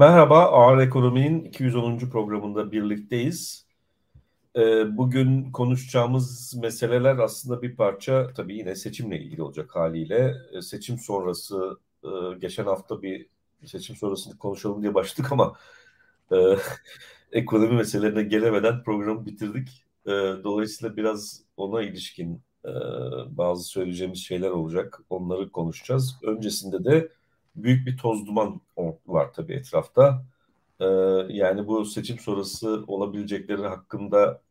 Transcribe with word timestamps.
Merhaba, 0.00 0.44
Ağır 0.44 0.78
Ekonomi'nin 0.78 1.44
210. 1.44 1.98
programında 1.98 2.72
birlikteyiz. 2.72 3.66
Ee, 4.56 4.96
bugün 4.96 5.52
konuşacağımız 5.52 6.54
meseleler 6.62 7.18
aslında 7.18 7.62
bir 7.62 7.76
parça 7.76 8.32
tabii 8.36 8.56
yine 8.56 8.76
seçimle 8.76 9.20
ilgili 9.20 9.42
olacak 9.42 9.76
haliyle. 9.76 10.34
Ee, 10.52 10.62
seçim 10.62 10.98
sonrası, 10.98 11.78
e, 12.04 12.08
geçen 12.38 12.64
hafta 12.64 13.02
bir 13.02 13.26
seçim 13.66 13.96
sonrasını 13.96 14.38
konuşalım 14.38 14.82
diye 14.82 14.94
başladık 14.94 15.32
ama 15.32 15.56
e, 16.32 16.36
ekonomi 17.32 17.76
meselelerine 17.76 18.22
gelemeden 18.22 18.82
programı 18.82 19.26
bitirdik. 19.26 19.84
E, 20.06 20.10
dolayısıyla 20.44 20.96
biraz 20.96 21.42
ona 21.56 21.82
ilişkin 21.82 22.42
bazı 23.30 23.64
söyleyeceğimiz 23.64 24.18
şeyler 24.18 24.50
olacak. 24.50 25.00
Onları 25.10 25.50
konuşacağız. 25.50 26.16
Öncesinde 26.22 26.84
de 26.84 27.08
büyük 27.56 27.86
bir 27.86 27.96
toz 27.96 28.26
duman 28.26 28.60
var 29.06 29.32
tabii 29.32 29.54
etrafta. 29.54 30.24
Ee, 30.80 30.86
yani 31.28 31.66
bu 31.66 31.84
seçim 31.84 32.18
sonrası 32.18 32.84
olabilecekleri 32.86 33.66
hakkında 33.66 34.42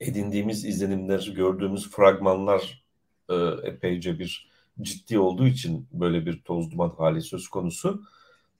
edindiğimiz 0.00 0.64
izlenimler, 0.64 1.32
gördüğümüz 1.36 1.90
fragmanlar 1.90 2.84
e, 3.30 3.34
epeyce 3.64 4.18
bir 4.18 4.50
ciddi 4.82 5.18
olduğu 5.18 5.46
için 5.46 5.88
böyle 5.92 6.26
bir 6.26 6.40
toz 6.42 6.70
duman 6.72 6.90
hali 6.98 7.22
söz 7.22 7.48
konusu. 7.48 8.02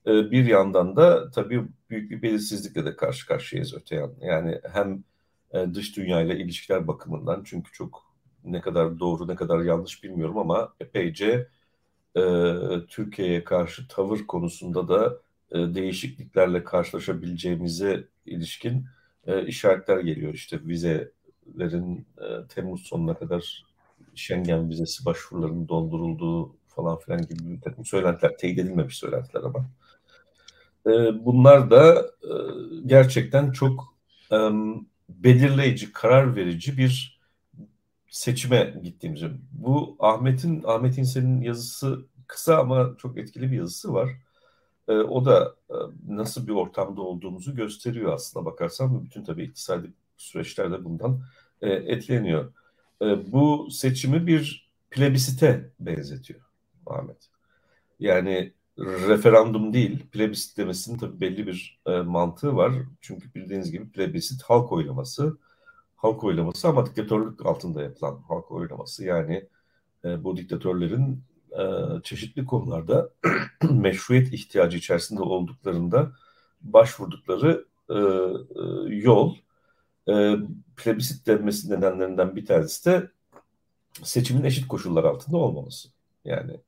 E, 0.07 0.31
bir 0.31 0.45
yandan 0.45 0.95
da 0.95 1.31
tabii 1.31 1.67
büyük 1.89 2.11
bir 2.11 2.21
belirsizlikle 2.21 2.85
de 2.85 2.95
karşı 2.95 3.27
karşıyayız 3.27 3.73
öte 3.73 3.95
yan. 3.95 4.13
Yani 4.21 4.61
hem 4.73 5.03
e, 5.53 5.73
dış 5.73 5.97
dünyayla 5.97 6.35
ilişkiler 6.35 6.87
bakımından 6.87 7.43
çünkü 7.45 7.71
çok 7.71 8.05
ne 8.43 8.61
kadar 8.61 8.99
doğru 8.99 9.27
ne 9.27 9.35
kadar 9.35 9.59
yanlış 9.61 10.03
bilmiyorum 10.03 10.37
ama 10.37 10.73
epeyce 10.79 11.47
e, 12.15 12.21
Türkiye'ye 12.87 13.43
karşı 13.43 13.87
tavır 13.87 14.19
konusunda 14.27 14.87
da 14.87 15.19
e, 15.51 15.75
değişikliklerle 15.75 16.63
karşılaşabileceğimize 16.63 18.07
ilişkin 18.25 18.85
e, 19.27 19.45
işaretler 19.45 19.99
geliyor. 19.99 20.33
İşte 20.33 20.59
vizelerin 20.63 22.07
e, 22.17 22.47
Temmuz 22.49 22.81
sonuna 22.81 23.13
kadar 23.13 23.65
Schengen 24.15 24.69
vizesi 24.69 25.05
başvurularının 25.05 25.67
dondurulduğu 25.67 26.55
falan 26.67 26.99
filan 26.99 27.21
gibi 27.21 27.51
bir 27.51 27.61
takım 27.61 27.85
söylentiler, 27.85 28.37
teyit 28.37 28.59
edilmemiş 28.59 28.97
söylentiler 28.97 29.41
ama. 29.43 29.65
E, 30.87 31.25
bunlar 31.25 31.71
da 31.71 32.11
e, 32.23 32.33
gerçekten 32.85 33.51
çok 33.51 33.95
e, 34.31 34.37
belirleyici, 35.09 35.91
karar 35.91 36.35
verici 36.35 36.77
bir 36.77 37.14
seçime 38.15 38.73
gittiğimizi. 38.83 39.31
Bu 39.51 39.95
Ahmet'in 39.99 40.63
Ahmet 40.65 40.97
İnsel'in 40.97 41.41
yazısı 41.41 42.05
kısa 42.27 42.57
ama 42.57 42.95
çok 42.97 43.17
etkili 43.17 43.51
bir 43.51 43.57
yazısı 43.57 43.93
var. 43.93 44.09
E, 44.87 44.93
o 44.93 45.25
da 45.25 45.55
e, 45.69 45.75
nasıl 46.07 46.47
bir 46.47 46.51
ortamda 46.53 47.01
olduğumuzu 47.01 47.55
gösteriyor 47.55 48.13
aslında 48.13 48.45
bakarsan. 48.45 49.05
Bütün 49.05 49.23
tabii 49.23 49.43
iktisadi 49.43 49.93
süreçler 50.17 50.71
de 50.71 50.85
bundan 50.85 51.21
e, 51.61 51.69
etkileniyor. 51.69 52.53
E, 53.01 53.31
bu 53.31 53.67
seçimi 53.71 54.27
bir 54.27 54.71
plebisite 54.91 55.71
benzetiyor 55.79 56.41
Ahmet. 56.85 57.29
Yani 57.99 58.53
referandum 58.77 59.73
değil, 59.73 60.07
plebisit 60.11 60.57
demesinin 60.57 60.97
tabii 60.97 61.21
belli 61.21 61.47
bir 61.47 61.79
e, 61.87 61.91
mantığı 61.91 62.55
var. 62.55 62.73
Çünkü 63.01 63.33
bildiğiniz 63.33 63.71
gibi 63.71 63.91
plebisit 63.91 64.43
halk 64.43 64.71
oylaması 64.71 65.37
halk 66.05 66.23
oylaması 66.23 66.67
ama 66.67 66.85
diktatörlük 66.85 67.45
altında 67.45 67.83
yapılan 67.83 68.21
halk 68.27 68.51
oylaması. 68.51 69.05
Yani 69.05 69.49
e, 70.05 70.23
bu 70.23 70.37
diktatörlerin 70.37 71.23
e, 71.51 71.63
çeşitli 72.03 72.45
konularda 72.45 73.09
meşruiyet 73.71 74.33
ihtiyacı 74.33 74.77
içerisinde 74.77 75.21
olduklarında 75.21 76.11
başvurdukları 76.61 77.65
e, 77.89 77.93
e, 77.93 78.95
yol 78.95 79.35
e, 80.09 80.35
plebisit 80.77 81.27
denmesi 81.27 81.71
nedenlerinden 81.71 82.35
bir 82.35 82.45
tanesi 82.45 82.85
de 82.85 83.11
seçimin 84.03 84.43
eşit 84.43 84.67
koşullar 84.67 85.03
altında 85.03 85.37
olmaması. 85.37 85.89
Yani 86.25 86.59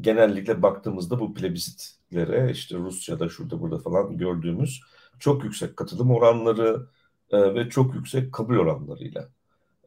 genellikle 0.00 0.62
baktığımızda 0.62 1.20
bu 1.20 1.34
plebisitlere 1.34 2.50
işte 2.50 2.76
Rusya'da 2.76 3.28
şurada 3.28 3.60
burada 3.60 3.78
falan 3.78 4.18
gördüğümüz 4.18 4.80
çok 5.18 5.44
yüksek 5.44 5.76
katılım 5.76 6.10
oranları, 6.10 6.86
e, 7.32 7.54
ve 7.54 7.68
çok 7.68 7.94
yüksek 7.94 8.32
kabul 8.32 8.56
oranlarıyla 8.56 9.28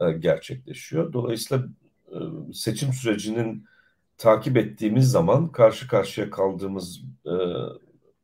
e, 0.01 0.11
gerçekleşiyor. 0.11 1.13
Dolayısıyla 1.13 1.65
e, 2.11 2.17
seçim 2.53 2.93
sürecinin 2.93 3.65
takip 4.17 4.57
ettiğimiz 4.57 5.11
zaman 5.11 5.51
karşı 5.51 5.87
karşıya 5.87 6.29
kaldığımız 6.29 7.01
e, 7.25 7.33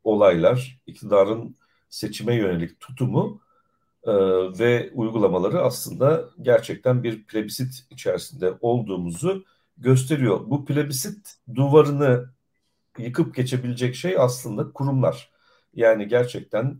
olaylar, 0.03 0.81
iktidarın 0.87 1.55
seçime 1.89 2.35
yönelik 2.35 2.79
tutumu 2.79 3.41
ve 4.59 4.91
uygulamaları 4.93 5.61
aslında 5.61 6.29
gerçekten 6.41 7.03
bir 7.03 7.23
plebisit 7.25 7.85
içerisinde 7.89 8.53
olduğumuzu 8.61 9.45
gösteriyor. 9.77 10.39
Bu 10.47 10.65
plebisit 10.65 11.35
duvarını 11.55 12.29
yıkıp 12.97 13.35
geçebilecek 13.35 13.95
şey 13.95 14.15
aslında 14.19 14.71
kurumlar. 14.73 15.31
Yani 15.73 16.07
gerçekten 16.07 16.77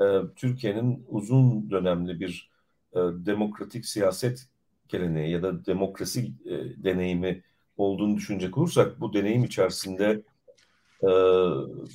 e, 0.00 0.04
Türkiye'nin 0.36 1.06
uzun 1.08 1.70
dönemli 1.70 2.20
bir 2.20 2.50
e, 2.92 2.98
demokratik 2.98 3.86
siyaset 3.86 4.48
geleneği 4.88 5.30
ya 5.30 5.42
da 5.42 5.66
demokrasi 5.66 6.32
e, 6.44 6.84
deneyimi 6.84 7.42
olduğunu 7.76 8.16
düşünecek 8.16 8.58
olursak 8.58 9.00
bu 9.00 9.12
deneyim 9.12 9.44
içerisinde 9.44 10.22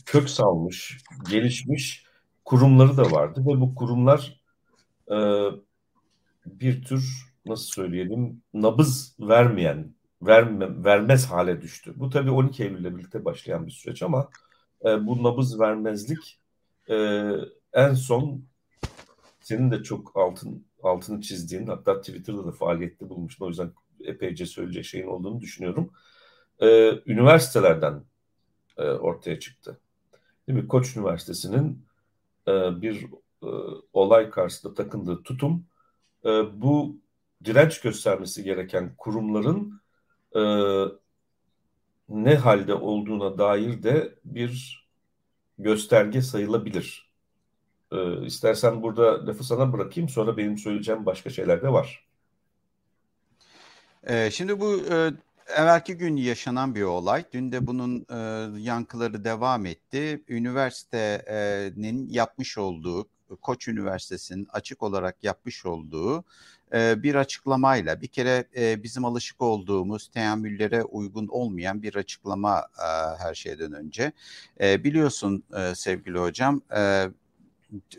kök 0.05 0.29
salmış, 0.29 0.97
gelişmiş 1.29 2.05
kurumları 2.45 2.97
da 2.97 3.11
vardı 3.11 3.41
ve 3.41 3.61
bu 3.61 3.75
kurumlar 3.75 4.41
bir 6.45 6.83
tür 6.83 7.27
nasıl 7.45 7.65
söyleyelim 7.65 8.41
nabız 8.53 9.15
vermeyen, 9.19 9.95
verme, 10.21 10.83
vermez 10.83 11.25
hale 11.25 11.61
düştü. 11.61 11.93
Bu 11.95 12.09
tabii 12.09 12.31
12 12.31 12.63
Eylül 12.63 12.79
ile 12.79 12.97
birlikte 12.97 13.25
başlayan 13.25 13.67
bir 13.67 13.71
süreç 13.71 14.03
ama 14.03 14.29
e, 14.85 15.07
bu 15.07 15.23
nabız 15.23 15.59
vermezlik 15.59 16.39
e, 16.89 16.95
en 17.73 17.93
son 17.93 18.43
senin 19.39 19.71
de 19.71 19.83
çok 19.83 20.11
altın 20.17 20.65
altını 20.83 21.21
çizdiğin 21.21 21.67
hatta 21.67 22.01
Twitter'da 22.01 22.45
da 22.45 22.51
faaliyette 22.51 23.09
bulmuştun. 23.09 23.45
O 23.45 23.49
yüzden 23.49 23.71
epeyce 24.03 24.45
söyleyecek 24.45 24.85
şeyin 24.85 25.07
olduğunu 25.07 25.41
düşünüyorum. 25.41 25.91
Ee, 26.59 26.91
üniversitelerden 27.05 28.03
e, 28.77 28.83
ortaya 28.83 29.39
çıktı. 29.39 29.79
Değil 30.47 30.59
mi? 30.59 30.67
Koç 30.67 30.95
Üniversitesi'nin 30.95 31.85
e, 32.47 32.81
bir 32.81 33.03
e, 33.43 33.49
olay 33.93 34.29
karşısında 34.29 34.73
takındığı 34.73 35.23
tutum 35.23 35.65
e, 36.25 36.29
bu 36.61 36.97
direnç 37.43 37.81
göstermesi 37.81 38.43
gereken 38.43 38.95
kurumların 38.97 39.81
e, 40.35 40.41
ne 42.09 42.35
halde 42.35 42.73
olduğuna 42.73 43.37
dair 43.37 43.83
de 43.83 44.15
bir 44.25 44.85
gösterge 45.57 46.21
sayılabilir. 46.21 47.06
E, 47.91 48.25
istersen 48.25 48.83
burada 48.83 49.27
lafı 49.27 49.43
sana 49.43 49.73
bırakayım 49.73 50.09
sonra 50.09 50.37
benim 50.37 50.57
söyleyeceğim 50.57 51.05
başka 51.05 51.29
şeyler 51.29 51.61
de 51.61 51.73
var. 51.73 52.07
E, 54.03 54.31
şimdi 54.31 54.59
bu 54.59 54.81
e, 54.91 55.11
evvelki 55.55 55.97
gün 55.97 56.15
yaşanan 56.15 56.75
bir 56.75 56.83
olay. 56.83 57.25
Dün 57.33 57.51
de 57.51 57.67
bunun 57.67 58.05
e, 58.09 58.49
yankıları 58.59 59.23
devam 59.23 59.65
etti. 59.65 60.23
Üniversitenin 60.27 62.09
yapmış 62.09 62.57
olduğu, 62.57 63.07
Koç 63.41 63.67
Üniversitesi'nin 63.67 64.47
açık 64.53 64.83
olarak 64.83 65.23
yapmış 65.23 65.65
olduğu 65.65 66.23
e, 66.73 67.03
bir 67.03 67.15
açıklamayla 67.15 68.01
bir 68.01 68.07
kere 68.07 68.45
e, 68.57 68.83
bizim 68.83 69.05
alışık 69.05 69.41
olduğumuz 69.41 70.07
teamüllere 70.07 70.83
uygun 70.83 71.27
olmayan 71.27 71.81
bir 71.81 71.95
açıklama 71.95 72.59
e, 72.59 73.17
her 73.17 73.33
şeyden 73.35 73.73
önce. 73.73 74.11
Biliyorsun 74.59 75.43
sevgili 75.75 76.19
hocam 76.19 76.61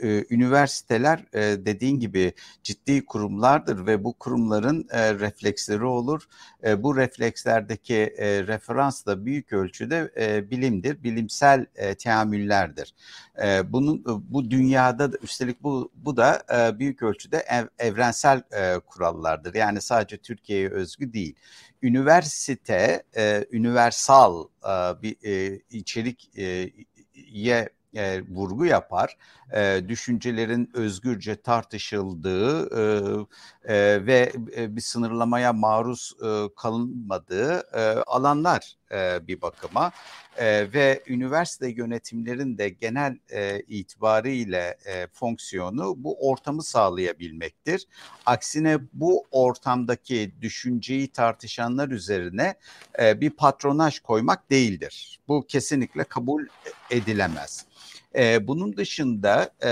e, 0.03 0.25
üniversiteler 0.31 1.25
e, 1.33 1.67
dediğin 1.67 2.01
gibi 2.01 2.33
ciddi 2.63 3.05
kurumlardır 3.05 3.87
ve 3.87 4.05
bu 4.05 4.13
kurumların 4.13 4.89
e, 4.91 5.15
refleksleri 5.15 5.85
olur. 5.85 6.23
E, 6.65 6.83
bu 6.83 6.97
reflekslerdeki 6.97 7.95
e, 7.95 8.47
referans 8.47 9.07
da 9.07 9.27
büyük 9.27 9.53
ölçüde 9.53 10.13
e, 10.21 10.51
bilimdir, 10.51 11.03
bilimsel 11.03 11.67
e, 11.75 11.95
teamüllerdir. 11.95 12.95
E, 13.43 13.73
bunun 13.73 14.05
bu 14.29 14.51
dünyada 14.51 15.13
da, 15.13 15.17
üstelik 15.23 15.63
bu 15.63 15.93
bu 15.95 16.17
da 16.17 16.43
e, 16.55 16.79
büyük 16.79 17.03
ölçüde 17.03 17.37
ev, 17.37 17.67
evrensel 17.79 18.43
e, 18.53 18.79
kurallardır. 18.79 19.55
Yani 19.55 19.81
sadece 19.81 20.17
Türkiye'ye 20.17 20.71
özgü 20.71 21.13
değil. 21.13 21.35
Üniversite 21.83 23.03
e, 23.17 23.47
üniversal 23.51 24.45
e, 24.65 25.03
bir 25.03 25.17
e, 25.25 25.61
içerik 25.71 26.39
e, 26.39 26.71
ye 27.15 27.69
e, 27.97 28.23
vurgu 28.29 28.65
yapar. 28.65 29.17
E, 29.55 29.83
düşüncelerin 29.89 30.71
özgürce 30.75 31.37
tartışıldığı 31.37 32.69
e, 32.79 33.75
e, 33.75 34.07
ve 34.07 34.33
e, 34.57 34.77
bir 34.77 34.81
sınırlamaya 34.81 35.53
maruz 35.53 36.13
e, 36.25 36.55
kalınmadığı 36.57 37.63
e, 37.75 37.81
alanlar 38.07 38.77
e, 38.93 39.27
bir 39.29 39.43
bakıma 39.43 39.93
e, 40.39 40.73
ve 40.73 41.03
üniversite 41.07 41.69
yönetimlerin 41.69 42.59
de 42.59 42.69
genel 42.69 43.19
e, 43.31 43.61
itibariyle 43.61 44.77
e, 44.85 45.07
fonksiyonu 45.13 45.95
bu 45.97 46.31
ortamı 46.31 46.63
sağlayabilmektir. 46.63 47.87
Aksine 48.27 48.79
bu 48.93 49.27
ortamdaki 49.31 50.33
düşünceyi 50.41 51.09
tartışanlar 51.09 51.89
üzerine 51.89 52.55
e, 52.99 53.21
bir 53.21 53.31
patronaj 53.31 53.99
koymak 53.99 54.51
değildir. 54.51 55.21
Bu 55.29 55.47
kesinlikle 55.49 56.05
kabul 56.05 56.47
edilemez. 56.91 57.67
E, 58.17 58.47
bunun 58.47 58.77
dışında 58.77 59.51
e, 59.65 59.71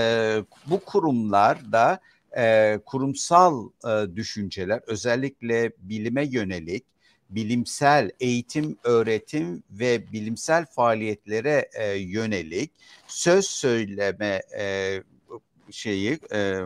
bu 0.65 0.79
kurumlar 0.79 1.71
da 1.71 1.99
e, 2.37 2.79
kurumsal 2.85 3.69
e, 3.85 4.15
düşünceler 4.15 4.81
özellikle 4.87 5.71
bilime 5.79 6.25
yönelik 6.25 6.85
bilimsel 7.29 8.11
eğitim, 8.19 8.77
öğretim 8.83 9.63
ve 9.71 10.11
bilimsel 10.11 10.65
faaliyetlere 10.65 11.69
e, 11.73 11.93
yönelik 11.93 12.71
söz 13.07 13.45
söyleme 13.45 14.41
e, 14.59 14.97
şeyi 15.71 16.19
e, 16.31 16.61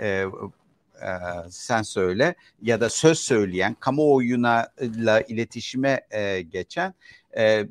e, 0.00 0.06
e, 0.06 0.26
sen 1.50 1.82
söyle 1.82 2.34
ya 2.62 2.80
da 2.80 2.90
söz 2.90 3.18
söyleyen 3.18 3.74
kamuoyuna 3.74 4.68
ile 4.80 5.24
iletişime 5.28 6.06
e, 6.10 6.42
geçen 6.42 6.94
e, 7.36 7.66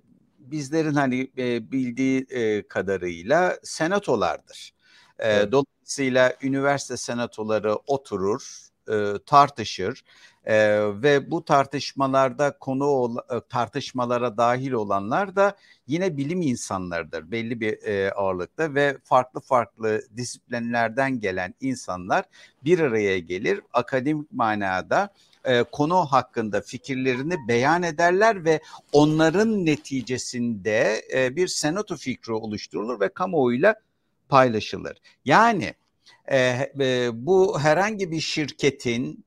bizlerin 0.52 0.94
hani 0.94 1.32
e, 1.38 1.72
bildiği 1.72 2.26
e, 2.30 2.68
kadarıyla 2.68 3.58
senatolardır. 3.64 4.74
E, 5.20 5.28
evet. 5.28 5.52
Dolayısıyla 5.52 6.34
üniversite 6.42 6.98
senatoları 6.98 7.76
oturur, 7.76 8.70
e, 8.90 9.14
tartışır 9.26 10.04
e, 10.46 10.56
ve 11.02 11.32
bu 11.32 11.46
tartışmalarda 11.46 12.58
konu 12.60 13.16
e, 13.32 13.42
tartışmalara 13.50 14.38
dahil 14.38 14.72
olanlar 14.72 15.36
da 15.36 15.56
yine 15.88 16.18
bilim 16.18 16.42
insanlarıdır 16.42 17.32
belli 17.32 17.60
bir 17.60 17.84
e, 17.84 18.12
ağırlıkta 18.12 18.74
ve 18.74 18.98
farklı 19.04 19.40
farklı 19.40 20.02
disiplinlerden 20.18 21.20
gelen 21.20 21.54
insanlar 21.62 22.26
bir 22.64 22.80
araya 22.80 23.20
gelir 23.20 23.62
akademik 23.74 24.32
manada 24.32 25.10
e, 25.46 25.64
konu 25.64 26.06
hakkında 26.06 26.62
fikirlerini 26.62 27.36
beyan 27.48 27.84
ederler 27.84 28.46
ve 28.46 28.60
onların 28.92 29.66
neticesinde 29.66 31.06
e, 31.14 31.36
bir 31.36 31.48
senato 31.48 31.96
fikri 31.96 32.34
oluşturulur 32.34 33.00
ve 33.00 33.10
kamuoyuyla 33.10 33.76
paylaşılır. 34.30 34.98
Yani 35.26 35.74
e, 36.28 36.38
e, 36.80 37.10
bu 37.14 37.60
herhangi 37.60 38.12
bir 38.12 38.20
şirketin 38.20 39.26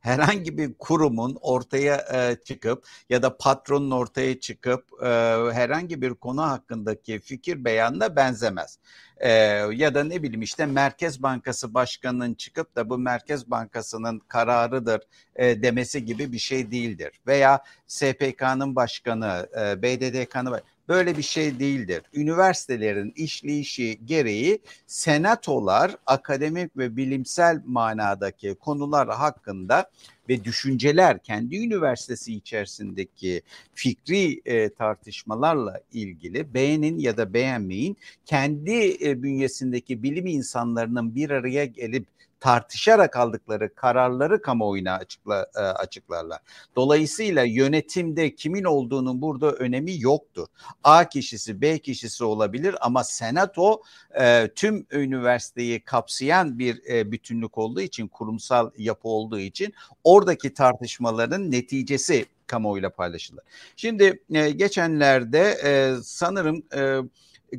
herhangi 0.00 0.58
bir 0.58 0.74
kurumun 0.74 1.38
ortaya 1.40 1.96
e, 1.96 2.36
çıkıp 2.44 2.86
ya 3.10 3.22
da 3.22 3.36
patronun 3.36 3.90
ortaya 3.90 4.40
çıkıp 4.40 4.84
e, 5.02 5.06
herhangi 5.52 6.02
bir 6.02 6.14
konu 6.14 6.42
hakkındaki 6.42 7.18
fikir 7.18 7.64
beyanına 7.64 8.16
benzemez. 8.16 8.78
E, 9.16 9.30
ya 9.72 9.94
da 9.94 10.04
ne 10.04 10.22
bileyim 10.22 10.42
işte 10.42 10.66
Merkez 10.66 11.22
Bankası 11.22 11.74
Başkanı'nın 11.74 12.34
çıkıp 12.34 12.76
da 12.76 12.90
bu 12.90 12.98
Merkez 12.98 13.50
Bankası'nın 13.50 14.18
kararıdır 14.18 15.00
e, 15.36 15.62
demesi 15.62 16.04
gibi 16.04 16.32
bir 16.32 16.38
şey 16.38 16.70
değildir. 16.70 17.20
Veya 17.26 17.62
SPK'nın 17.86 18.76
başkanı, 18.76 19.48
e, 19.60 19.82
BDDK'nın 19.82 20.60
böyle 20.88 21.16
bir 21.16 21.22
şey 21.22 21.58
değildir. 21.58 22.02
Üniversitelerin 22.14 23.12
işleyişi 23.16 24.00
gereği 24.04 24.62
senatolar 24.86 25.96
akademik 26.06 26.76
ve 26.76 26.96
bilimsel 26.96 27.62
manadaki 27.66 28.54
konular 28.54 29.08
hakkında 29.08 29.90
ve 30.28 30.44
düşünceler 30.44 31.22
kendi 31.22 31.56
üniversitesi 31.56 32.34
içerisindeki 32.34 33.42
fikri 33.74 34.42
e, 34.44 34.68
tartışmalarla 34.68 35.80
ilgili 35.92 36.54
beğenin 36.54 36.98
ya 36.98 37.16
da 37.16 37.34
beğenmeyin 37.34 37.96
kendi 38.26 39.04
e, 39.08 39.22
bünyesindeki 39.22 40.02
bilim 40.02 40.26
insanlarının 40.26 41.14
bir 41.14 41.30
araya 41.30 41.64
gelip 41.64 42.06
tartışarak 42.40 43.16
aldıkları 43.16 43.74
kararları 43.74 44.42
kamuoyuna 44.42 44.92
açıkla, 44.94 45.46
e, 45.56 45.58
açıklarlar. 45.58 46.38
Dolayısıyla 46.76 47.44
yönetimde 47.44 48.34
kimin 48.34 48.64
olduğunun 48.64 49.22
burada 49.22 49.52
önemi 49.52 50.00
yoktur. 50.00 50.46
A 50.84 51.08
kişisi 51.08 51.60
B 51.60 51.78
kişisi 51.78 52.24
olabilir 52.24 52.76
ama 52.80 53.04
senato 53.04 53.82
e, 54.20 54.48
tüm 54.54 54.86
üniversiteyi 54.90 55.80
kapsayan 55.80 56.58
bir 56.58 56.82
e, 56.90 57.12
bütünlük 57.12 57.58
olduğu 57.58 57.80
için 57.80 58.08
kurumsal 58.08 58.70
yapı 58.78 59.08
olduğu 59.08 59.38
için 59.38 59.74
oradaki 60.18 60.54
tartışmaların 60.54 61.50
neticesi 61.50 62.26
kamuoyuyla 62.46 62.90
paylaşılır. 62.90 63.44
Şimdi 63.76 64.22
e, 64.34 64.50
geçenlerde 64.50 65.58
e, 65.64 65.94
sanırım 66.02 66.62
e, 66.76 66.98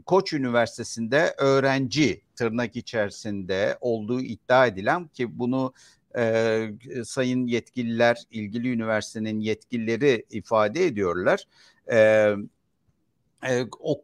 Koç 0.06 0.33
Üniversitesi'nde 0.33 1.35
öğrenci 1.38 2.21
tırnak 2.35 2.75
içerisinde 2.75 3.77
olduğu 3.81 4.21
iddia 4.21 4.67
edilen 4.67 5.07
ki 5.07 5.39
bunu 5.39 5.73
e, 6.17 6.65
sayın 7.06 7.47
yetkililer, 7.47 8.23
ilgili 8.31 8.73
üniversitenin 8.73 9.39
yetkilileri 9.39 10.25
ifade 10.29 10.85
ediyorlar. 10.85 11.45
E, 11.91 11.97
e, 13.47 13.65
o, 13.79 14.03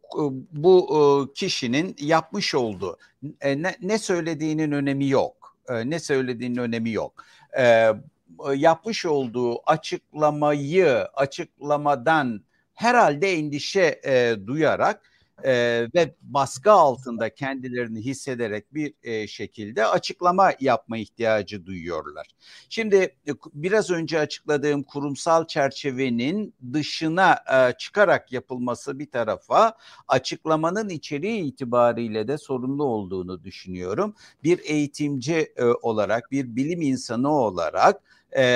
bu 0.51 0.87
e, 0.91 1.33
kişinin 1.33 1.95
yapmış 1.99 2.55
olduğu 2.55 2.97
e, 3.41 3.61
ne, 3.61 3.75
ne 3.81 3.97
söylediğinin 3.97 4.71
önemi 4.71 5.09
yok. 5.09 5.57
E, 5.69 5.89
ne 5.89 5.99
söylediğinin 5.99 6.57
önemi 6.57 6.91
yok. 6.91 7.25
E, 7.57 7.91
yapmış 8.55 9.05
olduğu 9.05 9.69
açıklamayı 9.69 10.87
açıklamadan 11.13 12.41
herhalde 12.73 13.33
endişe 13.33 14.01
e, 14.05 14.35
duyarak 14.47 15.11
e, 15.43 15.51
ve 15.95 16.15
baskı 16.21 16.71
altında 16.71 17.35
kendilerini 17.35 18.01
hissederek 18.01 18.73
bir 18.73 18.93
e, 19.03 19.27
şekilde 19.27 19.85
açıklama 19.85 20.51
yapma 20.59 20.97
ihtiyacı 20.97 21.65
duyuyorlar. 21.65 22.27
Şimdi 22.69 22.95
e, 22.95 23.31
biraz 23.53 23.91
önce 23.91 24.19
açıkladığım 24.19 24.83
kurumsal 24.83 25.47
çerçevenin 25.47 26.53
dışına 26.73 27.33
e, 27.53 27.77
çıkarak 27.77 28.31
yapılması 28.31 28.99
bir 28.99 29.11
tarafa 29.11 29.77
açıklamanın 30.07 30.89
içeriği 30.89 31.43
itibariyle 31.43 32.27
de 32.27 32.37
sorumlu 32.37 32.83
olduğunu 32.83 33.43
düşünüyorum. 33.43 34.15
Bir 34.43 34.59
eğitimci 34.63 35.53
e, 35.55 35.63
olarak, 35.63 36.31
bir 36.31 36.55
bilim 36.55 36.81
insanı 36.81 37.29
olarak 37.29 38.01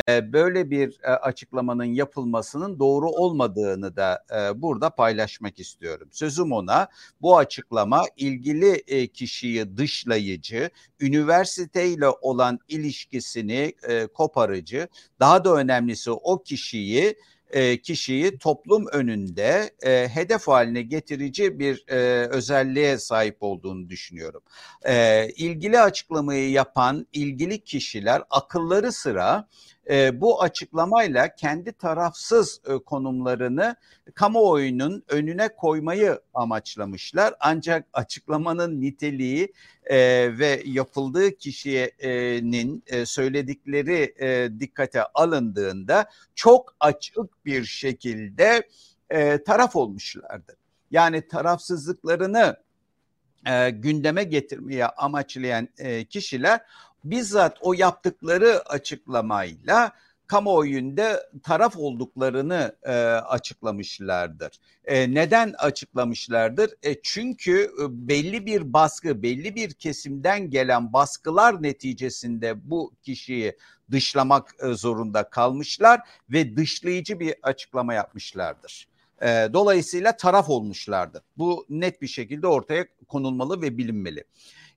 böyle 0.07 0.69
bir 0.69 0.99
açıklamanın 1.03 1.83
yapılmasının 1.83 2.79
doğru 2.79 3.09
olmadığını 3.09 3.95
da 3.95 4.25
burada 4.55 4.89
paylaşmak 4.89 5.59
istiyorum. 5.59 6.09
Sözüm 6.11 6.51
ona 6.51 6.87
bu 7.21 7.37
açıklama 7.37 8.03
ilgili 8.17 8.83
kişiyi 9.07 9.77
dışlayıcı, 9.77 10.69
üniversiteyle 10.99 12.09
olan 12.09 12.59
ilişkisini 12.67 13.73
koparıcı, 14.13 14.87
daha 15.19 15.45
da 15.45 15.53
önemlisi 15.55 16.11
o 16.11 16.43
kişiyi 16.43 17.15
kişiyi 17.83 18.37
toplum 18.37 18.87
önünde 18.87 19.71
e, 19.81 20.07
hedef 20.07 20.47
haline 20.47 20.81
getirici 20.81 21.59
bir 21.59 21.85
e, 21.87 21.95
özelliğe 22.27 22.97
sahip 22.97 23.37
olduğunu 23.39 23.89
düşünüyorum. 23.89 24.41
E, 24.85 25.27
ilgili 25.29 25.79
açıklamayı 25.79 26.51
yapan 26.51 27.07
ilgili 27.13 27.63
kişiler 27.63 28.23
akılları 28.29 28.91
sıra 28.91 29.47
e, 29.89 30.21
bu 30.21 30.41
açıklamayla 30.41 31.35
kendi 31.35 31.71
tarafsız 31.73 32.61
e, 32.67 32.77
konumlarını 32.77 33.75
kamuoyunun 34.15 35.03
önüne 35.07 35.55
koymayı 35.55 36.19
amaçlamışlar. 36.33 37.33
Ancak 37.39 37.87
açıklamanın 37.93 38.81
niteliği 38.81 39.53
e, 39.83 39.97
ve 40.39 40.61
yapıldığı 40.65 41.37
kişinin 41.37 42.83
e, 42.87 43.05
söyledikleri 43.05 44.13
e, 44.19 44.59
dikkate 44.59 45.03
alındığında 45.03 46.09
çok 46.35 46.75
açık 46.79 47.45
bir 47.45 47.63
şekilde 47.65 48.67
e, 49.09 49.43
taraf 49.43 49.75
olmuşlardı. 49.75 50.57
Yani 50.91 51.27
tarafsızlıklarını 51.27 52.55
e, 53.45 53.69
gündeme 53.69 54.23
getirmeye 54.23 54.85
amaçlayan 54.85 55.69
e, 55.77 56.05
kişiler 56.05 56.61
bizzat 57.03 57.57
o 57.61 57.73
yaptıkları 57.73 58.69
açıklamayla 58.69 59.91
kamuoyunda 60.29 61.29
taraf 61.43 61.77
olduklarını 61.77 62.75
e, 62.83 62.93
açıklamışlardır. 63.03 64.51
E, 64.85 65.13
neden 65.13 65.53
açıklamışlardır? 65.57 66.73
E, 66.83 67.01
çünkü 67.01 67.61
e, 67.61 68.07
belli 68.07 68.45
bir 68.45 68.73
baskı, 68.73 69.23
belli 69.23 69.55
bir 69.55 69.73
kesimden 69.73 70.49
gelen 70.49 70.93
baskılar 70.93 71.63
neticesinde 71.63 72.69
bu 72.69 72.93
kişiyi 73.03 73.57
dışlamak 73.91 74.55
e, 74.63 74.73
zorunda 74.73 75.29
kalmışlar 75.29 76.01
ve 76.29 76.57
dışlayıcı 76.57 77.19
bir 77.19 77.35
açıklama 77.43 77.93
yapmışlardır. 77.93 78.87
E, 79.21 79.27
dolayısıyla 79.53 80.17
taraf 80.17 80.49
olmuşlardır. 80.49 81.21
Bu 81.37 81.65
net 81.69 82.01
bir 82.01 82.07
şekilde 82.07 82.47
ortaya 82.47 82.85
konulmalı 83.07 83.61
ve 83.61 83.77
bilinmeli. 83.77 84.23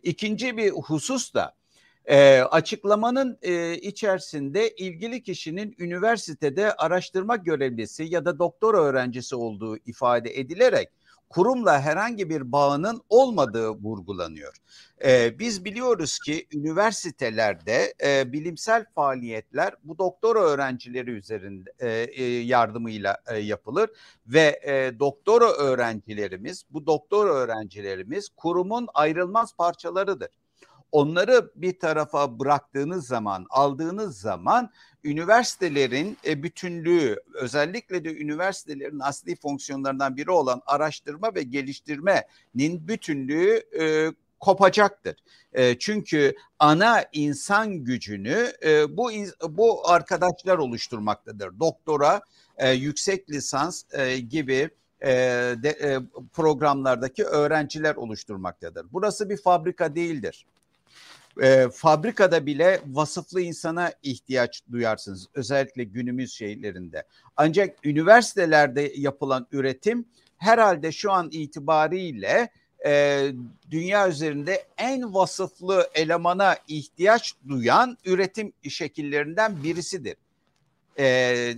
İkinci 0.02 0.56
bir 0.56 0.70
husus 0.70 1.34
da 1.34 1.54
E, 2.04 2.40
açıklamanın 2.40 3.38
e, 3.42 3.74
içerisinde 3.74 4.70
ilgili 4.70 5.22
kişinin 5.22 5.74
üniversitede 5.78 6.72
araştırma 6.72 7.36
görevlisi 7.36 8.04
ya 8.04 8.24
da 8.24 8.38
doktor 8.38 8.74
öğrencisi 8.74 9.36
olduğu 9.36 9.76
ifade 9.76 10.38
edilerek 10.40 10.88
kurumla 11.32 11.80
herhangi 11.80 12.30
bir 12.30 12.52
bağının 12.52 13.02
olmadığı 13.08 13.68
vurgulanıyor. 13.68 14.56
Ee, 15.04 15.38
biz 15.38 15.64
biliyoruz 15.64 16.18
ki 16.18 16.46
üniversitelerde 16.54 17.94
e, 18.04 18.32
bilimsel 18.32 18.86
faaliyetler 18.94 19.74
bu 19.84 19.98
doktora 19.98 20.40
öğrencileri 20.40 21.10
üzerinde 21.10 21.72
e, 21.78 21.88
e, 21.88 22.24
yardımıyla 22.24 23.18
e, 23.26 23.38
yapılır 23.38 23.90
ve 24.26 24.60
e, 24.62 24.98
doktora 24.98 25.52
öğrencilerimiz 25.52 26.64
bu 26.70 26.86
doktora 26.86 27.30
öğrencilerimiz 27.30 28.28
kurumun 28.28 28.88
ayrılmaz 28.94 29.56
parçalarıdır 29.56 30.28
onları 30.92 31.50
bir 31.56 31.78
tarafa 31.78 32.38
bıraktığınız 32.38 33.06
zaman, 33.06 33.46
aldığınız 33.50 34.20
zaman 34.20 34.70
üniversitelerin 35.04 36.16
e, 36.26 36.42
bütünlüğü, 36.42 37.16
özellikle 37.34 38.04
de 38.04 38.16
üniversitelerin 38.16 39.00
asli 39.00 39.36
fonksiyonlarından 39.36 40.16
biri 40.16 40.30
olan 40.30 40.62
araştırma 40.66 41.34
ve 41.34 41.42
geliştirmenin 41.42 42.88
bütünlüğü 42.88 43.62
e, 43.80 44.12
kopacaktır. 44.40 45.16
E, 45.52 45.78
çünkü 45.78 46.34
ana 46.58 47.04
insan 47.12 47.72
gücünü 47.72 48.52
e, 48.64 48.96
bu 48.96 49.10
bu 49.48 49.90
arkadaşlar 49.90 50.58
oluşturmaktadır. 50.58 51.60
Doktora, 51.60 52.20
e, 52.56 52.70
yüksek 52.70 53.30
lisans 53.30 53.84
e, 53.92 54.18
gibi 54.18 54.70
e, 55.00 55.10
de, 55.62 55.68
e, 55.68 55.98
programlardaki 56.32 57.24
öğrenciler 57.24 57.94
oluşturmaktadır. 57.94 58.86
Burası 58.92 59.30
bir 59.30 59.36
fabrika 59.36 59.94
değildir 59.94 60.46
e, 61.42 61.68
fabrikada 61.68 62.46
bile 62.46 62.80
vasıflı 62.86 63.40
insana 63.40 63.92
ihtiyaç 64.02 64.62
duyarsınız. 64.72 65.28
Özellikle 65.34 65.84
günümüz 65.84 66.32
şeylerinde. 66.32 67.04
Ancak 67.36 67.86
üniversitelerde 67.86 68.92
yapılan 68.96 69.46
üretim 69.52 70.04
herhalde 70.36 70.92
şu 70.92 71.12
an 71.12 71.28
itibariyle 71.32 72.50
e, 72.86 73.22
dünya 73.70 74.08
üzerinde 74.08 74.66
en 74.78 75.14
vasıflı 75.14 75.90
elemana 75.94 76.56
ihtiyaç 76.68 77.34
duyan 77.48 77.98
üretim 78.04 78.52
şekillerinden 78.68 79.62
birisidir. 79.62 80.16
E, 80.98 81.54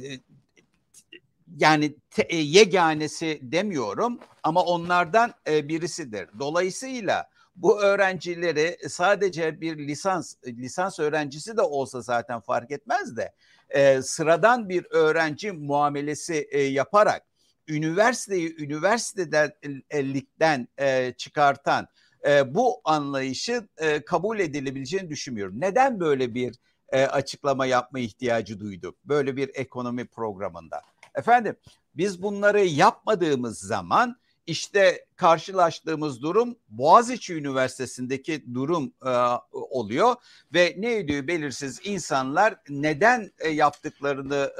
yani 1.58 1.94
te, 2.10 2.36
yeganesi 2.36 3.38
demiyorum 3.42 4.18
ama 4.42 4.62
onlardan 4.62 5.34
e, 5.48 5.68
birisidir. 5.68 6.28
Dolayısıyla 6.38 7.33
bu 7.56 7.82
öğrencileri 7.82 8.78
sadece 8.88 9.60
bir 9.60 9.78
lisans 9.78 10.34
lisans 10.46 11.00
öğrencisi 11.00 11.56
de 11.56 11.62
olsa 11.62 12.00
zaten 12.00 12.40
fark 12.40 12.70
etmez 12.70 13.16
de 13.16 13.34
e, 13.70 14.02
sıradan 14.02 14.68
bir 14.68 14.86
öğrenci 14.90 15.52
muamelesi 15.52 16.48
e, 16.50 16.62
yaparak 16.62 17.22
üniversiteyi 17.68 18.56
üniversitelikten 18.58 20.68
e, 20.78 21.12
çıkartan 21.12 21.88
e, 22.26 22.54
bu 22.54 22.80
anlayışı 22.84 23.68
e, 23.78 24.04
kabul 24.04 24.38
edilebileceğini 24.38 25.10
düşünmüyorum. 25.10 25.60
Neden 25.60 26.00
böyle 26.00 26.34
bir 26.34 26.54
e, 26.88 27.06
açıklama 27.06 27.66
yapma 27.66 27.98
ihtiyacı 27.98 28.60
duyduk 28.60 29.04
böyle 29.04 29.36
bir 29.36 29.50
ekonomi 29.54 30.06
programında? 30.06 30.82
Efendim 31.14 31.56
biz 31.94 32.22
bunları 32.22 32.60
yapmadığımız 32.60 33.58
zaman 33.58 34.16
işte 34.46 35.04
karşılaştığımız 35.16 36.22
durum 36.22 36.56
Boğaziçi 36.68 37.34
Üniversitesi'ndeki 37.34 38.54
durum 38.54 38.92
e, 39.06 39.10
oluyor 39.52 40.14
ve 40.54 40.74
ne 40.78 40.96
ediyor 40.96 41.26
belirsiz 41.26 41.80
insanlar 41.84 42.54
neden 42.68 43.30
e, 43.38 43.48
yaptıklarını 43.48 44.52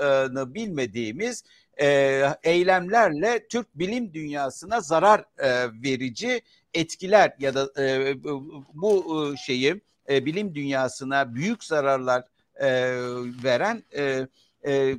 e, 0.45 0.55
bilmediğimiz 0.55 1.45
e, 1.81 2.23
eylemlerle 2.43 3.47
Türk 3.49 3.79
bilim 3.79 4.15
dünyasına 4.15 4.81
zarar 4.81 5.25
e, 5.39 5.69
verici 5.83 6.43
etkiler 6.75 7.33
ya 7.39 7.55
da 7.55 7.83
e, 7.83 8.17
bu 8.75 9.33
e, 9.33 9.37
şeyi 9.37 9.81
e, 10.09 10.27
bilim 10.27 10.55
dünyasına 10.55 11.35
büyük 11.35 11.65
zararlar 11.65 12.25
e, 12.57 12.69
veren 13.45 13.83
e, 13.97 14.27
e, 14.67 14.95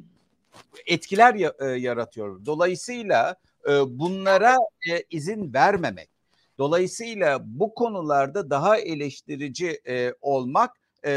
etkiler 0.85 1.35
e, 1.59 1.79
yaratıyor. 1.79 2.45
Dolayısıyla 2.45 3.35
e, 3.69 3.99
bunlara 3.99 4.57
e, 4.89 5.03
izin 5.09 5.53
vermemek. 5.53 6.09
Dolayısıyla 6.57 7.41
bu 7.45 7.73
konularda 7.73 8.49
daha 8.49 8.77
eleştirici 8.77 9.81
e, 9.87 10.13
olmak 10.21 10.71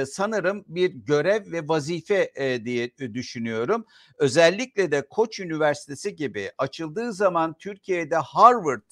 sanırım 0.07 0.65
bir 0.67 0.91
görev 0.91 1.53
ve 1.53 1.69
vazife 1.69 2.33
diye 2.65 2.99
düşünüyorum. 2.99 3.85
Özellikle 4.19 4.91
de 4.91 5.09
Koç 5.11 5.41
Üniversitesi 5.41 6.17
gibi 6.17 6.51
açıldığı 6.59 7.13
zaman 7.13 7.55
Türkiye'de 7.59 8.17
Harvard 8.17 8.83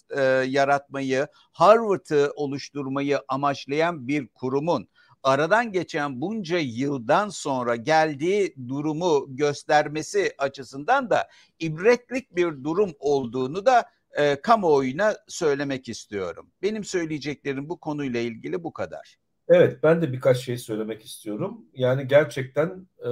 yaratmayı, 0.47 1.27
Harvard'ı 1.53 2.33
oluşturmayı 2.37 3.21
amaçlayan 3.29 4.09
bir 4.09 4.29
kurumun 4.29 4.89
aradan 5.27 5.73
geçen 5.73 6.21
bunca 6.21 6.59
yıldan 6.59 7.29
sonra 7.29 7.77
geldiği 7.77 8.55
durumu 8.69 9.27
göstermesi 9.29 10.35
açısından 10.39 11.11
da 11.11 11.29
ibretlik 11.59 12.37
bir 12.37 12.65
durum 12.65 12.93
olduğunu 12.99 13.67
da 13.67 13.85
e, 14.19 14.41
kamuoyuna 14.41 15.15
söylemek 15.29 15.89
istiyorum. 15.89 16.51
Benim 16.63 16.85
söyleyeceklerim 16.85 17.69
bu 17.69 17.81
konuyla 17.81 18.21
ilgili 18.21 18.65
bu 18.65 18.73
kadar. 18.73 19.17
Evet 19.49 19.83
ben 19.83 20.03
de 20.03 20.13
birkaç 20.13 20.37
şey 20.37 20.59
söylemek 20.59 21.05
istiyorum. 21.05 21.65
Yani 21.75 22.09
gerçekten 22.09 22.87
e, 22.99 23.11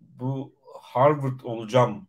bu 0.00 0.54
Harvard 0.80 1.40
olacağım 1.42 2.08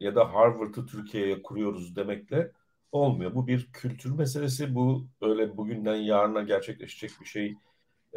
ya 0.00 0.14
da 0.14 0.34
Harvard'ı 0.34 0.86
Türkiye'ye 0.86 1.42
kuruyoruz 1.42 1.96
demekle 1.96 2.52
olmuyor. 2.92 3.34
Bu 3.34 3.46
bir 3.46 3.72
kültür 3.72 4.12
meselesi. 4.12 4.74
Bu 4.74 5.06
öyle 5.20 5.56
bugünden 5.56 5.96
yarına 5.96 6.42
gerçekleşecek 6.42 7.10
bir 7.20 7.26
şey 7.26 7.56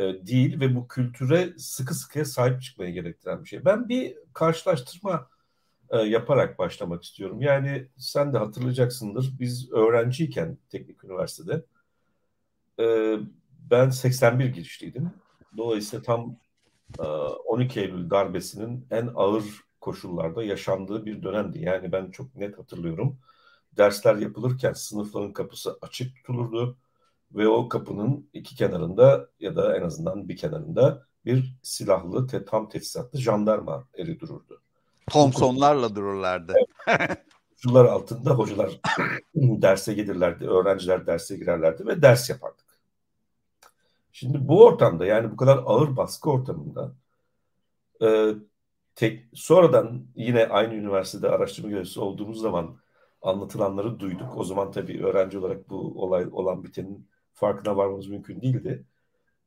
e, 0.01 0.27
değil 0.27 0.59
ve 0.59 0.75
bu 0.75 0.87
kültüre 0.87 1.53
sıkı 1.57 1.93
sıkıya 1.95 2.25
sahip 2.25 2.61
çıkmaya 2.61 2.91
gerektiren 2.91 3.43
bir 3.43 3.49
şey. 3.49 3.65
Ben 3.65 3.89
bir 3.89 4.17
karşılaştırma 4.33 5.29
e, 5.89 5.97
yaparak 5.97 6.59
başlamak 6.59 7.03
istiyorum. 7.03 7.41
Yani 7.41 7.87
sen 7.97 8.33
de 8.33 8.37
hatırlayacaksındır. 8.37 9.33
Biz 9.39 9.71
öğrenciyken 9.71 10.57
teknik 10.69 11.03
üniversitede 11.03 11.65
e, 12.79 13.15
ben 13.71 13.89
81 13.89 14.45
girişliydim. 14.45 15.11
Dolayısıyla 15.57 16.03
tam 16.03 16.35
12 17.45 17.79
Eylül 17.79 18.09
darbesinin 18.09 18.87
en 18.91 19.09
ağır 19.15 19.43
koşullarda 19.81 20.43
yaşandığı 20.43 21.05
bir 21.05 21.23
dönemdi. 21.23 21.59
Yani 21.59 21.91
ben 21.91 22.11
çok 22.11 22.35
net 22.35 22.59
hatırlıyorum. 22.59 23.19
Dersler 23.77 24.15
yapılırken 24.15 24.73
sınıfların 24.73 25.33
kapısı 25.33 25.77
açık 25.81 26.15
tutulurdu 26.15 26.77
ve 27.35 27.47
o 27.47 27.69
kapının 27.69 28.29
iki 28.33 28.55
kenarında 28.55 29.29
ya 29.39 29.55
da 29.55 29.77
en 29.77 29.81
azından 29.81 30.29
bir 30.29 30.37
kenarında 30.37 31.05
bir 31.25 31.55
silahlı 31.63 32.27
te, 32.27 32.45
tam 32.45 32.69
teçhizatlı 32.69 33.19
jandarma 33.19 33.87
eri 33.97 34.19
dururdu. 34.19 34.61
Thompsonlarla 35.09 35.95
dururlardı. 35.95 36.53
Şunlar 37.57 37.85
altında 37.85 38.31
hocalar 38.31 38.81
derse 39.35 39.93
gelirlerdi, 39.93 40.47
öğrenciler 40.47 41.07
derse 41.07 41.37
girerlerdi 41.37 41.85
ve 41.87 42.01
ders 42.01 42.29
yapardık. 42.29 42.65
Şimdi 44.11 44.47
bu 44.47 44.65
ortamda 44.65 45.05
yani 45.05 45.31
bu 45.31 45.37
kadar 45.37 45.57
ağır 45.65 45.97
baskı 45.97 46.29
ortamında 46.29 46.95
e, 48.03 48.33
tek, 48.95 49.25
sonradan 49.33 50.05
yine 50.15 50.47
aynı 50.47 50.73
üniversitede 50.73 51.29
araştırma 51.29 51.69
görevlisi 51.69 51.99
olduğumuz 51.99 52.41
zaman 52.41 52.77
anlatılanları 53.21 53.99
duyduk. 53.99 54.37
O 54.37 54.43
zaman 54.43 54.71
tabii 54.71 55.05
öğrenci 55.05 55.37
olarak 55.37 55.69
bu 55.69 56.03
olay 56.03 56.27
olan 56.31 56.63
bitenin 56.63 57.10
farkına 57.41 57.77
varmamız 57.77 58.07
mümkün 58.07 58.41
değildi. 58.41 58.85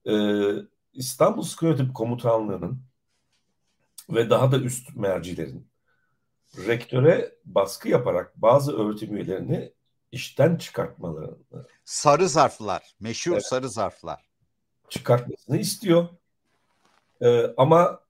Ee, 0.06 0.52
İstanbul 0.92 1.42
Skiyotip 1.42 1.94
Komutanlığı'nın 1.94 2.82
ve 4.10 4.30
daha 4.30 4.52
da 4.52 4.58
üst 4.58 4.96
mercilerin 4.96 5.68
rektöre 6.66 7.32
baskı 7.44 7.88
yaparak 7.88 8.32
bazı 8.36 8.76
öğretim 8.76 9.16
üyelerini 9.16 9.72
işten 10.12 10.56
çıkartmalarını 10.56 11.66
sarı 11.84 12.28
zarflar, 12.28 12.94
meşhur 13.00 13.32
evet, 13.32 13.46
sarı 13.46 13.68
zarflar 13.68 14.34
çıkartmasını 14.88 15.58
istiyor. 15.58 16.08
Ee, 17.20 17.54
ama 17.56 18.00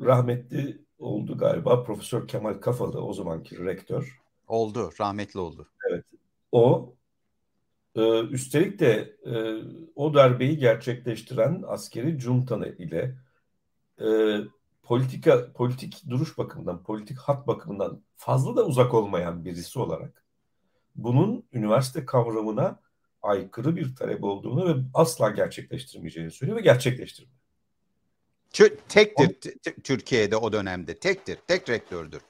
rahmetli 0.00 0.78
oldu 0.98 1.38
galiba 1.38 1.82
Profesör 1.82 2.28
Kemal 2.28 2.54
Kafalı 2.54 3.04
o 3.04 3.12
zamanki 3.12 3.64
rektör. 3.64 4.20
Oldu, 4.48 4.90
rahmetli 5.00 5.40
oldu. 5.40 5.68
Evet. 5.90 6.04
O 6.52 6.94
ee, 7.98 8.20
üstelik 8.20 8.78
de 8.78 9.16
e, 9.26 9.32
o 9.94 10.14
darbeyi 10.14 10.58
gerçekleştiren 10.58 11.64
askeri 11.66 12.20
junta 12.20 12.66
ile 12.66 13.14
e, 14.00 14.06
politika 14.82 15.52
politik 15.52 16.02
duruş 16.08 16.38
bakımından, 16.38 16.82
politik 16.82 17.18
hat 17.18 17.46
bakımından 17.46 18.02
fazla 18.16 18.56
da 18.56 18.66
uzak 18.66 18.94
olmayan 18.94 19.44
birisi 19.44 19.78
olarak 19.78 20.24
bunun 20.96 21.44
üniversite 21.52 22.06
kavramına 22.06 22.80
aykırı 23.22 23.76
bir 23.76 23.96
talep 23.96 24.24
olduğunu 24.24 24.68
ve 24.68 24.82
asla 24.94 25.30
gerçekleştirmeyeceğini 25.30 26.30
söylüyor 26.30 26.58
ve 26.58 26.62
gerçekleştirmiyor. 26.62 27.38
Tektir 28.88 29.54
Türkiye'de 29.84 30.36
o 30.36 30.52
dönemde. 30.52 30.98
Tektir. 30.98 31.38
Tek 31.46 31.68
rektördür. 31.68 32.20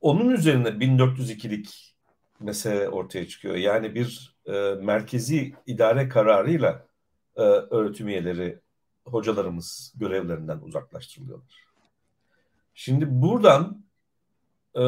Onun 0.00 0.30
üzerine 0.30 0.68
1402'lik 0.68 1.96
mesele 2.40 2.88
ortaya 2.88 3.28
çıkıyor. 3.28 3.56
Yani 3.56 3.94
bir 3.94 4.39
e, 4.50 4.74
merkezi 4.74 5.54
idare 5.66 6.08
kararıyla 6.08 6.86
e, 7.36 7.42
öğretim 7.42 8.08
üyeleri, 8.08 8.58
hocalarımız 9.04 9.94
görevlerinden 9.96 10.58
uzaklaştırılıyorlar. 10.58 11.64
Şimdi 12.74 13.06
buradan 13.08 13.84
e, 14.76 14.82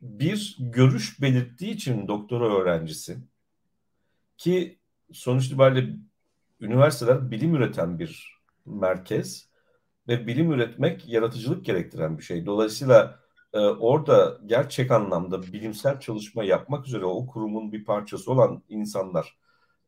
bir 0.00 0.56
görüş 0.58 1.20
belirttiği 1.20 1.70
için 1.70 2.08
doktora 2.08 2.56
öğrencisi 2.56 3.18
ki 4.36 4.78
sonuç 5.12 5.46
itibariyle 5.46 5.96
üniversiteler 6.60 7.30
bilim 7.30 7.54
üreten 7.54 7.98
bir 7.98 8.38
merkez 8.66 9.48
ve 10.08 10.26
bilim 10.26 10.52
üretmek 10.52 11.08
yaratıcılık 11.08 11.64
gerektiren 11.64 12.18
bir 12.18 12.22
şey. 12.22 12.46
Dolayısıyla 12.46 13.21
e, 13.52 13.58
orada 13.58 14.38
gerçek 14.46 14.90
anlamda 14.90 15.42
bilimsel 15.42 16.00
çalışma 16.00 16.44
yapmak 16.44 16.86
üzere 16.86 17.04
o 17.04 17.26
kurumun 17.26 17.72
bir 17.72 17.84
parçası 17.84 18.32
olan 18.32 18.62
insanlar 18.68 19.38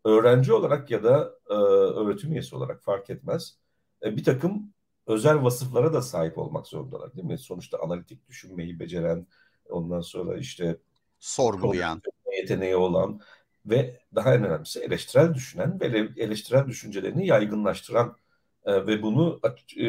öğrenci 0.04 0.52
olarak 0.52 0.90
ya 0.90 1.04
da 1.04 1.35
e, 1.50 1.54
öğretim 1.54 2.33
üyesi 2.33 2.56
olarak 2.56 2.83
fark 2.83 3.11
etmez. 3.11 3.59
E, 4.02 4.16
bir 4.16 4.25
takım 4.25 4.73
özel 5.06 5.42
vasıflara 5.42 5.92
da 5.92 6.02
sahip 6.02 6.38
olmak 6.38 6.66
zorundalar 6.66 7.14
değil 7.14 7.26
mi? 7.26 7.38
Sonuçta 7.38 7.78
analitik 7.78 8.28
düşünmeyi 8.28 8.80
beceren, 8.80 9.26
ondan 9.68 10.00
sonra 10.00 10.37
işte 10.38 10.78
sorgulayan 11.21 12.02
yeteneği 12.37 12.76
olan 12.76 13.21
ve 13.66 14.00
daha 14.14 14.35
en 14.35 14.44
önemlisi 14.44 14.80
eleştirel 14.80 15.35
düşünen 15.35 15.80
ve 15.80 15.87
eleştirel 16.16 16.66
düşüncelerini 16.66 17.26
yaygınlaştıran 17.26 18.16
e, 18.64 18.87
ve 18.87 19.02
bunu 19.02 19.40
e, 19.76 19.87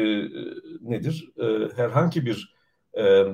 nedir? 0.80 1.32
E, 1.38 1.76
herhangi 1.76 2.26
bir 2.26 2.56
e, 2.94 3.02
e, 3.02 3.26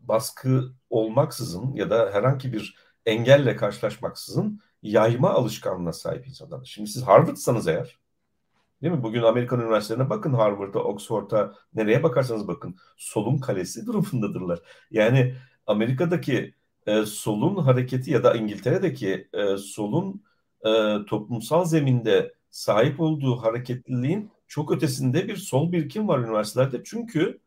baskı 0.00 0.72
olmaksızın 0.90 1.74
ya 1.74 1.90
da 1.90 2.10
herhangi 2.12 2.52
bir 2.52 2.76
engelle 3.06 3.56
karşılaşmaksızın 3.56 4.60
yayma 4.82 5.30
alışkanlığına 5.30 5.92
sahip 5.92 6.26
insanlar. 6.26 6.64
Şimdi 6.64 6.90
siz 6.90 7.02
Harvard'sanız 7.02 7.68
eğer 7.68 7.98
Değil 8.84 8.94
mi? 8.94 9.02
Bugün 9.02 9.22
Amerikan 9.22 9.60
üniversitelerine 9.60 10.10
bakın 10.10 10.32
Harvard'a, 10.32 10.78
Oxford'a, 10.78 11.54
nereye 11.74 12.02
bakarsanız 12.02 12.48
bakın 12.48 12.76
solun 12.96 13.38
kalesi 13.38 13.86
durumundadırlar. 13.86 14.58
Yani 14.90 15.34
Amerika'daki 15.66 16.54
e, 16.86 17.02
solun 17.06 17.56
hareketi 17.56 18.10
ya 18.10 18.24
da 18.24 18.34
İngiltere'deki 18.34 19.28
e, 19.32 19.56
solun 19.56 20.22
e, 20.66 20.96
toplumsal 21.06 21.64
zeminde 21.64 22.34
sahip 22.50 23.00
olduğu 23.00 23.36
hareketliliğin 23.36 24.30
çok 24.48 24.72
ötesinde 24.72 25.28
bir 25.28 25.36
sol 25.36 25.72
birikim 25.72 26.08
var 26.08 26.18
üniversitelerde. 26.18 26.82
Çünkü 26.84 27.40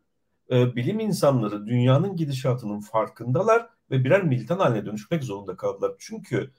e, 0.50 0.76
bilim 0.76 1.00
insanları 1.00 1.66
dünyanın 1.66 2.16
gidişatının 2.16 2.80
farkındalar 2.80 3.68
ve 3.90 4.04
birer 4.04 4.22
militan 4.22 4.58
haline 4.58 4.86
dönüşmek 4.86 5.24
zorunda 5.24 5.56
kaldılar. 5.56 5.92
Çünkü 5.98 6.50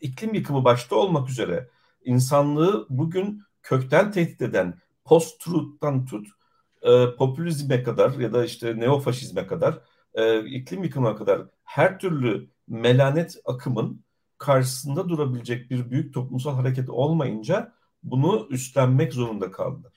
iklim 0.00 0.34
yıkımı 0.34 0.64
başta 0.64 0.96
olmak 0.96 1.30
üzere 1.30 1.68
insanlığı 2.04 2.86
bugün 2.90 3.42
kökten 3.62 4.12
tehdit 4.12 4.42
eden 4.42 4.74
post-truth'tan 5.04 6.06
tut 6.06 6.28
e, 6.82 7.16
popülizme 7.16 7.82
kadar 7.82 8.10
ya 8.10 8.32
da 8.32 8.44
işte 8.44 8.78
neofaşizme 8.80 9.46
kadar 9.46 9.78
e, 10.14 10.46
iklim 10.46 10.84
yıkımına 10.84 11.16
kadar 11.16 11.42
her 11.64 11.98
türlü 11.98 12.50
melanet 12.68 13.36
akımın 13.44 14.04
karşısında 14.38 15.08
durabilecek 15.08 15.70
bir 15.70 15.90
büyük 15.90 16.14
toplumsal 16.14 16.54
hareket 16.54 16.90
olmayınca 16.90 17.72
bunu 18.02 18.46
üstlenmek 18.50 19.12
zorunda 19.12 19.50
kaldılar. 19.50 19.92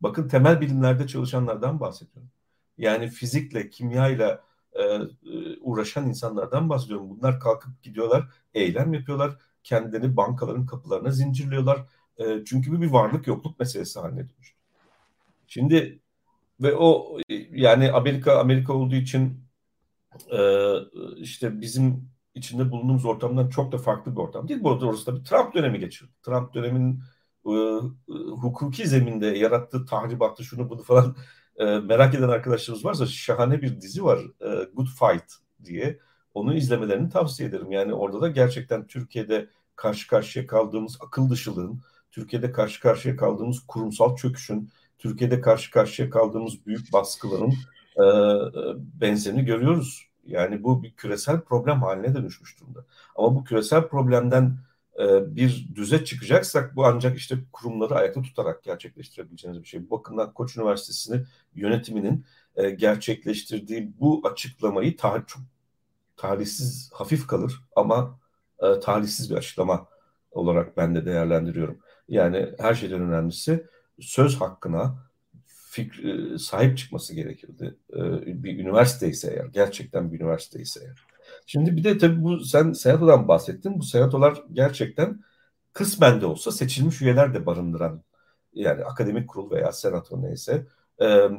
Bakın 0.00 0.28
temel 0.28 0.60
bilimlerde 0.60 1.06
çalışanlardan 1.06 1.80
bahsediyorum. 1.80 2.30
Yani 2.78 3.08
fizikle, 3.08 3.70
kimyayla 3.70 4.44
e, 4.72 4.82
e, 4.82 5.08
uğraşan 5.60 6.08
insanlardan 6.08 6.68
bahsediyorum. 6.68 7.10
Bunlar 7.10 7.40
kalkıp 7.40 7.82
gidiyorlar, 7.82 8.28
eylem 8.54 8.94
yapıyorlar. 8.94 9.36
Kendilerini 9.62 10.16
bankaların 10.16 10.66
kapılarına 10.66 11.10
zincirliyorlar. 11.10 11.86
E, 12.18 12.44
çünkü 12.44 12.72
bu 12.72 12.82
bir 12.82 12.90
varlık 12.90 13.26
yokluk 13.26 13.60
meselesi 13.60 14.00
haline 14.00 14.20
dönüştü. 14.20 14.58
Şimdi 15.46 16.00
ve 16.60 16.76
o 16.76 17.18
yani 17.50 17.92
Amerika 17.92 18.38
Amerika 18.38 18.72
olduğu 18.72 18.94
için 18.94 19.44
e, 20.32 20.38
işte 21.16 21.60
bizim 21.60 22.10
içinde 22.34 22.70
bulunduğumuz 22.70 23.04
ortamdan 23.04 23.48
çok 23.48 23.72
da 23.72 23.78
farklı 23.78 24.12
bir 24.12 24.20
ortam 24.20 24.48
değil. 24.48 24.62
Bu 24.62 24.70
arada 24.70 24.86
orası 24.86 25.16
bir 25.16 25.24
Trump 25.24 25.54
dönemi 25.54 25.78
geçirdi. 25.78 26.10
Trump 26.22 26.54
dönemin 26.54 27.02
e, 27.46 27.52
hukuki 28.30 28.88
zeminde 28.88 29.26
yarattığı 29.26 29.86
tahribatı 29.86 30.44
şunu 30.44 30.70
bunu 30.70 30.82
falan 30.82 31.16
e, 31.56 31.64
merak 31.64 32.14
eden 32.14 32.28
arkadaşlarımız 32.28 32.84
varsa 32.84 33.06
şahane 33.06 33.62
bir 33.62 33.80
dizi 33.80 34.04
var 34.04 34.18
e, 34.40 34.64
Good 34.74 34.86
Fight 34.86 35.32
diye. 35.64 35.98
Onu 36.34 36.54
izlemelerini 36.54 37.10
tavsiye 37.10 37.48
ederim. 37.48 37.72
Yani 37.72 37.94
orada 37.94 38.20
da 38.20 38.28
gerçekten 38.28 38.86
Türkiye'de 38.86 39.48
karşı 39.76 40.08
karşıya 40.08 40.46
kaldığımız 40.46 40.98
akıl 41.00 41.30
dışılığın, 41.30 41.80
Türkiye'de 42.10 42.52
karşı 42.52 42.80
karşıya 42.80 43.16
kaldığımız 43.16 43.60
kurumsal 43.66 44.16
çöküşün, 44.16 44.70
Türkiye'de 44.98 45.40
karşı 45.40 45.70
karşıya 45.70 46.10
kaldığımız 46.10 46.66
büyük 46.66 46.92
baskıların 46.92 47.52
e, 47.96 48.04
benzerini 49.00 49.44
görüyoruz. 49.44 50.08
Yani 50.26 50.62
bu 50.62 50.82
bir 50.82 50.92
küresel 50.92 51.40
problem 51.40 51.82
haline 51.82 52.14
dönüşmüş 52.14 52.60
durumda. 52.60 52.84
Ama 53.16 53.34
bu 53.34 53.44
küresel 53.44 53.88
problemden 53.88 54.58
e, 54.98 55.36
bir 55.36 55.68
düze 55.74 56.04
çıkacaksak 56.04 56.76
bu 56.76 56.86
ancak 56.86 57.16
işte 57.16 57.36
kurumları 57.52 57.94
ayakta 57.94 58.22
tutarak 58.22 58.62
gerçekleştirebileceğiniz 58.64 59.62
bir 59.62 59.68
şey. 59.68 59.86
Bu 59.86 59.90
bakımdan 59.90 60.32
Koç 60.34 60.56
Üniversitesi'nin 60.56 61.26
yönetiminin 61.54 62.24
e, 62.56 62.70
gerçekleştirdiği 62.70 63.92
bu 64.00 64.22
açıklamayı 64.24 64.96
tarih, 64.96 65.26
çok 65.26 65.42
tarihsiz 66.16 66.90
hafif 66.94 67.26
kalır 67.26 67.62
ama 67.76 68.20
e, 68.62 68.80
tarihsiz 68.80 69.30
bir 69.30 69.36
açıklama 69.36 69.86
olarak 70.30 70.76
ben 70.76 70.94
de 70.94 71.06
değerlendiriyorum. 71.06 71.78
Yani 72.08 72.48
her 72.58 72.74
şeyden 72.74 73.00
önemlisi 73.00 73.66
söz 74.00 74.40
hakkına 74.40 75.04
fikri, 75.46 76.38
sahip 76.38 76.78
çıkması 76.78 77.14
gerekirdi. 77.14 77.76
Bir 78.26 78.58
üniversite 78.58 79.08
ise 79.08 79.32
eğer, 79.32 79.44
gerçekten 79.44 80.12
bir 80.12 80.20
üniversite 80.20 80.60
ise 80.60 80.80
eğer. 80.84 81.13
Şimdi 81.46 81.76
bir 81.76 81.84
de 81.84 81.98
tabii 81.98 82.22
bu 82.24 82.40
sen 82.40 82.72
senatodan 82.72 83.28
bahsettin. 83.28 83.78
Bu 83.78 83.82
senatolar 83.82 84.42
gerçekten 84.52 85.20
kısmen 85.72 86.20
de 86.20 86.26
olsa 86.26 86.52
seçilmiş 86.52 87.02
üyeler 87.02 87.34
de 87.34 87.46
barındıran 87.46 88.02
yani 88.54 88.84
akademik 88.84 89.28
kurul 89.28 89.50
veya 89.50 89.72
senato 89.72 90.22
neyse 90.22 90.66
e, 90.98 91.06
e, 91.06 91.30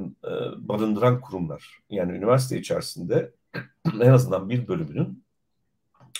barındıran 0.57 1.21
kurumlar. 1.21 1.79
Yani 1.89 2.17
üniversite 2.17 2.59
içerisinde 2.59 3.33
en 4.01 4.11
azından 4.11 4.49
bir 4.49 4.67
bölümünün 4.67 5.23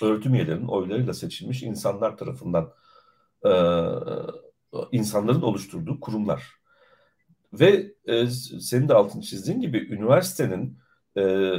öğretim 0.02 0.36
üyelerinin 0.36 0.68
oylarıyla 0.68 1.14
seçilmiş 1.14 1.64
insanlar 1.64 2.18
tarafından 2.18 2.74
e, 3.46 3.52
insanların 4.92 5.42
oluşturduğu 5.42 6.00
kurumlar. 6.00 6.44
Ve 7.54 7.94
e, 8.06 8.28
senin 8.62 8.90
de 8.90 8.94
altını 8.94 9.22
çizdiğin 9.22 9.62
gibi 9.62 9.78
üniversitenin 9.78 10.78
e, 11.18 11.52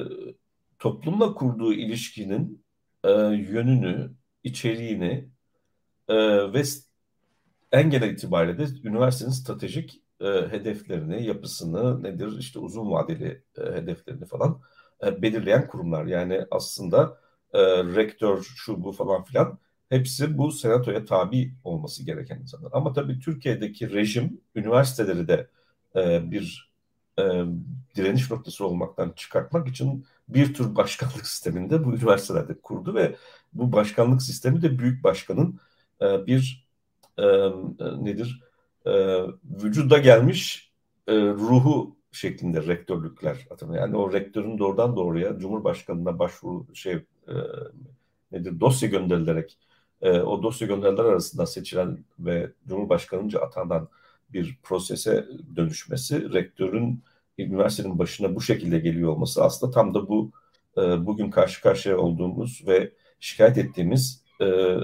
toplumla 0.78 1.34
kurduğu 1.34 1.72
ilişkinin 1.72 2.64
e, 3.04 3.10
yönünü, 3.50 4.12
içeriğini 4.44 5.28
e, 6.08 6.16
ve 6.52 6.62
en 7.72 7.90
genel 7.90 8.10
itibariyle 8.10 8.58
de 8.58 8.88
üniversitenin 8.88 9.30
stratejik 9.30 10.02
e, 10.20 10.26
hedeflerini, 10.26 11.26
yapısını, 11.26 12.02
nedir 12.02 12.38
işte 12.38 12.58
uzun 12.58 12.90
vadeli 12.90 13.42
e, 13.58 13.62
hedeflerini 13.62 14.26
falan 14.26 14.60
e, 15.04 15.22
belirleyen 15.22 15.68
kurumlar. 15.68 16.06
Yani 16.06 16.46
aslında 16.50 17.18
e, 17.52 17.60
rektör, 17.84 18.42
şu 18.42 18.84
bu 18.84 18.92
falan 18.92 19.24
filan 19.24 19.58
hepsi 19.88 20.38
bu 20.38 20.52
senatoya 20.52 21.04
tabi 21.04 21.54
olması 21.64 22.04
gereken 22.04 22.40
insanlar. 22.40 22.70
Ama 22.74 22.92
tabii 22.92 23.18
Türkiye'deki 23.20 23.92
rejim 23.92 24.40
üniversiteleri 24.54 25.28
de 25.28 25.48
e, 25.96 26.30
bir 26.30 26.72
e, 27.18 27.22
direniş 27.96 28.30
noktası 28.30 28.66
olmaktan 28.66 29.12
çıkartmak 29.16 29.68
için 29.68 30.06
bir 30.28 30.54
tür 30.54 30.76
başkanlık 30.76 31.26
sisteminde 31.26 31.84
bu 31.84 31.94
üniversitelerde 31.94 32.60
kurdu 32.60 32.94
ve 32.94 33.16
bu 33.52 33.72
başkanlık 33.72 34.22
sistemi 34.22 34.62
de 34.62 34.78
büyük 34.78 35.04
başkanın 35.04 35.60
e, 36.02 36.26
bir 36.26 36.66
e, 37.18 37.24
nedir 38.00 38.42
e, 38.86 38.92
vücuda 39.44 39.98
gelmiş 39.98 40.72
e, 41.06 41.14
ruhu 41.14 41.96
şeklinde 42.12 42.66
rektörlükler 42.66 43.46
atama. 43.50 43.76
Yani 43.76 43.96
o 43.96 44.12
rektörün 44.12 44.58
doğrudan 44.58 44.96
doğruya 44.96 45.38
Cumhurbaşkanı'na 45.38 46.18
başvuru 46.18 46.74
şey 46.74 46.92
e, 47.28 47.34
nedir 48.32 48.60
dosya 48.60 48.88
gönderilerek 48.88 49.58
e, 50.02 50.10
o 50.20 50.42
dosya 50.42 50.68
gönderiler 50.68 51.04
arasında 51.04 51.46
seçilen 51.46 52.04
ve 52.18 52.52
Cumhurbaşkanı'nca 52.68 53.40
atanan 53.40 53.88
bir 54.32 54.58
prosese 54.62 55.26
dönüşmesi, 55.56 56.32
rektörün 56.32 57.02
üniversitenin 57.38 57.98
başına 57.98 58.34
bu 58.34 58.40
şekilde 58.40 58.78
geliyor 58.78 59.12
olması 59.12 59.44
aslında 59.44 59.72
tam 59.72 59.94
da 59.94 60.08
bu 60.08 60.30
e, 60.78 61.06
bugün 61.06 61.30
karşı 61.30 61.62
karşıya 61.62 61.98
olduğumuz 61.98 62.62
ve 62.66 62.92
şikayet 63.20 63.58
ettiğimiz 63.58 64.24
e, 64.40 64.76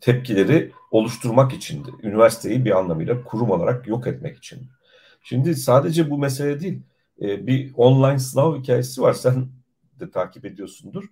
tepkileri 0.00 0.72
oluşturmak 0.90 1.52
içindi. 1.52 1.88
Üniversiteyi 2.02 2.64
bir 2.64 2.78
anlamıyla 2.78 3.24
kurum 3.24 3.50
olarak 3.50 3.88
yok 3.88 4.06
etmek 4.06 4.36
için. 4.36 4.68
Şimdi 5.22 5.54
sadece 5.56 6.10
bu 6.10 6.18
mesele 6.18 6.60
değil. 6.60 6.82
E, 7.22 7.46
bir 7.46 7.72
online 7.76 8.18
sınav 8.18 8.58
hikayesi 8.58 9.02
var. 9.02 9.12
Sen 9.12 9.48
de 10.00 10.10
takip 10.10 10.44
ediyorsundur. 10.44 11.04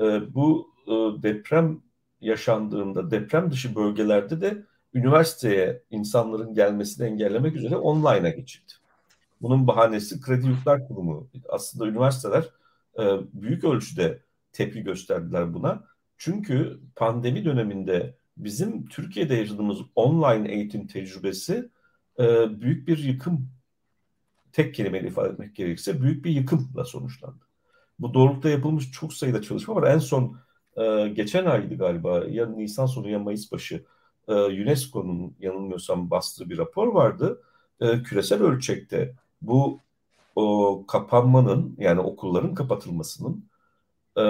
E, 0.00 0.34
bu 0.34 0.70
e, 0.86 1.22
deprem 1.22 1.80
yaşandığında 2.20 3.10
deprem 3.10 3.50
dışı 3.50 3.74
bölgelerde 3.74 4.40
de 4.40 4.62
üniversiteye 4.94 5.82
insanların 5.90 6.54
gelmesini 6.54 7.06
engellemek 7.06 7.56
üzere 7.56 7.76
online'a 7.76 8.28
geçildi. 8.28 8.72
Bunun 9.42 9.66
bahanesi 9.66 10.20
Kredi 10.20 10.46
Yurtlar 10.46 10.88
Kurumu. 10.88 11.28
Aslında 11.48 11.86
üniversiteler 11.86 12.44
e, 12.98 13.02
büyük 13.32 13.64
ölçüde 13.64 14.22
tepki 14.52 14.82
gösterdiler 14.82 15.54
buna. 15.54 15.84
Çünkü 16.16 16.80
pandemi 16.96 17.44
döneminde 17.44 18.16
bizim 18.36 18.86
Türkiye'de 18.88 19.34
yaşadığımız 19.34 19.78
online 19.94 20.52
eğitim 20.52 20.86
tecrübesi 20.86 21.70
e, 22.18 22.24
büyük 22.60 22.88
bir 22.88 22.98
yıkım, 22.98 23.48
tek 24.52 24.74
kelimeyle 24.74 25.08
ifade 25.08 25.28
etmek 25.28 25.56
gerekirse 25.56 26.02
büyük 26.02 26.24
bir 26.24 26.30
yıkımla 26.30 26.84
sonuçlandı. 26.84 27.44
Bu 27.98 28.14
doğrultuda 28.14 28.48
yapılmış 28.48 28.90
çok 28.90 29.12
sayıda 29.12 29.42
çalışma 29.42 29.74
var. 29.74 29.90
En 29.90 29.98
son 29.98 30.38
e, 30.76 31.08
geçen 31.08 31.44
aydı 31.44 31.78
galiba 31.78 32.24
ya 32.28 32.46
Nisan 32.46 32.86
sonu 32.86 33.08
ya 33.08 33.18
Mayıs 33.18 33.52
başı 33.52 33.84
UNESCO'nun 34.28 35.36
yanılmıyorsam 35.40 36.10
bastığı 36.10 36.50
bir 36.50 36.58
rapor 36.58 36.86
vardı. 36.86 37.42
Küresel 38.04 38.42
ölçekte 38.42 39.14
bu 39.42 39.80
o 40.36 40.84
kapanmanın 40.88 41.76
yani 41.78 42.00
okulların 42.00 42.54
kapatılmasının 42.54 43.50
e, 44.18 44.22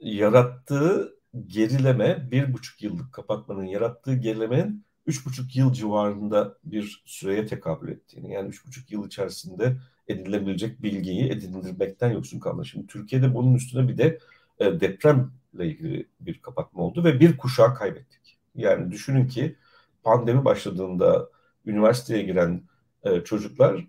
yarattığı 0.00 1.16
gerileme 1.46 2.30
bir 2.30 2.52
buçuk 2.52 2.82
yıllık 2.82 3.12
kapatmanın 3.12 3.64
yarattığı 3.64 4.14
gerilemenin 4.14 4.84
üç 5.06 5.26
buçuk 5.26 5.56
yıl 5.56 5.72
civarında 5.72 6.58
bir 6.64 7.02
süreye 7.04 7.46
tekabül 7.46 7.88
ettiğini 7.88 8.32
yani 8.32 8.48
üç 8.48 8.66
buçuk 8.66 8.92
yıl 8.92 9.06
içerisinde 9.06 9.76
edinilebilecek 10.08 10.82
bilgiyi 10.82 11.30
edinilmekten 11.30 12.10
yoksun 12.10 12.40
kaldı. 12.40 12.64
Şimdi 12.64 12.86
Türkiye'de 12.86 13.34
bunun 13.34 13.54
üstüne 13.54 13.88
bir 13.88 13.98
de 13.98 14.18
e, 14.58 14.80
depremle 14.80 15.30
ilgili 15.66 16.08
bir 16.20 16.42
kapatma 16.42 16.82
oldu 16.82 17.04
ve 17.04 17.20
bir 17.20 17.36
kuşağı 17.36 17.74
kaybettik. 17.74 18.38
Yani 18.54 18.90
düşünün 18.90 19.26
ki 19.26 19.56
pandemi 20.02 20.44
başladığında 20.44 21.28
üniversiteye 21.66 22.22
giren 22.22 22.62
e, 23.04 23.20
çocuklar 23.20 23.86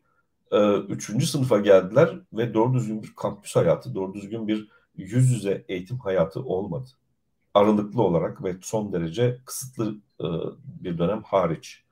e, 0.52 0.76
üçüncü 0.78 1.26
sınıfa 1.26 1.60
geldiler 1.60 2.20
ve 2.34 2.54
doğru 2.54 2.74
düzgün 2.74 3.04
bir 3.04 3.16
kampüs 3.16 3.56
hayatı, 3.56 3.96
doğru 3.96 4.14
düzgün 4.14 4.48
bir 4.48 4.70
yüz 4.96 5.32
yüze 5.32 5.66
eğitim 5.70 6.00
hayatı 6.00 6.44
olmadı. 6.44 6.90
Aralıklı 7.54 8.02
olarak 8.02 8.44
ve 8.44 8.56
son 8.62 8.94
derece 8.94 9.38
kısıtlı 9.46 9.96
e, 10.20 10.26
bir 10.66 10.98
dönem 10.98 11.24
hariç. 11.24 11.84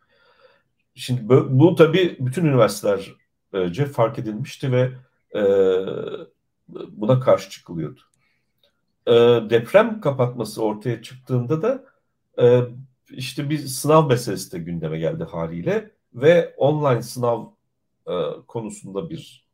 Şimdi 0.96 1.30
bu, 1.30 1.48
bu 1.50 1.76
tabii 1.76 2.18
bütün 2.20 2.46
üniversitelerce 2.46 3.86
fark 3.86 4.20
edilmişti 4.20 4.72
ve 4.72 4.92
e, 5.36 5.42
buna 6.68 7.20
karşı 7.20 7.50
çıkılıyordu. 7.50 8.02
Deprem 9.50 10.02
kapatması 10.02 10.64
ortaya 10.64 11.02
çıktığında 11.02 11.62
da 11.62 11.84
işte 13.10 13.50
bir 13.50 13.58
sınav 13.58 14.08
meselesi 14.08 14.52
de 14.52 14.60
gündeme 14.60 15.00
geldi 15.00 15.24
haliyle 15.24 15.92
ve 16.14 16.54
online 16.58 17.02
sınav 17.02 17.46
e, 18.10 18.46
konusunda 18.48 19.10
bir 19.10 19.50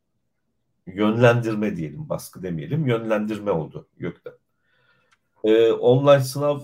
yönlendirme 0.86 1.76
diyelim, 1.76 2.08
baskı 2.08 2.42
demeyelim, 2.42 2.86
yönlendirme 2.86 3.50
oldu 3.50 3.88
YÖK'ten. 3.98 4.32
E, 5.44 5.72
online 5.72 6.20
sınav 6.20 6.60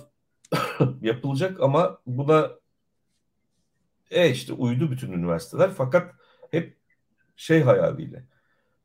yapılacak 1.03 1.61
ama 1.61 1.99
buna 2.07 2.51
e 4.11 4.31
işte 4.31 4.53
uydu 4.53 4.91
bütün 4.91 5.13
üniversiteler 5.13 5.71
fakat 5.71 6.15
hep 6.51 6.77
şey 7.37 7.63
hayaliyle 7.63 8.25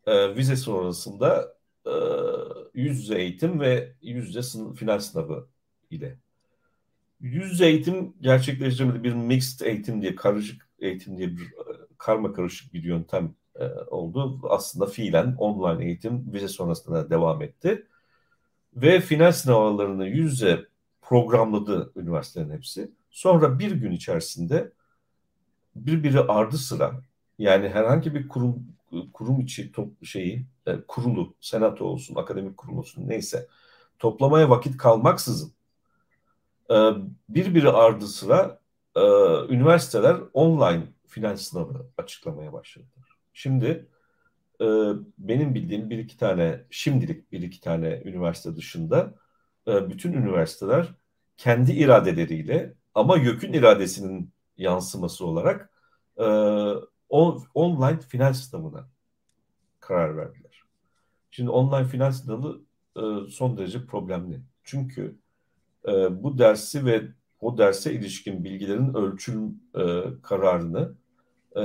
e, 0.06 0.36
vize 0.36 0.56
sonrasında 0.56 1.56
e, 1.86 1.94
yüz 2.74 3.00
yüze 3.00 3.20
eğitim 3.20 3.60
ve 3.60 3.94
yüz 4.02 4.28
yüze 4.28 4.42
sınıf, 4.44 4.78
final 4.80 5.00
sınavı 5.00 5.48
ile. 5.90 6.18
Yüz 7.22 7.52
yüze 7.52 7.68
eğitim 7.68 8.14
gerçekleştirmedi 8.22 9.04
bir 9.04 9.14
mixed 9.14 9.66
eğitim 9.66 10.02
diye 10.02 10.16
karışık 10.16 10.67
eğitim 10.80 11.18
diye 11.18 11.28
bir 11.28 11.44
e, 11.44 11.88
karma 11.98 12.34
karışık 12.34 12.74
bir 12.74 12.84
yöntem 12.84 13.34
e, 13.56 13.66
oldu. 13.66 14.40
Aslında 14.50 14.86
fiilen 14.86 15.36
online 15.38 15.86
eğitim 15.86 16.34
vize 16.34 16.48
sonrasında 16.48 17.10
devam 17.10 17.42
etti. 17.42 17.88
Ve 18.76 19.00
final 19.00 19.32
sınavlarını 19.32 20.08
yüz 20.08 20.32
yüze 20.32 20.66
programladı 21.02 21.92
üniversitelerin 21.96 22.52
hepsi. 22.52 22.92
Sonra 23.12 23.60
bir 23.60 23.72
gün 23.72 23.92
içerisinde 23.92 24.72
birbiri 25.76 26.20
ardı 26.20 26.58
sıra 26.58 27.02
yani 27.40 27.70
herhangi 27.70 28.16
bir 28.16 28.28
kurum 28.28 28.68
kurum 29.14 29.40
içi 29.40 29.72
top, 29.72 30.06
şeyi 30.06 30.46
e, 30.66 30.82
kurulu, 30.88 31.34
senato 31.42 31.86
olsun, 31.86 32.16
akademik 32.16 32.58
kurul 32.58 32.78
olsun 32.78 33.08
neyse 33.08 33.48
toplamaya 34.00 34.50
vakit 34.50 34.78
kalmaksızın 34.78 35.54
e, 36.72 36.76
birbiri 37.30 37.70
ardı 37.70 38.08
sıra 38.08 38.60
e, 38.98 39.02
üniversiteler 39.54 40.18
online 40.34 40.84
final 41.08 41.38
sınavı 41.38 41.86
açıklamaya 41.98 42.54
başladılar. 42.54 43.18
Şimdi 43.34 43.88
e, 44.62 44.66
benim 45.18 45.56
bildiğim 45.56 45.90
bir 45.90 45.98
iki 45.98 46.18
tane 46.18 46.66
şimdilik 46.70 47.32
bir 47.32 47.42
iki 47.42 47.62
tane 47.62 48.02
üniversite 48.06 48.56
dışında 48.56 49.14
e, 49.68 49.90
bütün 49.90 50.14
üniversiteler 50.14 50.88
kendi 51.38 51.72
iradeleriyle 51.72 52.74
ama 52.96 53.18
YÖK'ün 53.18 53.54
iradesinin 53.54 54.32
yansıması 54.58 55.26
olarak 55.26 55.70
e, 56.18 56.26
on, 57.10 57.44
online 57.54 58.00
final 58.00 58.34
sınavına 58.34 58.88
karar 59.80 60.18
verdiler. 60.18 60.64
Şimdi 61.32 61.50
online 61.50 61.88
final 61.88 62.12
sınavı 62.12 62.62
e, 62.96 63.32
son 63.32 63.58
derece 63.58 63.86
problemli. 63.86 64.42
Çünkü 64.64 65.16
e, 65.88 66.24
bu 66.24 66.38
dersi 66.38 66.86
ve 66.86 67.02
o 67.42 67.58
derse 67.58 67.94
ilişkin 67.94 68.44
bilgilerin 68.44 68.94
ölçüm 68.94 69.62
e, 69.76 70.04
kararını 70.24 70.94
e, 71.56 71.62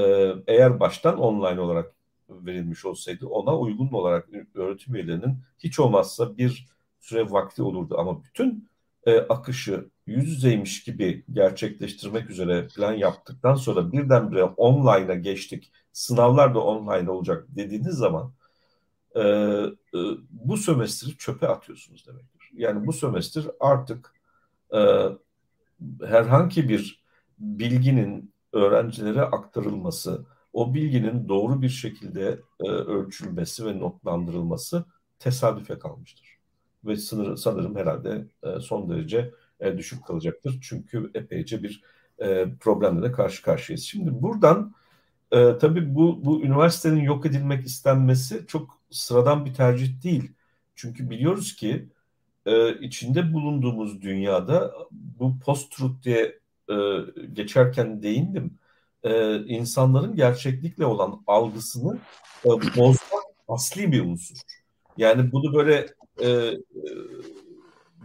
eğer 0.46 0.80
baştan 0.80 1.18
online 1.18 1.60
olarak 1.60 1.92
verilmiş 2.30 2.84
olsaydı 2.84 3.26
ona 3.26 3.58
uygun 3.58 3.88
olarak 3.88 4.28
öğretim 4.54 4.94
üyelerinin 4.94 5.38
hiç 5.58 5.80
olmazsa 5.80 6.36
bir 6.36 6.68
süre 7.00 7.30
vakti 7.30 7.62
olurdu. 7.62 7.98
Ama 7.98 8.24
bütün 8.24 8.68
e, 9.06 9.18
akışı 9.18 9.90
yüz 10.06 10.28
yüzeymiş 10.28 10.84
gibi 10.84 11.24
gerçekleştirmek 11.32 12.30
üzere 12.30 12.68
plan 12.74 12.92
yaptıktan 12.92 13.54
sonra 13.54 13.92
birdenbire 13.92 14.44
online'a 14.44 15.14
geçtik. 15.14 15.72
Sınavlar 15.92 16.54
da 16.54 16.60
online 16.60 17.10
olacak 17.10 17.46
dediğiniz 17.48 17.94
zaman 17.94 18.32
e, 19.14 19.20
e, 19.20 19.98
bu 20.30 20.56
sömestri 20.56 21.16
çöpe 21.16 21.48
atıyorsunuz 21.48 22.06
demektir. 22.06 22.50
Yani 22.52 22.86
bu 22.86 22.92
sömestr 22.92 23.46
artık 23.60 24.14
e, 24.74 24.78
herhangi 26.06 26.68
bir 26.68 27.02
bilginin 27.38 28.32
öğrencilere 28.52 29.22
aktarılması, 29.22 30.26
o 30.52 30.74
bilginin 30.74 31.28
doğru 31.28 31.62
bir 31.62 31.68
şekilde 31.68 32.40
e, 32.60 32.68
ölçülmesi 32.68 33.66
ve 33.66 33.78
notlandırılması 33.78 34.84
tesadüfe 35.18 35.78
kalmıştır. 35.78 36.38
Ve 36.84 36.96
sınır, 36.96 37.36
sanırım 37.36 37.76
herhalde 37.76 38.26
e, 38.42 38.60
son 38.60 38.90
derece 38.90 39.34
e, 39.60 39.78
düşük 39.78 40.06
kalacaktır. 40.06 40.58
Çünkü 40.62 41.10
epeyce 41.14 41.62
bir 41.62 41.82
e, 42.18 42.54
problemle 42.60 43.02
de 43.02 43.12
karşı 43.12 43.42
karşıyayız. 43.42 43.84
Şimdi 43.84 44.22
buradan 44.22 44.74
e, 45.32 45.58
tabii 45.58 45.94
bu, 45.94 46.24
bu 46.24 46.42
üniversitenin 46.42 47.00
yok 47.00 47.26
edilmek 47.26 47.66
istenmesi 47.66 48.46
çok 48.46 48.80
sıradan 48.90 49.44
bir 49.44 49.54
tercih 49.54 50.02
değil. 50.02 50.32
Çünkü 50.74 51.10
biliyoruz 51.10 51.56
ki 51.56 51.88
e, 52.46 52.78
içinde 52.80 53.32
bulunduğumuz 53.32 54.02
dünyada 54.02 54.74
bu 54.90 55.38
post-truth 55.38 56.02
diye 56.02 56.38
e, 56.70 56.74
geçerken 57.32 58.02
değindim. 58.02 58.58
E, 59.02 59.36
insanların 59.44 60.16
gerçeklikle 60.16 60.86
olan 60.86 61.22
algısını 61.26 61.98
e, 62.44 62.48
bozmak 62.48 63.24
asli 63.48 63.92
bir 63.92 64.04
unsur. 64.04 64.36
Yani 64.96 65.32
bunu 65.32 65.54
böyle 65.54 65.86
e, 66.20 66.28
e, 66.28 66.58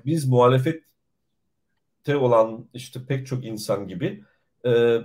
biz 0.06 0.28
muhalefette 0.28 2.17
olan 2.17 2.69
işte 2.73 3.06
pek 3.08 3.28
çok 3.28 3.45
insan 3.45 3.88
gibi 3.88 4.23
e, 4.65 4.97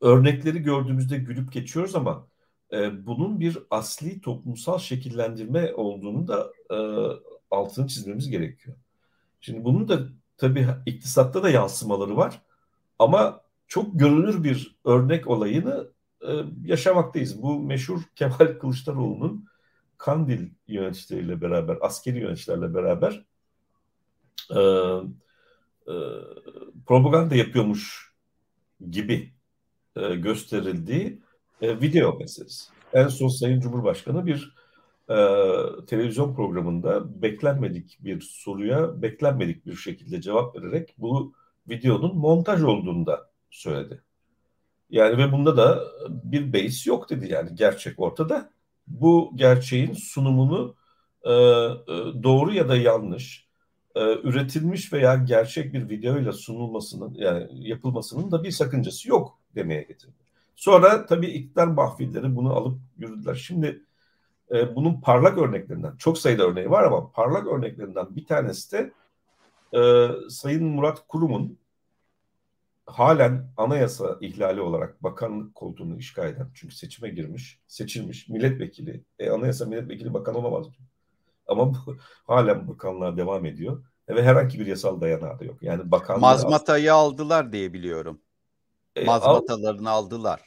örnekleri 0.00 0.58
gördüğümüzde 0.58 1.16
gülüp 1.16 1.52
geçiyoruz 1.52 1.94
ama 1.94 2.28
e, 2.72 3.06
bunun 3.06 3.40
bir 3.40 3.58
asli 3.70 4.20
toplumsal 4.20 4.78
şekillendirme 4.78 5.74
olduğunu 5.74 6.28
da 6.28 6.52
e, 6.70 6.78
altını 7.50 7.86
çizmemiz 7.86 8.30
gerekiyor. 8.30 8.76
Şimdi 9.40 9.64
bunun 9.64 9.88
da 9.88 10.00
tabii 10.36 10.66
iktisatta 10.86 11.42
da 11.42 11.50
yansımaları 11.50 12.16
var 12.16 12.42
ama 12.98 13.40
çok 13.68 13.98
görünür 14.00 14.44
bir 14.44 14.76
örnek 14.84 15.26
olayını 15.26 15.88
e, 16.22 16.30
yaşamaktayız. 16.64 17.42
Bu 17.42 17.60
meşhur 17.60 18.02
Kemal 18.16 18.58
Kılıçdaroğlu'nun 18.60 19.48
Kandil 19.98 20.50
yöneticileriyle 20.68 21.40
beraber, 21.40 21.78
askeri 21.80 22.18
yöneticilerle 22.18 22.74
beraber 22.74 23.24
e, 24.50 24.60
e, 25.92 25.94
propaganda 26.86 27.34
yapıyormuş 27.34 28.12
gibi 28.90 29.32
e, 29.96 30.14
gösterildiği 30.14 31.22
e, 31.62 31.80
video 31.80 32.18
meselesi. 32.18 32.70
En 32.92 33.08
son 33.08 33.28
Sayın 33.28 33.60
Cumhurbaşkanı 33.60 34.26
bir 34.26 34.54
e, 35.10 35.16
televizyon 35.86 36.34
programında 36.34 37.22
beklenmedik 37.22 37.98
bir 38.00 38.20
soruya 38.20 39.02
beklenmedik 39.02 39.66
bir 39.66 39.76
şekilde 39.76 40.20
cevap 40.20 40.56
vererek 40.56 40.94
bu 40.98 41.34
videonun 41.68 42.16
montaj 42.16 42.62
olduğunu 42.62 43.06
da 43.06 43.30
söyledi. 43.50 44.02
Yani 44.90 45.18
ve 45.18 45.32
bunda 45.32 45.56
da 45.56 45.84
bir 46.08 46.52
base 46.52 46.90
yok 46.90 47.10
dedi 47.10 47.32
yani 47.32 47.50
gerçek 47.54 48.00
ortada. 48.00 48.50
Bu 48.86 49.32
gerçeğin 49.34 49.92
sunumunu 49.92 50.74
e, 51.24 51.32
e, 51.32 51.34
doğru 52.22 52.54
ya 52.54 52.68
da 52.68 52.76
yanlış 52.76 53.48
e, 53.94 54.00
üretilmiş 54.00 54.92
veya 54.92 55.14
gerçek 55.14 55.72
bir 55.72 55.88
videoyla 55.88 56.32
sunulmasının 56.32 57.14
yani 57.14 57.46
yapılmasının 57.52 58.30
da 58.30 58.44
bir 58.44 58.50
sakıncası 58.50 59.08
yok 59.08 59.38
demeye 59.54 59.82
getirdi. 59.82 60.14
Sonra 60.56 61.06
tabii 61.06 61.26
iktidar 61.26 61.66
mahfilleri 61.66 62.36
bunu 62.36 62.52
alıp 62.52 62.78
yürüdüler. 62.98 63.34
Şimdi 63.34 63.82
e, 64.52 64.76
bunun 64.76 65.00
parlak 65.00 65.38
örneklerinden 65.38 65.96
çok 65.96 66.18
sayıda 66.18 66.44
örneği 66.44 66.70
var 66.70 66.84
ama 66.84 67.10
parlak 67.12 67.46
örneklerinden 67.46 68.16
bir 68.16 68.26
tanesi 68.26 68.72
de 68.72 68.92
e, 69.78 70.08
Sayın 70.30 70.64
Murat 70.64 71.08
Kurum'un 71.08 71.58
halen 72.86 73.46
anayasa 73.56 74.18
ihlali 74.20 74.60
olarak 74.60 75.02
bakanlık 75.02 75.54
koltuğunu 75.54 75.96
işgal 75.98 76.28
eden 76.28 76.50
çünkü 76.54 76.74
seçime 76.74 77.08
girmiş, 77.08 77.60
seçilmiş 77.66 78.28
milletvekili, 78.28 79.04
e, 79.18 79.30
anayasa 79.30 79.66
milletvekili 79.66 80.14
bakan 80.14 80.34
olamaz. 80.34 80.66
Ama 81.46 81.74
bu, 81.74 81.96
halen 82.26 82.68
bakanlığa 82.68 83.16
devam 83.16 83.46
ediyor 83.46 83.82
ve 84.08 84.22
herhangi 84.22 84.60
bir 84.60 84.66
yasal 84.66 85.00
dayanağı 85.00 85.38
da 85.38 85.44
yok. 85.44 85.62
Yani 85.62 85.90
bakanlığı 85.90 86.20
mazmatayı 86.20 86.94
aldılar 86.94 87.52
diye 87.52 87.72
biliyorum. 87.72 88.20
E, 88.96 89.04
Mazmatalarını 89.04 89.90
al, 89.90 90.04
aldılar. 90.04 90.40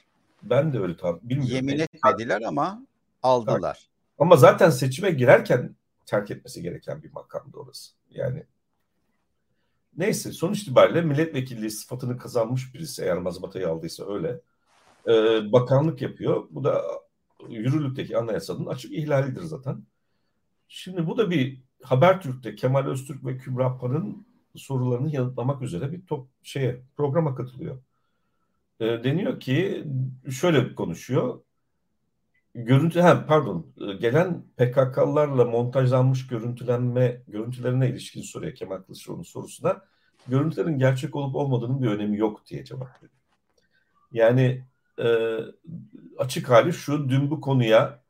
Ben 0.43 0.73
de 0.73 0.79
öyle 0.79 0.97
tam 0.97 1.19
bilmiyorum. 1.23 1.55
Yemin 1.55 1.79
etmediler 1.79 2.41
ama 2.41 2.85
aldılar. 3.23 3.90
Ama 4.21 4.35
zaten 4.35 4.69
seçime 4.69 5.11
girerken 5.11 5.75
terk 6.05 6.31
etmesi 6.31 6.61
gereken 6.61 7.03
bir 7.03 7.11
makamdı 7.11 7.57
orası. 7.57 7.91
Yani 8.09 8.43
neyse 9.97 10.31
sonuç 10.31 10.61
itibariyle 10.61 11.01
milletvekilliği 11.01 11.71
sıfatını 11.71 12.17
kazanmış 12.17 12.73
birisi 12.73 13.03
eğer 13.03 13.17
mazbatayı 13.17 13.69
aldıysa 13.69 14.13
öyle. 14.13 14.41
Ee, 15.07 15.51
bakanlık 15.51 16.01
yapıyor. 16.01 16.47
Bu 16.51 16.63
da 16.63 16.83
yürürlükteki 17.49 18.17
anayasanın 18.17 18.65
açık 18.65 18.91
ihlalidir 18.91 19.41
zaten. 19.41 19.83
Şimdi 20.67 21.07
bu 21.07 21.17
da 21.17 21.31
bir 21.31 21.61
Habertürk'te 21.83 22.55
Kemal 22.55 22.85
Öztürk 22.85 23.25
ve 23.25 23.37
Kübra 23.37 23.77
Par'ın 23.77 24.27
sorularını 24.55 25.15
yanıtlamak 25.15 25.61
üzere 25.61 25.91
bir 25.91 26.05
top 26.05 26.27
şeye 26.43 26.81
programa 26.97 27.35
katılıyor. 27.35 27.81
E, 28.79 28.85
deniyor 28.85 29.39
ki 29.39 29.85
şöyle 30.31 30.75
konuşuyor. 30.75 31.41
Görüntü 32.55 32.99
ha, 32.99 33.25
pardon 33.25 33.73
gelen 33.99 34.43
PKK'larla 34.57 35.45
montajlanmış 35.45 36.27
görüntülenme 36.27 37.21
görüntülerine 37.27 37.89
ilişkin 37.89 38.21
soruya 38.21 38.53
Kemal 38.53 38.77
Kılıçdaroğlu'nun 38.77 39.23
sorusuna 39.23 39.81
görüntülerin 40.27 40.79
gerçek 40.79 41.15
olup 41.15 41.35
olmadığının 41.35 41.81
bir 41.81 41.87
önemi 41.87 42.17
yok 42.17 42.45
diye 42.45 42.65
cevap 42.65 43.03
veriyor. 43.03 43.21
Yani 44.11 44.65
e, 44.99 45.37
açık 46.17 46.49
hali 46.49 46.73
şu 46.73 47.09
dün 47.09 47.31
bu 47.31 47.41
konuya 47.41 48.03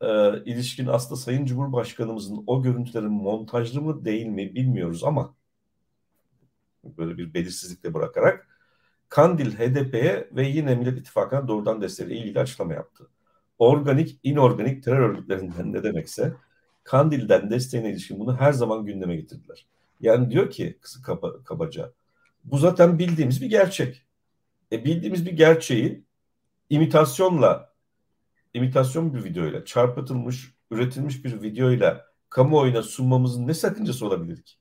e, 0.00 0.08
ilişkin 0.44 0.86
aslında 0.86 1.20
Sayın 1.20 1.46
Cumhurbaşkanımızın 1.46 2.44
o 2.46 2.62
görüntülerin 2.62 3.12
montajlı 3.12 3.82
mı 3.82 4.04
değil 4.04 4.26
mi 4.26 4.54
bilmiyoruz 4.54 5.04
ama 5.04 5.34
böyle 6.84 7.18
bir 7.18 7.34
belirsizlikle 7.34 7.94
bırakarak 7.94 8.48
Kandil 9.08 9.56
HDP'ye 9.56 10.28
ve 10.32 10.46
yine 10.46 10.74
Millet 10.74 10.98
İttifakı'na 10.98 11.48
doğrudan 11.48 11.82
desteğiyle 11.82 12.16
ilgili 12.16 12.40
açıklama 12.40 12.74
yaptı. 12.74 13.08
Organik, 13.58 14.20
inorganik 14.22 14.82
terör 14.82 15.00
örgütlerinden 15.00 15.72
ne 15.72 15.82
demekse 15.82 16.34
Kandil'den 16.84 17.50
desteğine 17.50 17.90
ilişkin 17.90 18.20
bunu 18.20 18.36
her 18.36 18.52
zaman 18.52 18.84
gündeme 18.84 19.16
getirdiler. 19.16 19.66
Yani 20.00 20.30
diyor 20.30 20.50
ki 20.50 20.78
kaba, 21.02 21.42
kabaca 21.44 21.92
bu 22.44 22.58
zaten 22.58 22.98
bildiğimiz 22.98 23.42
bir 23.42 23.46
gerçek. 23.46 24.02
E 24.72 24.84
bildiğimiz 24.84 25.26
bir 25.26 25.32
gerçeği 25.32 26.04
imitasyonla 26.70 27.72
imitasyon 28.54 29.14
bir 29.14 29.24
videoyla 29.24 29.64
çarpıtılmış, 29.64 30.54
üretilmiş 30.70 31.24
bir 31.24 31.42
videoyla 31.42 32.06
kamuoyuna 32.30 32.82
sunmamızın 32.82 33.46
ne 33.46 33.54
sakıncası 33.54 34.06
olabilir 34.06 34.42
ki? 34.42 34.54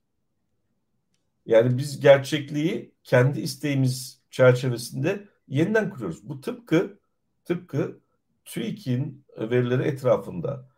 Yani 1.46 1.78
biz 1.78 2.00
gerçekliği 2.00 2.92
kendi 3.04 3.42
isteğimiz 3.42 4.22
çerçevesinde 4.32 5.28
yeniden 5.48 5.90
kuruyoruz. 5.90 6.30
Bu 6.30 6.42
tıpkı 6.42 7.00
tıpkı 7.46 8.00
TÜİK'in 8.48 9.26
verileri 9.38 9.84
etrafında 9.84 10.70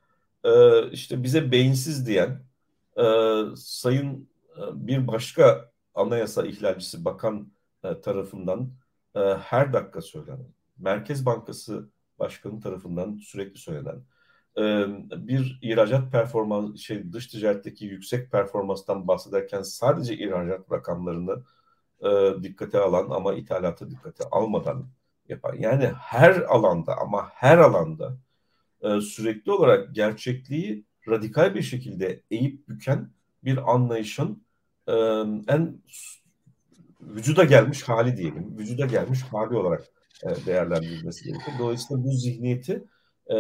e, 0.44 0.52
işte 0.92 1.24
bize 1.24 1.52
beyinsiz 1.52 2.08
diyen 2.08 2.44
e, 2.98 3.04
sayın 3.56 4.30
e, 4.58 4.88
bir 4.88 5.08
başka 5.08 5.72
anayasa 5.96 6.46
ihlalcisi 6.46 7.06
bakan 7.06 7.52
e, 7.84 8.02
tarafından 8.02 8.72
e, 9.16 9.20
her 9.20 9.74
dakika 9.74 10.02
söylenen 10.02 10.54
Merkez 10.78 11.26
Bankası 11.26 11.90
Başkanı 12.20 12.62
tarafından 12.62 13.18
sürekli 13.18 13.60
söylenen 13.60 14.04
bir 15.28 15.60
ihracat 15.62 16.12
performans 16.12 16.80
şey 16.80 17.14
dış 17.14 17.28
ticaretteki 17.28 17.86
yüksek 17.86 18.32
performanstan 18.32 19.08
bahsederken 19.08 19.62
sadece 19.62 20.18
ihracat 20.18 20.72
rakamlarını 20.72 21.44
dikkate 22.44 22.80
alan 22.80 23.10
ama 23.10 23.34
ithalatı 23.34 23.92
dikkate 23.92 24.24
almadan 24.32 24.90
yapan 25.30 25.56
yani 25.56 25.86
her 25.86 26.36
alanda 26.36 26.98
ama 26.98 27.30
her 27.34 27.58
alanda 27.58 28.18
sürekli 29.02 29.52
olarak 29.52 29.96
gerçekliği 29.96 30.86
radikal 31.10 31.56
bir 31.56 31.62
şekilde 31.62 32.22
eğip 32.32 32.68
büken 32.70 33.10
bir 33.44 33.74
anlayışın 33.74 34.44
en 35.48 35.82
vücuda 37.02 37.44
gelmiş 37.44 37.84
hali 37.84 38.18
diyelim. 38.18 38.58
Vücuda 38.58 38.86
gelmiş 38.86 39.22
hali 39.22 39.58
olarak 39.58 39.84
e, 40.24 40.46
değerlendirilmesi 40.46 41.26
gerekiyor. 41.26 41.58
Dolayısıyla 41.60 42.04
bu 42.04 42.12
zihniyeti 42.12 42.84
e, 43.28 43.36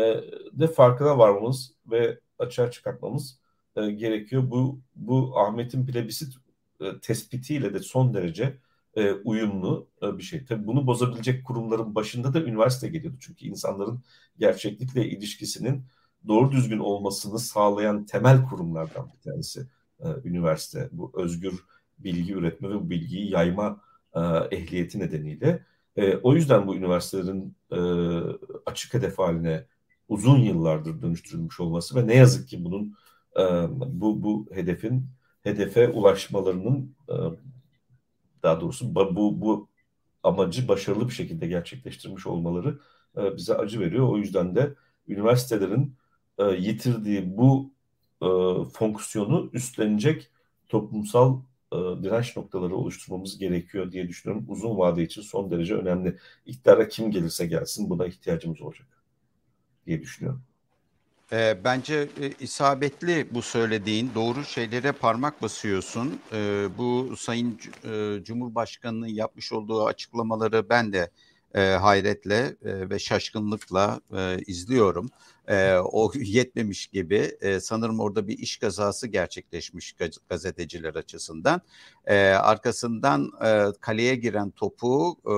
de 0.54 0.68
farkına 0.68 1.18
varmamız 1.18 1.74
ve 1.92 2.20
açığa 2.40 2.72
çıkartmamız 2.72 3.40
e, 3.76 3.92
gerekiyor. 3.92 4.52
Bu 4.52 4.80
bu 4.96 5.40
Ahmet'in 5.40 5.86
plebisit 5.86 6.34
tespitiyle 7.02 7.74
de 7.74 7.80
son 7.80 8.14
derece 8.14 8.58
uyumlu 9.24 9.88
bir 10.02 10.24
şey. 10.24 10.46
Tabii 10.46 10.68
bunu 10.68 10.88
bozabilecek 10.88 11.46
kurumların 11.46 11.96
başında 11.96 12.34
da 12.34 12.42
üniversite 12.44 12.88
geliyordu. 12.88 13.18
Çünkü 13.22 13.46
insanların 13.46 14.04
gerçeklikle 14.40 15.10
ilişkisinin 15.10 15.84
doğru 16.28 16.52
düzgün 16.52 16.80
olmasını 16.80 17.40
sağlayan 17.40 18.06
temel 18.06 18.46
kurumlardan 18.46 19.10
bir 19.14 19.32
tanesi 19.32 19.68
üniversite. 20.24 20.90
Bu 20.92 21.12
özgür 21.16 21.64
bilgi 22.00 22.34
üretme 22.34 22.70
ve 22.70 22.74
bu 22.74 22.90
bilgiyi 22.90 23.32
yayma 23.32 23.82
ehliyeti 24.52 25.00
nedeniyle 25.00 25.66
e, 25.96 26.16
o 26.18 26.36
yüzden 26.36 26.68
bu 26.68 26.76
üniversitelerin 26.76 27.56
e, 27.72 27.80
açık 28.66 28.94
hedef 28.94 29.20
haline 29.20 29.66
uzun 30.08 30.40
yıllardır 30.40 31.02
dönüştürülmüş 31.02 31.60
olması 31.60 31.96
ve 31.96 32.08
ne 32.08 32.16
yazık 32.16 32.50
ki 32.50 32.66
bunun 32.66 32.96
e, 33.40 33.44
bu 34.02 34.24
bu 34.24 34.48
hedefin 34.52 35.06
hedefe 35.44 35.90
ulaşmalarının 35.90 36.96
e, 37.10 37.16
daha 38.44 38.62
doğrusu 38.62 38.96
bu 38.96 39.42
bu 39.42 39.70
amacı 40.24 40.68
başarılı 40.68 41.08
bir 41.10 41.14
şekilde 41.14 41.48
gerçekleştirmiş 41.48 42.28
olmaları 42.28 42.80
e, 43.18 43.38
bize 43.38 43.56
acı 43.56 43.80
veriyor. 43.80 44.10
O 44.10 44.18
yüzden 44.18 44.56
de 44.56 44.76
üniversitelerin 45.08 45.96
e, 46.38 46.44
yitirdiği 46.44 47.38
bu 47.38 47.72
e, 48.22 48.28
fonksiyonu 48.74 49.50
üstlenecek 49.54 50.32
toplumsal 50.70 51.42
e, 51.74 51.78
direnç 51.78 52.38
noktaları 52.38 52.76
oluşturmamız 52.76 53.38
gerekiyor 53.38 53.92
diye 53.92 54.08
düşünüyorum. 54.08 54.46
Uzun 54.50 54.78
vade 54.78 55.04
için 55.04 55.22
son 55.22 55.52
derece 55.52 55.76
önemli. 55.76 56.18
İktidara 56.46 56.88
kim 56.88 57.12
gelirse 57.12 57.46
gelsin 57.48 57.90
buna 57.90 58.06
ihtiyacımız 58.06 58.62
olacak 58.62 58.88
diye 59.88 60.02
düşünüyorum. 60.02 60.49
E, 61.32 61.64
bence 61.64 62.10
e, 62.22 62.32
isabetli 62.40 63.28
bu 63.32 63.42
söylediğin 63.42 64.12
doğru 64.16 64.44
şeylere 64.44 64.92
parmak 64.92 65.42
basıyorsun. 65.42 66.22
E, 66.34 66.68
bu 66.78 67.16
Sayın 67.18 67.60
e, 67.84 68.24
Cumhurbaşkanı'nın 68.24 69.08
yapmış 69.08 69.54
olduğu 69.54 69.86
açıklamaları 69.86 70.70
ben 70.70 70.94
de 70.94 71.12
e, 71.56 71.62
hayretle 71.62 72.56
e, 72.66 72.90
ve 72.90 73.00
şaşkınlıkla 73.00 74.02
e, 74.18 74.38
izliyorum. 74.48 75.10
E, 75.48 75.74
o 75.74 76.12
yetmemiş 76.16 76.88
gibi 76.88 77.32
e, 77.42 77.60
sanırım 77.60 78.00
orada 78.00 78.28
bir 78.28 78.38
iş 78.38 78.58
kazası 78.58 79.08
gerçekleşmiş 79.08 79.96
gazeteciler 80.30 80.96
açısından. 80.96 81.62
E, 82.06 82.18
arkasından 82.28 83.32
e, 83.46 83.66
kaleye 83.82 84.16
giren 84.16 84.52
topu 84.52 85.18
e, 85.26 85.34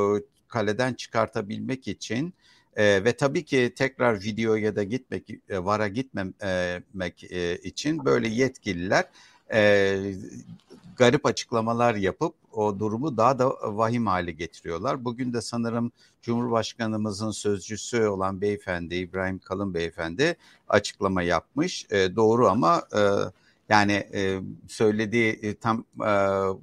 kaleden 0.47 0.93
çıkartabilmek 0.93 1.87
için 1.87 2.33
e, 2.75 3.03
ve 3.03 3.13
tabii 3.17 3.45
ki 3.45 3.73
tekrar 3.75 4.21
videoya 4.21 4.75
da 4.75 4.83
gitmek, 4.83 5.29
e, 5.29 5.63
vara 5.63 5.87
gitmemek 5.87 7.31
e, 7.31 7.57
için 7.57 8.05
böyle 8.05 8.27
yetkililer 8.27 9.05
e, 9.53 9.99
garip 10.97 11.25
açıklamalar 11.25 11.95
yapıp 11.95 12.35
o 12.51 12.79
durumu 12.79 13.17
daha 13.17 13.39
da 13.39 13.49
vahim 13.77 14.07
hale 14.07 14.31
getiriyorlar. 14.31 15.05
Bugün 15.05 15.33
de 15.33 15.41
sanırım 15.41 15.91
Cumhurbaşkanımızın 16.21 17.31
sözcüsü 17.31 18.03
olan 18.03 18.41
beyefendi 18.41 18.95
İbrahim 18.95 19.39
Kalın 19.39 19.73
beyefendi 19.73 20.35
açıklama 20.69 21.21
yapmış. 21.21 21.85
E, 21.91 22.15
doğru 22.15 22.49
ama 22.49 22.83
e, 22.95 23.01
yani 23.71 23.91
e, 24.13 24.39
söylediği 24.67 25.39
e, 25.41 25.55
tam 25.55 25.85
e, 26.05 26.11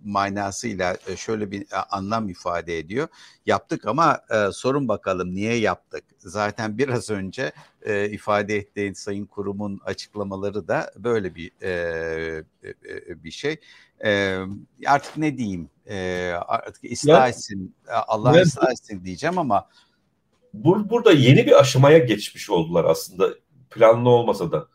manasıyla 0.04 0.96
e, 1.06 1.16
şöyle 1.16 1.50
bir 1.50 1.62
e, 1.62 1.76
anlam 1.90 2.28
ifade 2.28 2.78
ediyor. 2.78 3.08
Yaptık 3.46 3.86
ama 3.86 4.20
e, 4.30 4.52
sorun 4.52 4.88
bakalım 4.88 5.34
niye 5.34 5.54
yaptık? 5.54 6.04
Zaten 6.18 6.78
biraz 6.78 7.10
önce 7.10 7.52
e, 7.82 8.10
ifade 8.10 8.56
ettiğin 8.56 8.92
Sayın 8.92 9.26
Kurum'un 9.26 9.80
açıklamaları 9.84 10.68
da 10.68 10.92
böyle 10.96 11.34
bir 11.34 11.50
e, 11.62 11.70
e, 12.62 12.68
e 13.10 13.24
bir 13.24 13.30
şey. 13.30 13.56
E, 14.04 14.38
artık 14.86 15.16
ne 15.16 15.38
diyeyim? 15.38 15.70
E, 15.86 16.30
artık 16.46 16.92
ıslah 16.92 17.28
etsin, 17.28 17.74
Allah 18.08 18.40
ıslah 18.40 18.70
etsin 18.70 19.04
diyeceğim 19.04 19.38
ama 19.38 19.68
Bur 20.54 20.90
burada 20.90 21.12
yeni 21.12 21.46
bir 21.46 21.60
aşamaya 21.60 21.98
geçmiş 21.98 22.50
oldular 22.50 22.84
aslında 22.84 23.34
planlı 23.70 24.08
olmasa 24.08 24.52
da. 24.52 24.66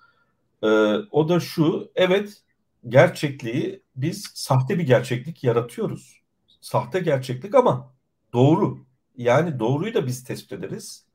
Ee, 0.64 0.68
o 1.12 1.30
da 1.30 1.40
şu, 1.40 1.92
evet 1.96 2.42
gerçekliği 2.88 3.84
biz 3.96 4.32
sahte 4.34 4.80
bir 4.80 4.84
gerçeklik 4.84 5.44
yaratıyoruz. 5.44 6.22
Sahte 6.62 7.00
gerçeklik 7.00 7.56
ama 7.56 7.94
doğru. 8.34 8.78
Yani 9.18 9.60
doğruyu 9.60 9.94
da 9.94 10.08
biz 10.08 10.24
tespit 10.24 10.52
ederiz. 10.52 11.06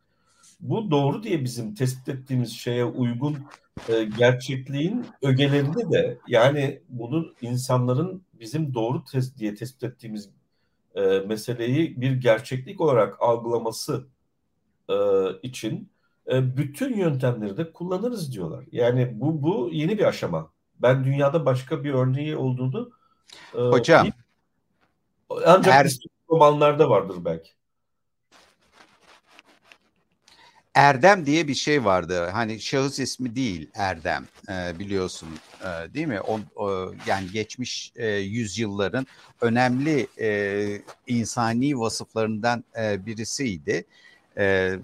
Bu 0.60 0.90
doğru 0.90 1.22
diye 1.22 1.44
bizim 1.44 1.74
tespit 1.74 2.08
ettiğimiz 2.08 2.52
şeye 2.52 2.84
uygun 2.84 3.38
e, 3.88 4.04
gerçekliğin 4.04 5.06
ögelerinde 5.22 5.90
de 5.90 6.18
yani 6.28 6.82
bunun 6.88 7.34
insanların 7.42 8.22
bizim 8.40 8.74
doğru 8.74 9.04
tes 9.04 9.36
diye 9.36 9.54
tespit 9.54 9.84
ettiğimiz 9.84 10.30
e, 10.94 11.00
meseleyi 11.00 12.00
bir 12.00 12.12
gerçeklik 12.12 12.80
olarak 12.80 13.22
algılaması 13.22 14.06
e, 14.88 14.94
için 15.42 15.76
e, 15.76 15.97
bütün 16.28 16.96
yöntemleri 16.96 17.56
de 17.56 17.72
kullanırız 17.72 18.32
diyorlar. 18.32 18.64
Yani 18.72 19.10
bu 19.14 19.42
bu 19.42 19.70
yeni 19.72 19.98
bir 19.98 20.04
aşama. 20.04 20.50
Ben 20.82 21.04
dünyada 21.04 21.46
başka 21.46 21.84
bir 21.84 21.94
örneği 21.94 22.36
olduğunu 22.36 22.90
e, 23.54 23.58
Hocam 23.58 24.02
değil. 24.02 24.14
ancak 25.46 25.74
her... 25.74 25.88
romanlarda 26.30 26.90
vardır 26.90 27.16
belki. 27.24 27.50
Erdem 30.74 31.26
diye 31.26 31.48
bir 31.48 31.54
şey 31.54 31.84
vardı. 31.84 32.28
Hani 32.32 32.60
şahıs 32.60 32.98
ismi 32.98 33.36
değil 33.36 33.70
Erdem 33.74 34.26
e, 34.48 34.78
biliyorsun 34.78 35.28
e, 35.60 35.94
değil 35.94 36.06
mi? 36.06 36.20
O, 36.20 36.40
o 36.56 36.92
yani 37.06 37.30
geçmiş 37.32 37.92
e, 37.96 38.06
yüzyılların 38.08 39.06
önemli 39.40 40.06
e, 40.20 40.82
insani 41.06 41.78
vasıflarından 41.78 42.64
e, 42.80 43.06
birisiydi. 43.06 43.84
E, 44.38 44.74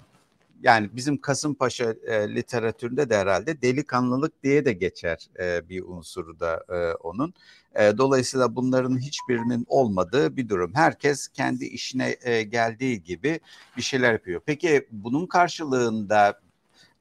yani 0.61 0.89
bizim 0.93 1.21
Kasımpaşa 1.21 1.95
e, 2.07 2.35
literatüründe 2.35 3.09
de 3.09 3.17
herhalde 3.17 3.61
delikanlılık 3.61 4.43
diye 4.43 4.65
de 4.65 4.73
geçer 4.73 5.29
e, 5.39 5.69
bir 5.69 5.83
unsuru 5.83 6.39
da 6.39 6.63
e, 6.69 6.93
onun. 6.93 7.33
E, 7.75 7.97
dolayısıyla 7.97 8.55
bunların 8.55 8.99
hiçbirinin 8.99 9.65
olmadığı 9.67 10.37
bir 10.37 10.49
durum. 10.49 10.71
Herkes 10.75 11.27
kendi 11.27 11.65
işine 11.65 12.15
e, 12.21 12.43
geldiği 12.43 13.03
gibi 13.03 13.39
bir 13.77 13.81
şeyler 13.81 14.13
yapıyor. 14.13 14.41
Peki 14.45 14.87
bunun 14.91 15.25
karşılığında 15.25 16.39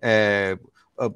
e, 0.03 0.57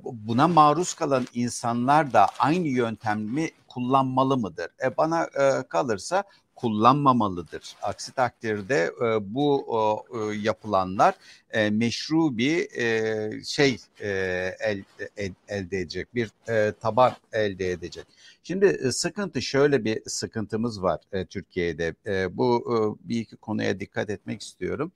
buna 0.05 0.49
maruz 0.49 0.95
kalan 0.95 1.27
insanlar 1.35 2.13
da 2.13 2.27
aynı 2.39 2.69
yöntemi 2.69 3.51
kullanmalı 3.69 4.37
mıdır? 4.37 4.69
E, 4.85 4.97
bana 4.97 5.25
e, 5.25 5.63
kalırsa 5.69 6.25
kullanmamalıdır. 6.59 7.77
Aksi 7.83 8.13
takdirde 8.13 8.93
e, 9.03 9.35
bu 9.35 9.67
e, 10.15 10.37
yapılanlar 10.37 11.15
e, 11.51 11.71
meşru 11.71 12.39
bir 12.39 12.79
e, 12.79 13.45
şey 13.45 13.77
e, 14.01 14.09
el, 14.61 14.83
el, 15.17 15.33
elde 15.49 15.79
edecek, 15.79 16.15
bir 16.15 16.31
e, 16.49 16.73
taban 16.81 17.13
elde 17.33 17.71
edecek. 17.71 18.07
Şimdi 18.43 18.67
e, 18.67 18.93
sıkıntı 18.93 19.43
şöyle 19.43 19.85
bir 19.85 20.03
sıkıntımız 20.07 20.83
var 20.83 21.01
e, 21.13 21.27
Türkiye'de. 21.27 21.95
E, 22.07 22.37
bu 22.37 22.65
e, 23.05 23.09
bir 23.09 23.21
iki 23.21 23.37
konuya 23.37 23.81
dikkat 23.81 24.11
etmek 24.11 24.43
istiyorum. 24.43 24.93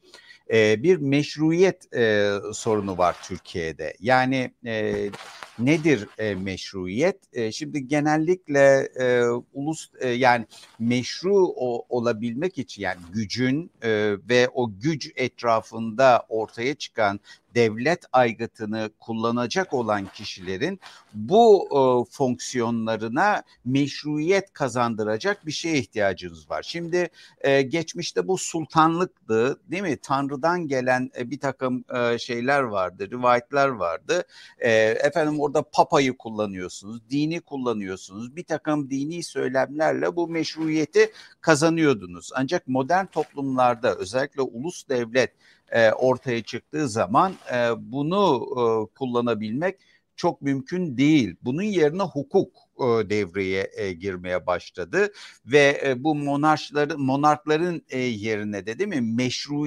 E, 0.52 0.82
bir 0.82 0.96
meşruiyet 0.96 1.94
e, 1.94 2.32
sorunu 2.52 2.98
var 2.98 3.16
Türkiye'de. 3.22 3.94
Yani 4.00 4.52
e, 4.66 5.10
nedir 5.58 6.08
e, 6.18 6.34
meşruiyet? 6.34 7.16
E, 7.32 7.52
şimdi 7.52 7.88
genellikle 7.88 8.88
e, 9.00 9.22
ulus 9.52 9.90
e, 10.00 10.08
yani 10.08 10.46
meşru 10.78 11.46
o, 11.46 11.86
olabilmek 11.88 12.58
için 12.58 12.82
yani 12.82 13.00
gücün 13.12 13.70
e, 13.82 14.16
ve 14.28 14.48
o 14.48 14.78
güç 14.78 15.10
etrafında 15.16 16.26
ortaya 16.42 16.74
çıkan 16.74 17.20
devlet 17.54 18.04
aygıtını 18.12 18.90
kullanacak 19.00 19.74
olan 19.74 20.06
kişilerin 20.06 20.80
bu 21.14 21.68
e, 21.70 21.80
fonksiyonlarına 22.12 23.42
meşruiyet 23.64 24.52
kazandıracak 24.52 25.46
bir 25.46 25.52
şeye 25.52 25.78
ihtiyacınız 25.78 26.50
var. 26.50 26.62
Şimdi 26.62 27.10
e, 27.40 27.62
geçmişte 27.62 28.28
bu 28.28 28.38
sultanlıktı 28.38 29.60
değil 29.70 29.82
mi? 29.82 29.96
Tanrı'dan 29.96 30.68
gelen 30.68 31.10
e, 31.18 31.30
bir 31.30 31.40
takım 31.40 31.84
e, 31.94 32.18
şeyler 32.18 32.60
vardı, 32.60 33.10
rivayetler 33.10 33.68
vardı. 33.68 34.24
E, 34.58 34.70
efendim 34.80 35.40
orada 35.40 35.62
papayı 35.62 36.16
kullanıyorsunuz, 36.16 37.10
dini 37.10 37.40
kullanıyorsunuz. 37.40 38.36
Bir 38.36 38.44
takım 38.44 38.90
dini 38.90 39.22
söylemlerle 39.22 40.16
bu 40.16 40.28
meşruiyeti 40.28 41.12
kazanıyordunuz. 41.40 42.30
Ancak 42.34 42.68
modern 42.68 43.06
toplumlarda 43.06 43.94
özellikle 43.94 44.42
ulus 44.42 44.88
devlet 44.88 45.32
e, 45.72 45.92
ortaya 45.92 46.42
çıktığı 46.42 46.88
zaman 46.88 47.32
e, 47.54 47.70
bunu 47.78 48.46
e, 48.50 48.62
kullanabilmek 48.94 49.78
çok 50.16 50.42
mümkün 50.42 50.96
değil. 50.96 51.36
Bunun 51.42 51.62
yerine 51.62 52.02
hukuk 52.02 52.56
devreye 52.80 53.70
e, 53.76 53.92
girmeye 53.92 54.46
başladı 54.46 55.12
ve 55.46 55.82
e, 55.86 56.04
bu 56.04 56.14
monarşların 56.14 57.00
monarkların 57.00 57.82
e, 57.88 57.98
yerine 57.98 58.66
de 58.66 58.78
değil 58.78 58.88
mi 58.88 59.00
meşru 59.00 59.66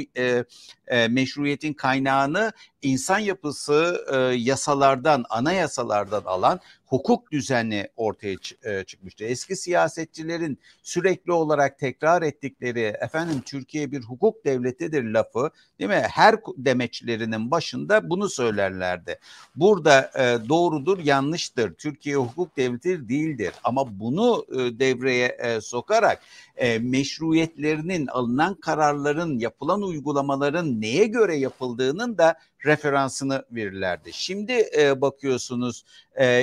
meşruiyetin 1.10 1.74
kaynağını 1.74 2.52
insan 2.82 3.20
yapısı 3.20 4.06
e, 4.14 4.18
yasalardan 4.36 5.26
anayasalardan 5.30 6.24
alan 6.26 6.60
hukuk 6.86 7.32
düzeni 7.32 7.88
ortaya 7.96 8.38
çıkmıştı. 8.86 9.24
Eski 9.24 9.56
siyasetçilerin 9.56 10.60
sürekli 10.84 11.32
olarak 11.32 11.80
tekrar 11.80 12.22
ettikleri 12.22 12.80
efendim 13.02 13.42
Türkiye 13.46 13.92
bir 13.92 14.02
hukuk 14.02 14.46
devletidir 14.46 15.04
lafı 15.04 15.50
değil 15.80 15.90
mi? 15.90 16.04
Her 16.10 16.36
demeçlerinin 16.58 17.52
başında 17.52 18.10
bunu 18.10 18.30
söylerlerdi. 18.30 19.20
Burada 19.56 20.12
doğrudur 20.50 21.00
yanlıştır. 21.00 21.74
Türkiye 21.74 22.16
hukuk 22.16 22.58
devleti 22.58 22.95
değildir. 23.10 23.54
Ama 23.64 24.00
bunu 24.00 24.46
e, 24.52 24.80
devreye 24.80 25.28
e, 25.28 25.62
sokarak 25.62 26.22
e, 26.56 26.80
meşruiyetlerinin 26.80 28.08
alınan 28.08 28.54
kararların 28.54 29.40
yapılan 29.40 29.82
uygulamaların 29.82 30.82
neye 30.82 31.06
göre 31.06 31.36
yapıldığının 31.36 32.18
da 32.18 32.36
referansını 32.66 33.46
verirlerdi. 33.52 34.14
Şimdi 34.14 34.70
e, 34.78 35.02
bakıyorsunuz 35.02 35.86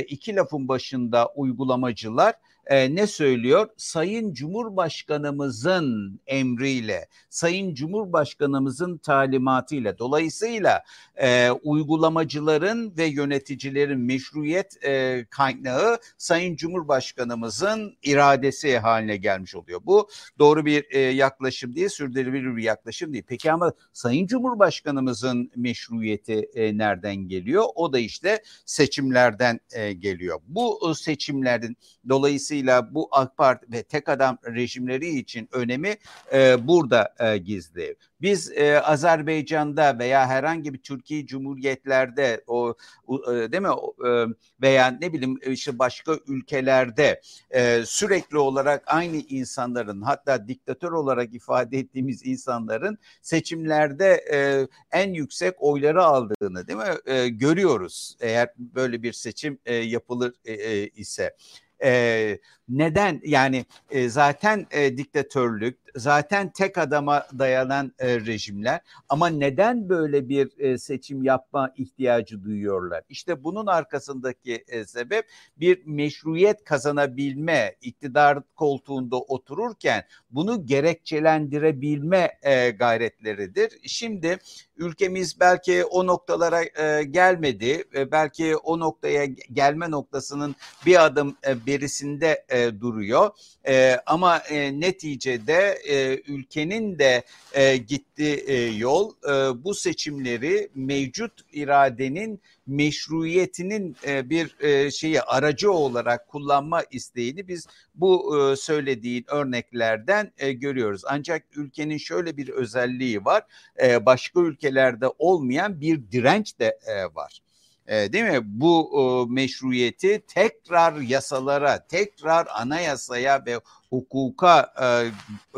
iki 0.09 0.37
lafın 0.37 0.69
başında 0.69 1.29
uygulamacılar 1.37 2.35
e, 2.67 2.95
ne 2.95 3.07
söylüyor? 3.07 3.69
Sayın 3.77 4.35
Cumhurbaşkanımızın 4.35 6.21
emriyle, 6.27 7.09
Sayın 7.31 7.75
Cumhurbaşkanımızın 7.75 8.99
talimatıyla 8.99 9.99
dolayısıyla 9.99 10.83
e, 11.17 11.51
uygulamacıların 11.51 12.97
ve 12.97 13.05
yöneticilerin 13.05 13.99
meşruiyet 14.01 14.85
e, 14.85 15.25
kaynağı 15.31 15.99
Sayın 16.19 16.57
Cumhurbaşkanımızın 16.57 17.97
iradesi 18.03 18.79
haline 18.79 19.17
gelmiş 19.17 19.55
oluyor. 19.55 19.81
Bu 19.85 20.09
doğru 20.39 20.67
bir 20.67 20.85
e, 20.91 20.99
yaklaşım 20.99 21.77
değil, 21.77 21.89
sürdürülebilir 21.89 22.57
bir 22.57 22.63
yaklaşım 22.63 23.13
değil. 23.13 23.25
Peki 23.27 23.53
ama 23.53 23.73
Sayın 23.93 24.27
Cumhurbaşkanımızın 24.27 25.51
meşruiyeti 25.57 26.49
e, 26.55 26.79
nereden 26.79 27.17
geliyor? 27.17 27.65
O 27.75 27.93
da 27.93 27.99
işte 27.99 28.43
seçimlerden 28.67 29.61
e, 29.73 29.93
geliyor. 29.93 30.41
Bu 30.47 30.91
e, 30.91 30.95
seçimlerden 30.95 31.77
dolayısıyla 32.09 32.52
Dolayısıyla 32.53 32.95
bu 32.95 33.09
AK 33.13 33.37
Parti 33.37 33.73
ve 33.73 33.83
tek 33.83 34.09
adam 34.09 34.39
rejimleri 34.47 35.09
için 35.09 35.49
önemi 35.53 35.97
e, 36.33 36.69
burada 36.69 37.15
e, 37.19 37.39
gizli. 37.39 37.97
Biz 38.21 38.53
e, 38.53 38.81
Azerbaycan'da 38.81 39.99
veya 39.99 40.27
herhangi 40.27 40.75
bir 40.75 40.79
Türkiye 40.79 41.27
Cumhuriyetlerde 41.27 42.45
o, 42.47 42.75
e, 43.09 43.53
değil 43.53 43.63
mi 43.63 43.69
e, 44.09 44.27
veya 44.63 44.99
ne 45.01 45.13
bileyim 45.13 45.39
işte 45.47 45.79
başka 45.79 46.19
ülkelerde 46.27 47.21
e, 47.51 47.83
sürekli 47.85 48.39
olarak 48.39 48.83
aynı 48.87 49.17
insanların 49.17 50.03
hatta 50.03 50.49
diktatör 50.49 50.93
olarak 50.93 51.35
ifade 51.35 51.79
ettiğimiz 51.79 52.27
insanların 52.27 52.99
seçimlerde 53.23 54.25
e, 54.33 54.69
en 54.93 55.15
yüksek 55.15 55.55
oyları 55.59 56.05
aldığını 56.05 56.69
değil 56.69 56.79
mi 56.79 56.95
e, 57.07 57.29
görüyoruz 57.29 58.17
eğer 58.21 58.49
böyle 58.59 59.03
bir 59.03 59.13
seçim 59.13 59.59
e, 59.67 59.75
yapılır 59.75 60.35
e, 60.45 60.53
e, 60.53 60.89
ise. 60.89 61.37
E, 61.83 62.41
neden 62.73 63.21
yani 63.25 63.65
e, 63.91 64.09
zaten 64.09 64.67
e, 64.71 64.97
diktatörlük, 64.97 65.79
zaten 65.97 66.53
tek 66.53 66.79
adama 66.79 67.27
dayanan 67.39 67.93
e, 67.99 68.21
rejimler 68.21 68.81
ama 69.09 69.27
neden 69.27 69.89
böyle 69.89 70.29
bir 70.29 70.59
e, 70.59 70.79
seçim 70.79 71.23
yapma 71.23 71.73
ihtiyacı 71.77 72.45
duyuyorlar? 72.45 73.03
İşte 73.09 73.45
bunun 73.45 73.67
arkasındaki 73.67 74.65
e, 74.69 74.85
sebep 74.85 75.27
bir 75.57 75.87
meşruiyet 75.87 76.65
kazanabilme, 76.65 77.77
iktidar 77.81 78.39
koltuğunda 78.57 79.17
otururken 79.17 80.05
bunu 80.31 80.67
gerekçelendirebilme 80.67 82.39
e, 82.43 82.71
gayretleridir. 82.71 83.73
Şimdi 83.87 84.39
ülkemiz 84.77 85.41
belki 85.41 85.85
o 85.85 86.07
noktalara 86.07 86.63
e, 86.63 87.05
gelmedi, 87.05 87.85
e, 87.95 88.11
belki 88.11 88.57
o 88.57 88.79
noktaya 88.79 89.25
gelme 89.53 89.91
noktasının 89.91 90.57
bir 90.87 91.05
adım 91.05 91.37
e, 91.47 91.67
berisinde 91.67 92.45
e, 92.49 92.62
duruyor. 92.81 93.31
E, 93.69 93.97
ama 94.07 94.39
e, 94.39 94.81
neticede 94.81 95.79
e, 95.89 96.23
ülkenin 96.33 96.99
de 96.99 97.23
e, 97.53 97.77
gittiği 97.77 98.45
e, 98.47 98.55
yol 98.65 99.11
e, 99.11 99.65
bu 99.65 99.75
seçimleri 99.75 100.69
mevcut 100.75 101.33
iradenin 101.53 102.41
meşruiyetinin 102.67 103.97
e, 104.07 104.31
bir 104.31 104.57
e, 104.61 104.91
şeyi 104.91 105.23
aracı 105.23 105.73
olarak 105.73 106.29
kullanma 106.29 106.83
isteğini 106.91 107.49
biz 107.49 107.67
bu 107.95 108.39
e, 108.39 108.57
söylediğin 108.57 109.25
örneklerden 109.29 110.33
e, 110.39 110.53
görüyoruz. 110.53 111.03
Ancak 111.07 111.45
ülkenin 111.57 111.99
şöyle 111.99 112.37
bir 112.37 112.49
özelliği 112.49 113.25
var. 113.25 113.43
E, 113.83 114.07
başka 114.07 114.41
ülkelerde 114.41 115.07
olmayan 115.19 115.81
bir 115.81 116.11
direnç 116.13 116.59
de 116.59 116.79
e, 116.87 117.05
var 117.15 117.43
e, 117.87 118.13
değil 118.13 118.25
mi? 118.25 118.41
Bu 118.45 118.91
e, 118.95 119.33
meşruiyeti 119.35 120.23
tekrar 120.27 120.97
yasalara, 120.97 121.87
tekrar 121.87 122.47
anayasaya 122.55 123.47
ve 123.47 123.61
hukuka 123.91 124.73
e, 124.81 124.87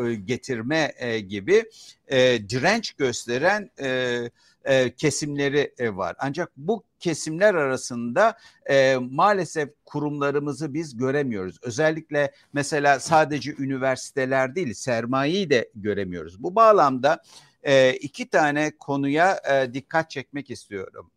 e, 0.02 0.14
getirme 0.14 0.92
e, 0.98 1.20
gibi 1.20 1.64
e, 2.08 2.48
direnç 2.48 2.92
gösteren 2.92 3.70
e, 3.80 4.20
e, 4.64 4.94
kesimleri 4.94 5.74
e, 5.78 5.96
var. 5.96 6.16
Ancak 6.18 6.52
bu 6.56 6.84
kesimler 6.98 7.54
arasında 7.54 8.38
e, 8.70 8.96
maalesef 9.10 9.68
kurumlarımızı 9.84 10.74
biz 10.74 10.96
göremiyoruz. 10.96 11.58
Özellikle 11.62 12.32
mesela 12.52 13.00
sadece 13.00 13.54
üniversiteler 13.58 14.54
değil 14.54 14.74
sermayeyi 14.74 15.50
de 15.50 15.70
göremiyoruz. 15.74 16.42
Bu 16.42 16.54
bağlamda 16.54 17.22
e, 17.62 17.92
iki 17.92 18.28
tane 18.28 18.72
konuya 18.78 19.40
e, 19.50 19.74
dikkat 19.74 20.10
çekmek 20.10 20.50
istiyorum 20.50 21.10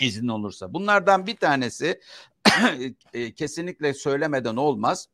izin 0.00 0.28
olursa. 0.28 0.74
Bunlardan 0.74 1.26
bir 1.26 1.36
tanesi 1.36 2.00
e, 3.14 3.34
kesinlikle 3.34 3.94
söylemeden 3.94 4.56
olmaz. 4.56 5.08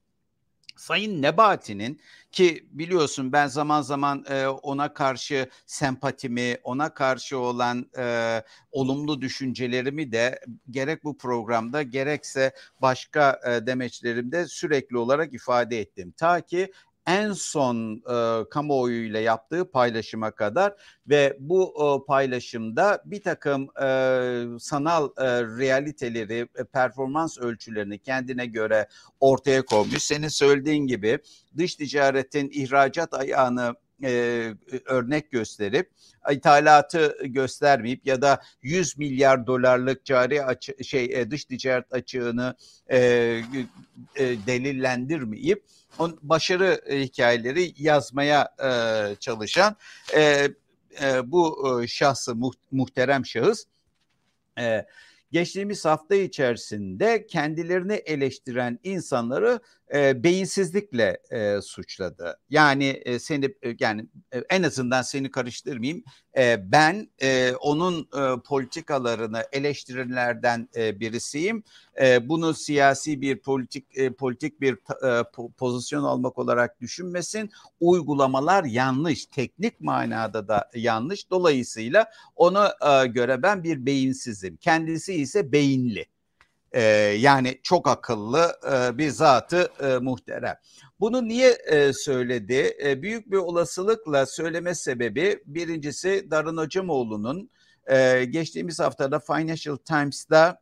Sayın 0.76 1.22
Nebati'nin 1.22 2.00
ki 2.32 2.66
biliyorsun 2.70 3.32
ben 3.32 3.46
zaman 3.46 3.82
zaman 3.82 4.24
e, 4.28 4.48
ona 4.48 4.94
karşı 4.94 5.48
sempatimi, 5.66 6.56
ona 6.64 6.94
karşı 6.94 7.38
olan 7.38 7.90
e, 7.98 8.42
olumlu 8.72 9.20
düşüncelerimi 9.20 10.12
de 10.12 10.40
gerek 10.70 11.04
bu 11.04 11.18
programda 11.18 11.82
gerekse 11.82 12.52
başka 12.82 13.40
e, 13.46 13.66
demeçlerimde 13.66 14.46
sürekli 14.46 14.98
olarak 14.98 15.34
ifade 15.34 15.80
ettim. 15.80 16.14
Ta 16.16 16.40
ki 16.40 16.72
en 17.06 17.32
son 17.32 18.02
e, 18.10 18.44
kamuoyuyla 18.50 19.20
yaptığı 19.20 19.70
paylaşıma 19.70 20.30
kadar 20.30 20.74
ve 21.08 21.36
bu 21.40 21.74
e, 21.78 22.06
paylaşımda 22.06 23.02
bir 23.04 23.22
takım 23.22 23.68
e, 23.82 24.58
sanal 24.60 25.08
e, 25.18 25.42
realiteleri, 25.42 26.48
e, 26.56 26.64
performans 26.64 27.38
ölçülerini 27.38 27.98
kendine 27.98 28.46
göre 28.46 28.88
ortaya 29.20 29.64
koymuş. 29.64 30.02
Senin 30.02 30.28
söylediğin 30.28 30.86
gibi 30.86 31.18
dış 31.56 31.74
ticaretin 31.74 32.50
ihracat 32.54 33.14
ayağını 33.14 33.74
e, 34.04 34.54
örnek 34.84 35.30
gösterip 35.30 35.90
ithalatı 36.32 37.16
göstermeyip 37.24 38.06
ya 38.06 38.22
da 38.22 38.40
100 38.62 38.98
milyar 38.98 39.46
dolarlık 39.46 40.04
cari 40.04 40.44
açı, 40.44 40.84
şey 40.84 41.04
e, 41.04 41.30
dış 41.30 41.44
ticaret 41.44 41.92
açığını 41.92 42.54
e, 42.90 42.98
e, 42.98 44.46
delillendirmeyip 44.46 45.64
on 45.98 46.18
başarı 46.22 46.80
e, 46.86 47.00
hikayeleri 47.00 47.74
yazmaya 47.76 48.54
e, 48.64 48.70
çalışan 49.20 49.76
e, 50.14 50.48
e, 51.02 51.30
bu 51.32 51.68
e, 51.82 51.86
şahsı 51.86 52.34
muht, 52.34 52.58
muhterem 52.70 53.26
şahıs 53.26 53.64
e, 54.58 54.86
geçtiğimiz 55.32 55.84
hafta 55.84 56.14
içerisinde 56.14 57.26
kendilerini 57.26 57.94
eleştiren 57.94 58.78
insanları 58.82 59.60
e, 59.94 60.22
beyinsizlikle 60.22 61.18
e, 61.30 61.60
suçladı. 61.60 62.38
Yani 62.50 62.84
e, 62.84 63.18
seni 63.18 63.54
yani 63.80 64.06
en 64.50 64.62
azından 64.62 65.02
seni 65.02 65.30
karıştırmayayım. 65.30 66.04
E, 66.36 66.72
ben 66.72 67.10
e, 67.22 67.52
onun 67.52 68.00
e, 68.00 68.40
politikalarını 68.42 69.44
eleştirenlerden 69.52 70.68
e, 70.76 71.00
birisiyim. 71.00 71.62
E, 72.00 72.28
bunu 72.28 72.54
siyasi 72.54 73.20
bir 73.20 73.38
politik 73.38 73.98
e, 73.98 74.12
politik 74.12 74.60
bir 74.60 74.74
e, 74.74 75.24
pozisyon 75.58 76.02
almak 76.04 76.38
olarak 76.38 76.80
düşünmesin. 76.80 77.50
Uygulamalar 77.80 78.64
yanlış, 78.64 79.26
teknik 79.26 79.80
manada 79.80 80.48
da 80.48 80.70
yanlış. 80.74 81.30
Dolayısıyla 81.30 82.10
ona 82.36 82.74
e, 83.02 83.06
göre 83.06 83.42
ben 83.42 83.64
bir 83.64 83.86
beyinsizim. 83.86 84.56
Kendisi 84.56 85.14
ise 85.14 85.52
beyinli. 85.52 86.06
E, 86.76 86.82
yani 87.18 87.60
çok 87.62 87.88
akıllı 87.88 88.56
e, 88.72 88.98
bir 88.98 89.08
zatı 89.08 89.70
e, 89.82 89.98
muhterem. 89.98 90.54
Bunu 91.00 91.28
niye 91.28 91.50
e, 91.50 91.92
söyledi? 91.92 92.76
E, 92.84 93.02
büyük 93.02 93.30
bir 93.30 93.36
olasılıkla 93.36 94.26
söyleme 94.26 94.74
sebebi 94.74 95.42
birincisi 95.46 96.30
Darın 96.30 96.56
Hocamoğlu'nun 96.56 97.50
e, 97.86 98.24
geçtiğimiz 98.24 98.80
haftada 98.80 99.18
Financial 99.18 99.76
Times'da 99.76 100.60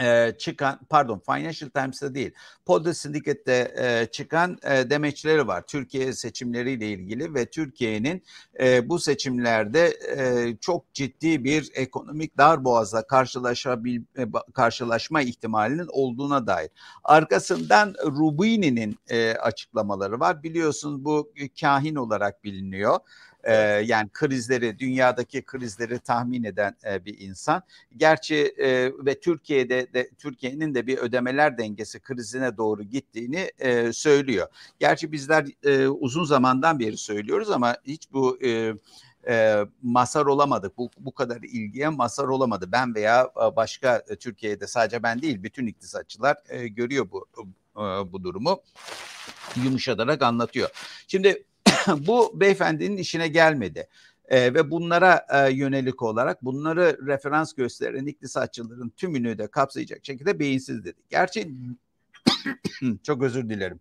e, 0.00 0.32
çıkan 0.38 0.78
pardon 0.88 1.22
Financial 1.26 1.70
Times'ta 1.70 2.14
değil 2.14 2.32
Podda 2.66 2.94
Syndicate'de 2.94 3.74
e, 3.76 4.06
çıkan 4.06 4.58
e, 4.62 4.90
demeçleri 4.90 5.46
var. 5.46 5.62
Türkiye 5.66 6.12
seçimleriyle 6.12 6.88
ilgili 6.88 7.34
ve 7.34 7.46
Türkiye'nin 7.46 8.22
e, 8.60 8.88
bu 8.88 8.98
seçimlerde 8.98 9.98
e, 10.16 10.56
çok 10.60 10.94
ciddi 10.94 11.44
bir 11.44 11.70
ekonomik 11.74 12.38
darboğazla 12.38 13.06
karşılaşabil, 13.06 14.02
e, 14.18 14.26
karşılaşma 14.54 15.22
ihtimalinin 15.22 15.88
olduğuna 15.92 16.46
dair. 16.46 16.70
Arkasından 17.04 17.94
Rubini'nin 18.04 18.98
e, 19.08 19.32
açıklamaları 19.32 20.20
var. 20.20 20.42
Biliyorsunuz 20.42 21.04
bu 21.04 21.32
kahin 21.60 21.94
olarak 21.94 22.44
biliniyor 22.44 22.98
e, 23.44 23.54
yani 23.84 24.08
krizleri 24.12 24.78
dünyadaki 24.78 25.42
krizleri 25.42 25.98
tahmin 25.98 26.44
eden 26.44 26.76
e, 26.84 27.04
bir 27.04 27.18
insan. 27.20 27.62
Gerçi 27.96 28.54
e, 28.58 28.92
ve 29.06 29.20
Türkiye'de 29.20 29.92
de 29.94 30.10
Türkiye'nin 30.18 30.74
de 30.74 30.86
bir 30.86 30.98
ödemeler 30.98 31.58
dengesi 31.58 32.00
krizine 32.00 32.56
doğru 32.56 32.82
gittiğini 32.82 33.50
e, 33.58 33.92
söylüyor. 33.92 34.48
Gerçi 34.78 35.12
bizler 35.12 35.46
e, 35.64 35.88
uzun 35.88 36.24
zamandan 36.24 36.78
beri 36.78 36.96
söylüyoruz 36.96 37.50
ama 37.50 37.76
hiç 37.84 38.12
bu 38.12 38.38
e, 38.44 38.72
e, 39.28 39.64
masar 39.82 40.26
olamadık. 40.26 40.78
Bu, 40.78 40.90
bu 40.98 41.14
kadar 41.14 41.42
ilgiye 41.42 41.88
masar 41.88 42.24
olamadı. 42.24 42.68
Ben 42.72 42.94
veya 42.94 43.30
başka 43.56 44.04
Türkiye'de 44.20 44.66
sadece 44.66 45.02
ben 45.02 45.22
değil 45.22 45.42
bütün 45.42 45.66
iktisatçılar 45.66 46.36
e, 46.48 46.68
görüyor 46.68 47.08
bu 47.10 47.26
e, 47.76 48.12
bu 48.12 48.24
durumu 48.24 48.62
yumuşatarak 49.56 50.22
anlatıyor. 50.22 50.68
Şimdi 51.08 51.44
bu 52.06 52.40
beyefendinin 52.40 52.96
işine 52.96 53.28
gelmedi. 53.28 53.88
E, 54.28 54.54
ve 54.54 54.70
bunlara 54.70 55.26
e, 55.30 55.52
yönelik 55.52 56.02
olarak 56.02 56.44
bunları 56.44 57.06
referans 57.06 57.52
gösteren 57.52 58.06
iktisatçıların 58.06 58.88
tümünü 58.88 59.38
de 59.38 59.46
kapsayacak 59.46 60.06
şekilde 60.06 60.38
beyinsiz 60.38 60.84
dedi. 60.84 60.98
Gerçi 61.10 61.54
çok 63.02 63.22
özür 63.22 63.48
dilerim. 63.48 63.80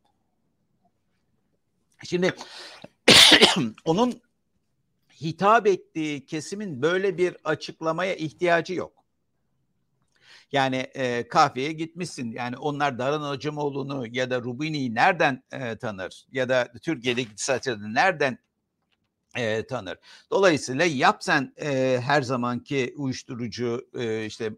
Şimdi 2.04 2.34
onun 3.86 4.22
hitap 5.22 5.68
ettiği 5.68 6.26
kesimin 6.26 6.82
böyle 6.82 7.18
bir 7.18 7.38
açıklamaya 7.44 8.16
ihtiyacı 8.16 8.74
yok. 8.74 8.99
Yani 10.52 10.76
e, 10.76 11.28
kahveye 11.28 11.72
gitmişsin. 11.72 12.32
Yani 12.32 12.58
onlar 12.58 13.00
Daran 13.00 13.30
Hocamoğlu'nu 13.30 14.08
ya 14.12 14.30
da 14.30 14.42
Rubini'yi 14.42 14.96
nereden 14.96 15.44
e, 15.52 15.78
tanır? 15.78 16.26
Ya 16.32 16.50
da 16.50 16.68
Türkiye'deki 16.82 17.32
iktisatçıları 17.32 17.94
nereden 17.94 18.38
e, 19.38 19.68
tanır? 19.68 19.98
Dolayısıyla 20.32 20.86
yap 20.86 21.24
sen 21.24 21.54
e, 21.62 22.00
her 22.04 22.22
zamanki 22.22 22.94
uyuşturucu 22.98 23.90
e, 24.00 24.26
işte 24.26 24.52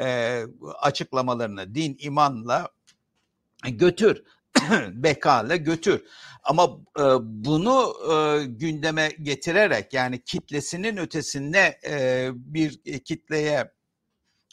e, 0.00 0.42
açıklamalarını 0.80 1.74
din 1.74 1.96
imanla 2.00 2.68
götür. 3.68 4.24
bekayla 4.92 5.56
götür. 5.56 6.04
Ama 6.44 6.78
e, 6.98 7.02
bunu 7.20 7.94
e, 8.12 8.44
gündeme 8.44 9.08
getirerek 9.22 9.92
yani 9.92 10.22
kitlesinin 10.22 10.96
ötesinde 10.96 11.80
e, 11.88 12.28
bir 12.34 12.82
kitleye 13.04 13.72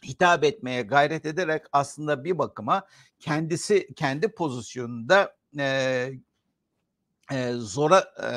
hitap 0.03 0.43
etmeye 0.43 0.81
gayret 0.81 1.25
ederek 1.25 1.63
aslında 1.71 2.23
bir 2.23 2.37
bakıma 2.37 2.87
kendisi 3.19 3.93
kendi 3.95 4.27
pozisyonunda 4.27 5.35
e, 5.59 6.11
e, 7.31 7.51
zora 7.53 7.99
e, 7.99 8.29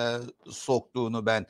soktuğunu 0.50 1.26
ben 1.26 1.46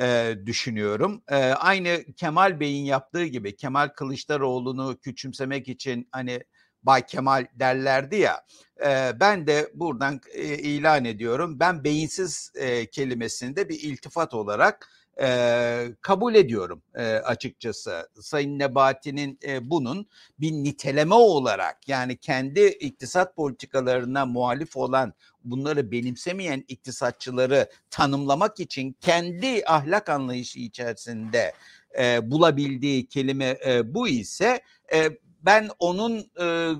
e, 0.00 0.36
düşünüyorum. 0.46 1.22
E, 1.28 1.36
aynı 1.36 2.04
Kemal 2.16 2.60
Bey'in 2.60 2.84
yaptığı 2.84 3.24
gibi 3.24 3.56
Kemal 3.56 3.88
Kılıçdaroğlu'nu 3.88 4.98
küçümsemek 4.98 5.68
için 5.68 6.08
hani 6.12 6.40
Bay 6.82 7.06
Kemal 7.06 7.46
derlerdi 7.54 8.16
ya. 8.16 8.46
E, 8.84 9.20
ben 9.20 9.46
de 9.46 9.70
buradan 9.74 10.20
e, 10.34 10.58
ilan 10.58 11.04
ediyorum. 11.04 11.60
Ben 11.60 11.84
beyinsiz 11.84 12.52
e, 12.54 12.86
kelimesini 12.86 13.56
de 13.56 13.68
bir 13.68 13.80
iltifat 13.80 14.34
olarak 14.34 14.88
e, 15.20 15.88
kabul 16.00 16.34
ediyorum 16.34 16.82
e, 16.94 17.02
açıkçası. 17.04 18.08
Sayın 18.20 18.58
Nebati'nin 18.58 19.38
e, 19.46 19.70
bunun 19.70 20.06
bir 20.40 20.52
niteleme 20.52 21.14
olarak 21.14 21.88
yani 21.88 22.16
kendi 22.16 22.66
iktisat 22.66 23.36
politikalarına 23.36 24.26
muhalif 24.26 24.76
olan 24.76 25.14
bunları 25.44 25.90
benimsemeyen 25.90 26.64
iktisatçıları 26.68 27.70
tanımlamak 27.90 28.60
için 28.60 28.96
kendi 29.00 29.62
ahlak 29.66 30.08
anlayışı 30.08 30.58
içerisinde 30.58 31.52
e, 31.98 32.30
bulabildiği 32.30 33.06
kelime 33.06 33.58
e, 33.66 33.94
bu 33.94 34.08
ise 34.08 34.60
e, 34.94 35.10
ben 35.42 35.68
onun 35.78 36.30
e, 36.40 36.72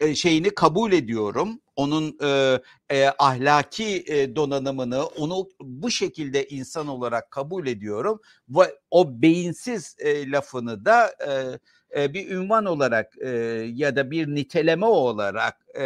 e, 0.00 0.14
şeyini 0.14 0.50
kabul 0.50 0.92
ediyorum 0.92 1.60
onun 1.76 2.18
e, 2.22 2.60
e, 2.90 3.06
ahlaki 3.18 4.04
e, 4.06 4.36
donanımını 4.36 5.06
onu 5.06 5.48
bu 5.60 5.90
şekilde 5.90 6.48
insan 6.48 6.88
olarak 6.88 7.30
kabul 7.30 7.66
ediyorum 7.66 8.20
ve 8.48 8.78
o 8.90 9.22
beyinsiz 9.22 9.96
e, 9.98 10.30
lafını 10.30 10.84
da 10.84 11.14
e, 11.26 11.58
e, 12.02 12.14
bir 12.14 12.30
ünvan 12.30 12.64
olarak 12.64 13.14
e, 13.20 13.28
ya 13.74 13.96
da 13.96 14.10
bir 14.10 14.26
niteleme 14.26 14.86
olarak 14.86 15.66
e, 15.78 15.84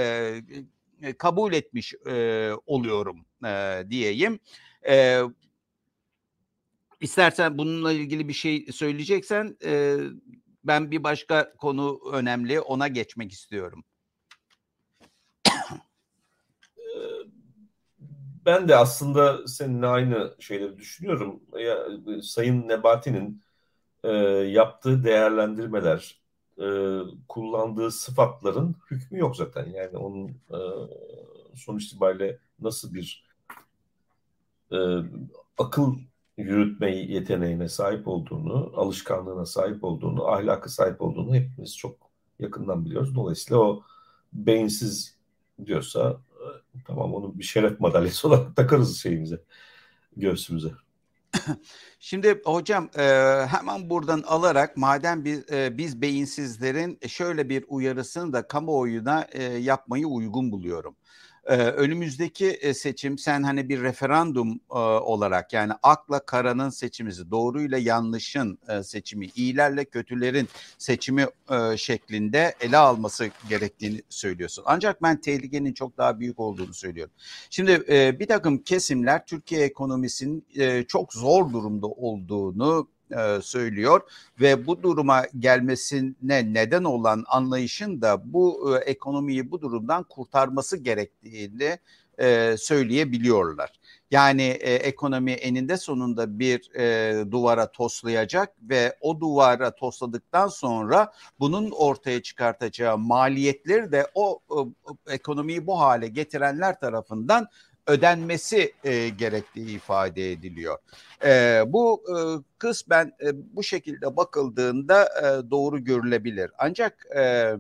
e, 1.03 1.13
kabul 1.19 1.53
etmiş 1.53 1.95
e, 2.07 2.51
oluyorum 2.67 3.25
e, 3.45 3.85
diyeyim. 3.91 4.41
E, 4.89 5.21
istersen 7.01 7.59
bununla 7.59 7.93
ilgili 7.93 8.29
bir 8.29 8.33
şey 8.33 8.67
söyleyeceksen 8.73 9.57
e, 9.65 9.97
ben 10.65 10.91
bir 10.91 11.05
başka 11.05 11.53
konu 11.55 12.01
önemli 12.13 12.61
ona 12.61 12.89
geçmek 12.89 13.33
istiyorum. 13.33 13.85
Ben 18.47 18.69
de 18.69 18.77
aslında 18.77 19.49
seninle 19.49 19.87
aynı 19.87 20.35
şeyleri 20.39 20.77
düşünüyorum. 20.79 21.41
Ya, 21.59 21.79
Sayın 22.23 22.69
Nebati'nin 22.69 23.43
e, 24.05 24.11
yaptığı 24.49 25.05
değerlendirmeler, 25.05 26.21
e, 26.59 26.67
kullandığı 27.29 27.91
sıfatların 27.91 28.77
hükmü 28.91 29.19
yok 29.19 29.37
zaten. 29.37 29.67
Yani 29.67 29.97
onun 29.99 30.29
e, 30.29 30.59
sonuç 31.57 31.87
itibariyle 31.87 32.39
nasıl 32.61 32.95
bir 32.95 33.25
e, 34.73 34.79
akıl 35.59 35.95
yürütme 36.37 36.97
yeteneğine 36.97 37.69
sahip 37.69 38.09
olduğunu, 38.09 38.73
alışkanlığına 38.77 39.47
sahip 39.47 39.85
olduğunu, 39.85 40.29
ahlakı 40.29 40.73
sahip 40.73 41.03
olduğunu 41.03 41.35
hepimiz 41.35 41.77
çok 41.77 41.97
yakından 42.39 42.85
biliyoruz. 42.85 43.15
Dolayısıyla 43.15 43.61
o 43.63 43.83
beyinsiz 44.33 45.17
diyorsa 45.67 46.21
Tamam 46.87 47.15
onu 47.15 47.39
bir 47.39 47.45
şeref 47.45 47.81
madalyası 47.81 48.29
olarak 48.29 48.57
takarız 48.57 49.03
şeyimize, 49.03 49.41
göğsümüze. 50.17 50.71
Şimdi 52.01 52.41
hocam 52.45 52.91
e, 52.99 53.03
hemen 53.47 53.91
buradan 53.91 54.23
alarak 54.27 54.77
madem 54.77 55.25
biz, 55.25 55.53
e, 55.53 55.79
biz 55.79 56.03
beyinsizlerin 56.03 56.99
şöyle 57.09 57.49
bir 57.49 57.65
uyarısını 57.69 58.33
da 58.33 58.49
kamuoyuna 58.49 59.27
e, 59.33 59.43
yapmayı 59.43 60.07
uygun 60.07 60.53
buluyorum. 60.53 60.97
Ee, 61.51 61.57
önümüzdeki 61.57 62.75
seçim 62.75 63.19
sen 63.19 63.43
hani 63.43 63.69
bir 63.69 63.83
referandum 63.83 64.61
e, 64.71 64.79
olarak 64.79 65.53
yani 65.53 65.73
akla 65.83 66.27
karanın 66.27 66.71
seçimizi, 66.71 67.31
doğruyla 67.31 67.79
yanlışın 67.79 68.59
e, 68.69 68.83
seçimi, 68.83 69.27
iyilerle 69.35 69.85
kötülerin 69.85 70.49
seçimi 70.79 71.27
e, 71.51 71.77
şeklinde 71.77 72.55
ele 72.61 72.77
alması 72.77 73.31
gerektiğini 73.49 74.03
söylüyorsun. 74.09 74.65
Ancak 74.67 75.03
ben 75.03 75.21
tehlikenin 75.21 75.73
çok 75.73 75.99
daha 75.99 76.21
büyük 76.21 76.41
olduğunu 76.41 76.75
söylüyorum. 76.75 77.15
Şimdi 77.51 77.85
e, 77.89 78.21
bir 78.21 78.27
takım 78.27 78.59
kesimler 78.59 79.27
Türkiye 79.27 79.65
ekonomisinin 79.65 80.47
e, 80.55 80.83
çok 80.83 81.13
zor 81.13 81.53
durumda 81.53 81.87
olduğunu 81.87 82.89
e, 83.19 83.43
söylüyor 83.43 84.01
ve 84.41 84.67
bu 84.67 84.83
duruma 84.83 85.23
gelmesine 85.39 86.55
neden 86.55 86.85
olan 86.85 87.25
anlayışın 87.29 88.03
da 88.03 88.33
bu 88.33 88.77
e, 88.77 88.79
ekonomiyi 88.79 89.51
bu 89.51 89.61
durumdan 89.61 90.03
kurtarması 90.03 90.77
gerektiğini 90.77 91.79
e, 92.21 92.57
söyleyebiliyorlar. 92.59 93.81
Yani 94.11 94.43
e, 94.43 94.75
ekonomi 94.75 95.33
eninde 95.33 95.77
sonunda 95.77 96.39
bir 96.39 96.75
e, 96.75 97.31
duvara 97.31 97.73
toslayacak 97.73 98.53
ve 98.63 98.97
o 99.01 99.21
duvara 99.21 99.75
tosladıktan 99.75 100.49
sonra 100.49 101.13
bunun 101.41 101.71
ortaya 101.71 102.23
çıkartacağı 102.23 102.99
maliyetleri 102.99 103.93
de 103.93 104.07
o 104.15 104.41
e, 105.09 105.15
ekonomiyi 105.15 105.67
bu 105.67 105.81
hale 105.81 106.09
getirenler 106.09 106.81
tarafından 106.81 107.49
ödenmesi 107.91 108.73
e, 108.85 109.09
gerektiği 109.09 109.77
ifade 109.77 110.33
ediliyor. 110.33 110.79
E, 111.25 111.63
bu 111.67 112.03
e, 112.09 112.17
kısmen 112.59 113.13
e, 113.23 113.57
bu 113.57 113.63
şekilde 113.63 114.17
bakıldığında 114.17 115.05
e, 115.05 115.51
doğru 115.51 115.85
görülebilir. 115.85 116.51
Ancak 116.59 117.07
e, 117.17 117.53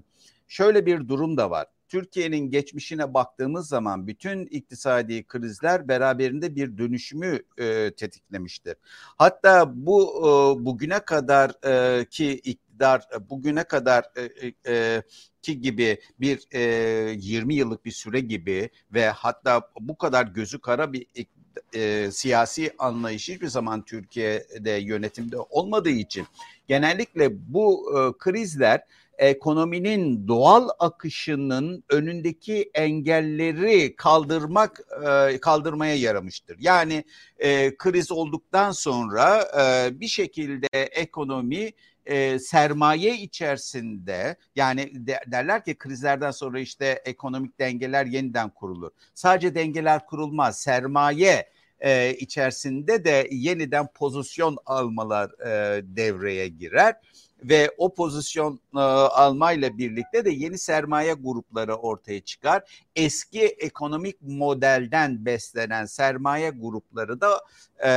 şöyle 0.48 0.86
bir 0.86 1.08
durum 1.08 1.36
da 1.36 1.50
var. 1.50 1.66
Türkiye'nin 1.90 2.50
geçmişine 2.50 3.14
baktığımız 3.14 3.68
zaman 3.68 4.06
bütün 4.06 4.46
iktisadi 4.46 5.24
krizler 5.24 5.88
beraberinde 5.88 6.56
bir 6.56 6.78
dönüşümü 6.78 7.42
e, 7.58 7.90
tetiklemiştir. 7.90 8.76
Hatta 9.16 9.72
bu 9.86 10.02
e, 10.18 10.64
bugüne 10.64 10.98
kadar 10.98 11.50
e, 11.64 12.04
ki 12.04 12.32
iktidar 12.32 13.08
bugüne 13.30 13.64
kadar 13.64 14.04
e, 14.16 14.52
e, 14.66 15.02
ki 15.42 15.60
gibi 15.60 16.00
bir 16.20 16.48
e, 16.52 16.60
20 17.18 17.54
yıllık 17.54 17.84
bir 17.84 17.90
süre 17.90 18.20
gibi 18.20 18.70
ve 18.94 19.08
hatta 19.08 19.70
bu 19.80 19.98
kadar 19.98 20.26
gözü 20.26 20.60
kara 20.60 20.92
bir 20.92 21.06
e, 21.74 22.10
siyasi 22.10 22.72
anlayış 22.78 23.28
hiçbir 23.28 23.48
zaman 23.48 23.84
Türkiye'de 23.84 24.70
yönetimde 24.70 25.36
olmadığı 25.38 25.90
için 25.90 26.26
genellikle 26.68 27.52
bu 27.52 27.92
e, 27.98 28.18
krizler 28.18 28.80
ekonominin 29.20 30.28
doğal 30.28 30.68
akışının 30.78 31.84
önündeki 31.88 32.70
engelleri 32.74 33.96
kaldırmak 33.96 34.80
e, 35.08 35.38
kaldırmaya 35.40 35.94
yaramıştır. 35.94 36.56
Yani 36.60 37.04
e, 37.38 37.76
kriz 37.76 38.12
olduktan 38.12 38.70
sonra 38.72 39.48
e, 39.60 40.00
bir 40.00 40.06
şekilde 40.08 40.68
ekonomi 40.78 41.72
sermaye 42.38 43.18
içerisinde 43.18 44.36
yani 44.56 45.06
de, 45.06 45.20
derler 45.26 45.64
ki 45.64 45.74
krizlerden 45.74 46.30
sonra 46.30 46.60
işte 46.60 47.02
ekonomik 47.04 47.58
dengeler 47.58 48.06
yeniden 48.06 48.50
kurulur. 48.50 48.90
Sadece 49.14 49.54
dengeler 49.54 50.06
kurulmaz. 50.06 50.60
Sermaye 50.60 51.48
e, 51.80 52.14
içerisinde 52.14 53.04
de 53.04 53.28
yeniden 53.30 53.86
pozisyon 53.86 54.56
almalar 54.66 55.30
e, 55.46 55.82
devreye 55.96 56.48
girer 56.48 56.94
ve 57.44 57.70
o 57.78 57.94
pozisyon 57.94 58.60
e, 58.76 58.78
almayla 58.80 59.78
birlikte 59.78 60.24
de 60.24 60.30
yeni 60.30 60.58
sermaye 60.58 61.12
grupları 61.12 61.74
ortaya 61.74 62.20
çıkar. 62.20 62.62
Eski 62.96 63.42
ekonomik 63.42 64.22
modelden 64.22 65.24
beslenen 65.24 65.86
sermaye 65.86 66.50
grupları 66.50 67.20
da 67.20 67.40
e, 67.84 67.90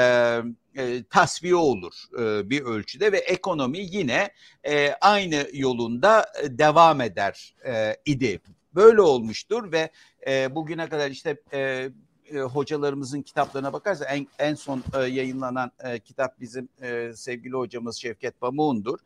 e, 0.78 1.04
tasfiye 1.04 1.56
olur 1.56 1.94
e, 2.20 2.50
bir 2.50 2.62
ölçüde 2.62 3.12
ve 3.12 3.18
ekonomi 3.18 3.80
yine 3.80 4.30
e, 4.64 4.94
aynı 5.02 5.48
yolunda 5.54 6.26
e, 6.44 6.58
devam 6.58 7.02
eder 7.02 7.56
e, 7.66 7.98
idi. 8.06 8.41
Böyle 8.76 9.02
olmuştur 9.02 9.72
ve 9.72 9.89
e, 10.28 10.56
bugüne 10.56 10.89
kadar 10.89 11.12
işte 11.12 11.38
e, 11.54 11.89
e, 12.32 12.40
hocalarımızın 12.40 13.22
kitaplarına 13.22 13.74
bakarsa 13.74 14.06
en, 14.06 14.28
en 14.40 14.56
son 14.56 14.84
e, 14.94 15.00
yayınlanan 15.00 15.72
e, 15.80 16.00
kitap 16.00 16.40
bizim 16.40 16.70
e, 16.82 17.12
sevgili 17.16 17.54
hocamız 17.54 17.96
Şevket 17.98 18.40
Pamuk'undur. 18.40 19.00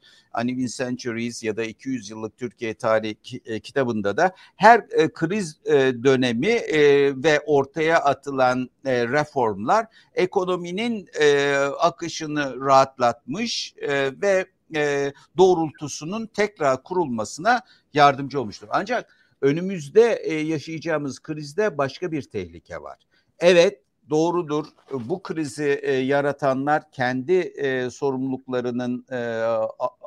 Uneven 0.44 0.68
Centuries 0.68 1.44
ya 1.44 1.58
da 1.58 1.64
200 1.64 2.10
yıllık 2.10 2.38
Türkiye 2.38 2.74
tarihi 2.74 3.42
e, 3.46 3.60
kitabında 3.60 4.18
da 4.18 4.32
her 4.56 4.86
e, 4.92 5.14
kriz 5.14 5.60
e, 5.66 5.74
dönemi 6.04 6.48
e, 6.48 6.80
ve 7.24 7.40
ortaya 7.46 8.00
atılan 8.00 8.70
e, 8.86 9.08
reformlar 9.08 9.86
ekonominin 10.14 11.08
e, 11.20 11.56
akışını 11.80 12.66
rahatlatmış 12.66 13.74
e, 13.78 14.22
ve 14.22 14.46
e, 14.76 15.14
doğrultusunun 15.38 16.26
tekrar 16.26 16.84
kurulmasına 16.84 17.62
yardımcı 17.94 18.42
olmuştur. 18.42 18.68
Ancak 18.72 19.27
önümüzde 19.42 20.02
yaşayacağımız 20.34 21.20
krizde 21.20 21.78
başka 21.78 22.12
bir 22.12 22.22
tehlike 22.22 22.82
var. 22.82 23.00
Evet 23.40 23.82
doğrudur. 24.10 24.66
Bu 24.92 25.24
krizi 25.24 25.80
e, 25.84 25.92
yaratanlar 25.92 26.92
kendi 26.92 27.34
e, 27.34 27.90
sorumluluklarının 27.90 29.06
e, 29.12 29.18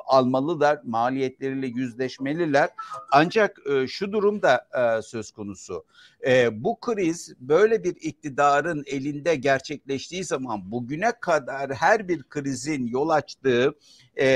almalılar, 0.05 0.79
maliyetleriyle 0.83 1.67
yüzleşmeliler. 1.67 2.69
Ancak 3.11 3.57
e, 3.69 3.87
şu 3.87 4.11
durumda 4.11 4.67
e, 4.77 5.01
söz 5.01 5.31
konusu. 5.31 5.85
E, 6.27 6.63
bu 6.63 6.79
kriz 6.79 7.33
böyle 7.39 7.83
bir 7.83 7.95
iktidarın 8.01 8.83
elinde 8.87 9.35
gerçekleştiği 9.35 10.23
zaman 10.23 10.71
bugüne 10.71 11.11
kadar 11.21 11.73
her 11.73 12.07
bir 12.07 12.23
krizin 12.23 12.87
yol 12.87 13.09
açtığı 13.09 13.75
e, 14.15 14.27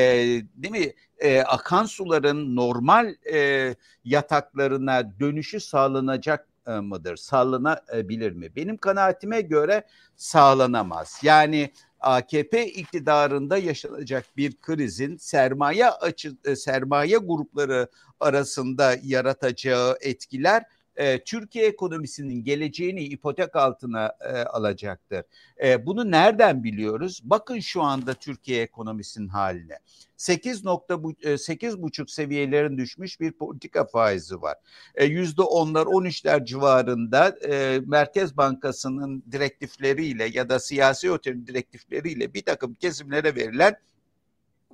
değil 0.55 0.71
mi 0.71 0.93
e, 1.19 1.41
akan 1.41 1.85
suların 1.85 2.55
normal 2.55 3.15
e, 3.33 3.75
yataklarına 4.03 5.19
dönüşü 5.19 5.59
sağlanacak 5.59 6.47
mıdır? 6.71 7.15
Sağlanabilir 7.15 8.31
mi? 8.31 8.55
Benim 8.55 8.77
kanaatime 8.77 9.41
göre 9.41 9.83
sağlanamaz. 10.15 11.19
Yani 11.23 11.71
AKP 11.99 12.67
iktidarında 12.67 13.57
yaşanacak 13.57 14.25
bir 14.37 14.57
krizin 14.61 15.17
sermaye 15.17 15.89
açı, 15.89 16.37
e, 16.45 16.55
sermaye 16.55 17.17
grupları 17.17 17.87
arasında 18.19 18.95
yaratacağı 19.03 19.97
etkiler 20.01 20.63
e, 20.95 21.23
Türkiye 21.23 21.65
ekonomisinin 21.65 22.43
geleceğini 22.43 23.03
ipotek 23.03 23.55
altına 23.55 24.13
e, 24.21 24.37
alacaktır. 24.37 25.23
E, 25.63 25.85
bunu 25.85 26.11
nereden 26.11 26.63
biliyoruz? 26.63 27.21
Bakın 27.23 27.59
şu 27.59 27.81
anda 27.81 28.13
Türkiye 28.13 28.61
ekonomisinin 28.61 29.27
haline. 29.27 29.79
8 30.17 30.65
nokta 30.65 30.93
e, 31.23 31.81
buçuk 31.81 32.11
seviyelerin 32.11 32.77
düşmüş 32.77 33.19
bir 33.19 33.31
politika 33.31 33.85
faizi 33.85 34.41
var. 34.41 34.55
E, 34.95 35.05
yüzde 35.05 35.41
onlar 35.41 35.85
13'ler 35.85 36.45
civarında 36.45 37.29
e, 37.29 37.79
Merkez 37.85 38.37
Bankası'nın 38.37 39.23
direktifleriyle 39.31 40.25
ya 40.33 40.49
da 40.49 40.59
siyasi 40.59 41.11
otelin 41.11 41.47
direktifleriyle 41.47 42.33
bir 42.33 42.41
takım 42.41 42.73
kesimlere 42.73 43.35
verilen 43.35 43.75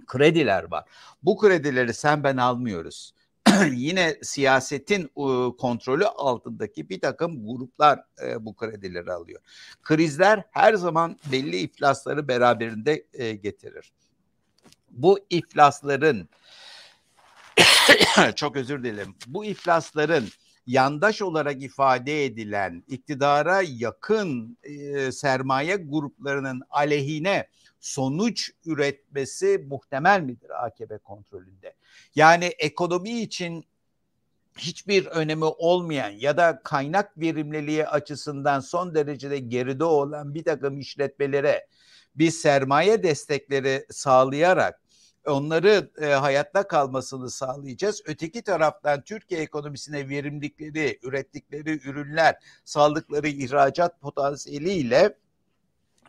krediler 0.07 0.72
var. 0.72 0.84
Bu 1.24 1.38
kredileri 1.38 1.93
sen 1.93 2.24
ben 2.24 2.38
almıyoruz. 2.38 3.13
yine 3.74 4.18
siyasetin 4.22 5.08
kontrolü 5.58 6.06
altındaki 6.06 6.89
bir 6.89 7.02
takım 7.02 7.47
gruplar 7.47 7.99
e, 8.24 8.45
bu 8.45 8.56
kredileri 8.56 9.12
alıyor. 9.12 9.41
Krizler 9.84 10.43
her 10.52 10.74
zaman 10.74 11.18
belli 11.32 11.58
iflasları 11.58 12.28
beraberinde 12.28 13.06
e, 13.14 13.32
getirir. 13.32 13.93
Bu 14.89 15.20
iflasların 15.30 16.30
çok 18.36 18.56
özür 18.56 18.84
dilerim. 18.84 19.16
Bu 19.28 19.45
iflasların 19.45 20.28
yandaş 20.68 21.22
olarak 21.22 21.64
ifade 21.64 22.26
edilen 22.26 22.84
iktidara 22.88 23.62
yakın 23.62 24.58
e, 24.64 25.12
sermaye 25.12 25.76
gruplarının 25.76 26.62
aleyhine 26.70 27.47
sonuç 27.82 28.51
üretmesi 28.65 29.65
muhtemel 29.69 30.21
midir 30.21 30.65
AKP 30.65 30.97
kontrolünde? 30.97 31.73
Yani 32.15 32.45
ekonomi 32.45 33.21
için 33.21 33.65
hiçbir 34.57 35.05
önemi 35.05 35.45
olmayan 35.45 36.09
ya 36.09 36.38
da 36.38 36.61
kaynak 36.63 37.17
verimliliği 37.17 37.88
açısından 37.88 38.59
son 38.59 38.95
derecede 38.95 39.39
geride 39.39 39.84
olan 39.84 40.34
bir 40.34 40.43
takım 40.43 40.79
işletmelere 40.79 41.67
bir 42.15 42.32
sermaye 42.32 43.03
destekleri 43.03 43.86
sağlayarak 43.89 44.82
onları 45.25 45.91
e, 46.01 46.05
hayatta 46.05 46.67
kalmasını 46.67 47.29
sağlayacağız. 47.29 48.01
Öteki 48.05 48.41
taraftan 48.41 49.01
Türkiye 49.01 49.41
ekonomisine 49.41 50.09
verimlilikleri, 50.09 50.99
ürettikleri 51.03 51.89
ürünler, 51.89 52.36
sağlıkları 52.65 53.27
ihracat 53.27 54.01
potansiyeliyle 54.01 55.17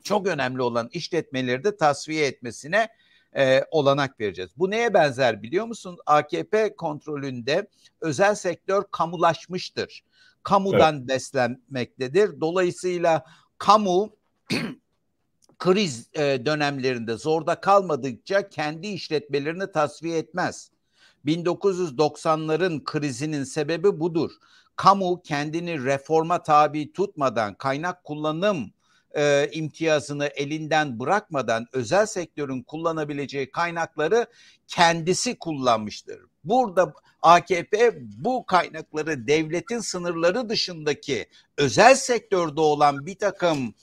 çok 0.04 0.26
önemli 0.26 0.62
olan 0.62 0.88
işletmeleri 0.92 1.64
de 1.64 1.76
tasfiye 1.76 2.26
etmesine 2.26 2.88
e, 3.36 3.64
olanak 3.70 4.20
vereceğiz. 4.20 4.50
Bu 4.56 4.70
neye 4.70 4.94
benzer 4.94 5.42
biliyor 5.42 5.66
musun? 5.66 5.98
AKP 6.06 6.76
kontrolünde 6.76 7.66
özel 8.00 8.34
sektör 8.34 8.84
kamulaşmıştır. 8.90 10.02
Kamudan 10.42 10.96
evet. 10.98 11.08
beslenmektedir. 11.08 12.40
Dolayısıyla 12.40 13.24
kamu 13.58 14.16
kriz 15.58 16.08
e, 16.14 16.46
dönemlerinde 16.46 17.16
zorda 17.16 17.60
kalmadıkça 17.60 18.48
kendi 18.48 18.86
işletmelerini 18.86 19.72
tasfiye 19.72 20.18
etmez. 20.18 20.70
1990'ların 21.26 22.84
krizinin 22.84 23.44
sebebi 23.44 24.00
budur. 24.00 24.30
Kamu 24.76 25.22
kendini 25.22 25.84
reforma 25.84 26.42
tabi 26.42 26.92
tutmadan 26.92 27.54
kaynak 27.54 28.04
kullanım 28.04 28.72
e, 29.16 29.48
imtiyazını 29.52 30.26
elinden 30.26 31.00
bırakmadan 31.00 31.66
özel 31.72 32.06
sektörün 32.06 32.62
kullanabileceği 32.62 33.50
kaynakları 33.50 34.26
kendisi 34.68 35.38
kullanmıştır. 35.38 36.20
Burada 36.44 36.94
AKP 37.22 37.98
bu 38.00 38.46
kaynakları 38.46 39.26
devletin 39.26 39.80
sınırları 39.80 40.48
dışındaki 40.48 41.26
özel 41.58 41.94
sektörde 41.94 42.60
olan 42.60 43.06
bir 43.06 43.14
takım 43.14 43.74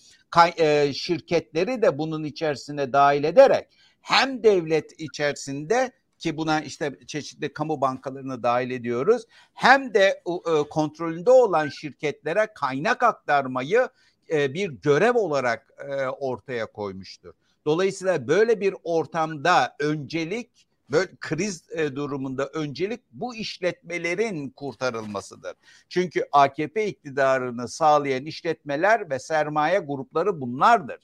e, 0.57 0.93
şirketleri 0.93 1.81
de 1.81 1.97
bunun 1.97 2.23
içerisine 2.23 2.93
dahil 2.93 3.23
ederek 3.23 3.67
hem 4.01 4.43
devlet 4.43 4.99
içerisinde 4.99 5.91
ki 6.19 6.37
buna 6.37 6.61
işte 6.61 6.99
çeşitli 7.07 7.53
kamu 7.53 7.81
bankalarını 7.81 8.43
dahil 8.43 8.71
ediyoruz. 8.71 9.23
Hem 9.53 9.93
de 9.93 10.23
e, 10.27 10.69
kontrolünde 10.69 11.31
olan 11.31 11.69
şirketlere 11.69 12.47
kaynak 12.55 13.03
aktarmayı 13.03 13.89
e, 14.31 14.53
bir 14.53 14.69
görev 14.69 15.15
olarak 15.15 15.73
e, 15.89 16.05
ortaya 16.05 16.65
koymuştur. 16.65 17.33
Dolayısıyla 17.65 18.27
böyle 18.27 18.61
bir 18.61 18.75
ortamda 18.83 19.75
öncelik 19.79 20.67
böyle 20.91 21.11
kriz 21.19 21.63
e, 21.71 21.95
durumunda 21.95 22.47
öncelik 22.47 23.01
bu 23.11 23.35
işletmelerin 23.35 24.49
kurtarılmasıdır. 24.49 25.53
Çünkü 25.89 26.25
AKP 26.31 26.87
iktidarını 26.87 27.67
sağlayan 27.67 28.25
işletmeler 28.25 29.09
ve 29.09 29.19
sermaye 29.19 29.79
grupları 29.79 30.41
bunlardır. 30.41 30.99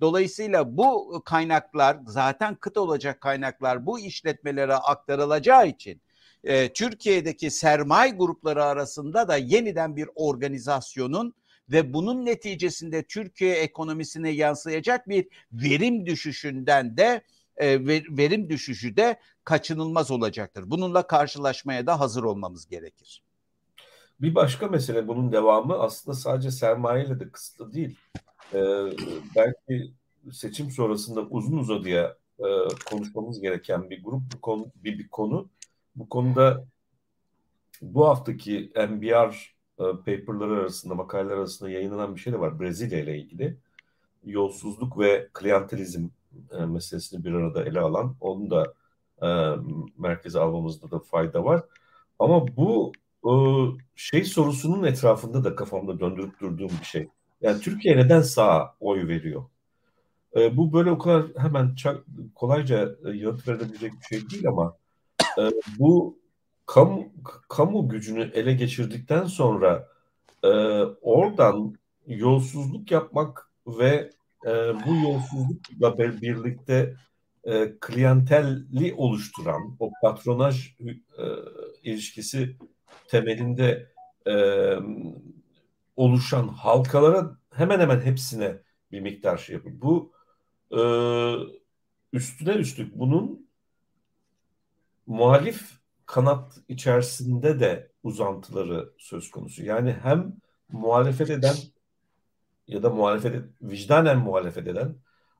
Dolayısıyla 0.00 0.76
bu 0.76 1.22
kaynaklar 1.24 1.98
zaten 2.06 2.54
kıt 2.54 2.76
olacak 2.76 3.20
kaynaklar 3.20 3.86
bu 3.86 4.00
işletmelere 4.00 4.74
aktarılacağı 4.74 5.68
için 5.68 6.00
e, 6.44 6.72
Türkiye'deki 6.72 7.50
sermaye 7.50 8.12
grupları 8.12 8.64
arasında 8.64 9.28
da 9.28 9.36
yeniden 9.36 9.96
bir 9.96 10.08
organizasyonun 10.14 11.34
ve 11.70 11.92
bunun 11.92 12.26
neticesinde 12.26 13.02
Türkiye 13.02 13.54
ekonomisine 13.54 14.30
yansıyacak 14.30 15.08
bir 15.08 15.28
verim 15.52 16.06
düşüşünden 16.06 16.96
de 16.96 17.22
e, 17.56 17.86
verim 18.16 18.48
düşüşü 18.48 18.96
de 18.96 19.20
kaçınılmaz 19.44 20.10
olacaktır. 20.10 20.70
Bununla 20.70 21.06
karşılaşmaya 21.06 21.86
da 21.86 22.00
hazır 22.00 22.22
olmamız 22.22 22.66
gerekir. 22.66 23.22
Bir 24.20 24.34
başka 24.34 24.66
mesele 24.68 25.08
bunun 25.08 25.32
devamı 25.32 25.74
aslında 25.74 26.16
sadece 26.16 26.50
sermayeyle 26.50 27.20
de 27.20 27.30
kısıtlı 27.30 27.72
değil. 27.72 27.98
Ee, 28.54 28.58
belki 29.36 29.92
seçim 30.32 30.70
sonrasında 30.70 31.20
uzun 31.20 31.56
uzadıya 31.56 32.16
e, 32.38 32.46
konuşmamız 32.90 33.40
gereken 33.40 33.90
bir 33.90 34.04
grup 34.04 34.22
bir 34.34 34.40
konu, 34.40 34.66
bir, 34.76 34.98
bir 34.98 35.08
konu. 35.08 35.48
Bu 35.96 36.08
konuda 36.08 36.64
bu 37.82 38.08
haftaki 38.08 38.72
NBR 38.76 39.53
e, 39.78 39.82
paperları 39.82 40.60
arasında, 40.60 40.94
makaleler 40.94 41.36
arasında 41.36 41.70
yayınlanan 41.70 42.14
bir 42.14 42.20
şey 42.20 42.32
de 42.32 42.40
var 42.40 42.60
Brezilya 42.60 43.00
ile 43.00 43.18
ilgili. 43.18 43.56
Yolsuzluk 44.24 44.98
ve 44.98 45.28
klientelizm 45.32 46.08
e, 46.50 46.64
meselesini 46.64 47.24
bir 47.24 47.32
arada 47.32 47.64
ele 47.64 47.80
alan, 47.80 48.16
onu 48.20 48.50
da 48.50 48.74
e, 49.22 49.28
merkeze 49.98 50.40
almamızda 50.40 50.90
da 50.90 50.98
fayda 50.98 51.44
var. 51.44 51.62
Ama 52.18 52.56
bu 52.56 52.92
e, 53.24 53.32
şey 53.96 54.24
sorusunun 54.24 54.84
etrafında 54.84 55.44
da 55.44 55.56
kafamda 55.56 56.00
döndürüp 56.00 56.40
durduğum 56.40 56.70
bir 56.80 56.86
şey. 56.86 57.08
Yani 57.40 57.60
Türkiye 57.60 57.96
neden 57.96 58.20
sağa 58.20 58.74
oy 58.80 59.08
veriyor? 59.08 59.44
Bu 60.52 60.72
böyle 60.72 60.90
o 60.90 60.98
kadar 60.98 61.26
hemen 61.36 61.74
çok, 61.74 62.04
kolayca 62.34 62.96
e, 63.04 63.10
yanıt 63.10 63.48
verilebilecek 63.48 63.92
bir 63.92 64.06
şey 64.06 64.30
değil 64.30 64.48
ama 64.48 64.76
bu 65.78 66.18
kamu, 66.66 67.12
kamu 67.48 67.88
gücünü 67.88 68.30
ele 68.34 68.52
geçirdikten 68.52 69.24
sonra 69.24 69.88
e, 70.42 70.48
oradan 71.02 71.74
yolsuzluk 72.06 72.90
yapmak 72.90 73.50
ve 73.66 74.10
e, 74.46 74.50
bu 74.86 74.94
yolsuzlukla 74.94 75.98
birlikte 75.98 76.94
e, 77.44 77.78
klientelli 77.80 78.94
oluşturan 78.94 79.76
o 79.80 79.90
patronaj 80.02 80.66
e, 80.80 81.24
ilişkisi 81.82 82.56
temelinde 83.08 83.92
e, 84.26 84.34
oluşan 85.96 86.48
halkalara 86.48 87.38
hemen 87.54 87.80
hemen 87.80 88.00
hepsine 88.00 88.58
bir 88.92 89.00
miktar 89.00 89.38
şey 89.38 89.54
yapıyor. 89.54 89.74
Bu 89.80 90.12
e, 90.70 90.80
üstüne 92.12 92.52
üstlük 92.52 92.98
bunun 92.98 93.48
muhalif 95.06 95.83
kanat 96.06 96.58
içerisinde 96.68 97.60
de 97.60 97.92
uzantıları 98.02 98.92
söz 98.98 99.30
konusu. 99.30 99.64
Yani 99.64 99.92
hem 100.02 100.32
muhalefet 100.72 101.30
eden 101.30 101.54
ya 102.66 102.82
da 102.82 102.90
muhalefet 102.90 103.44
vicdanen 103.62 104.18
muhalefet 104.18 104.68
eden 104.68 104.96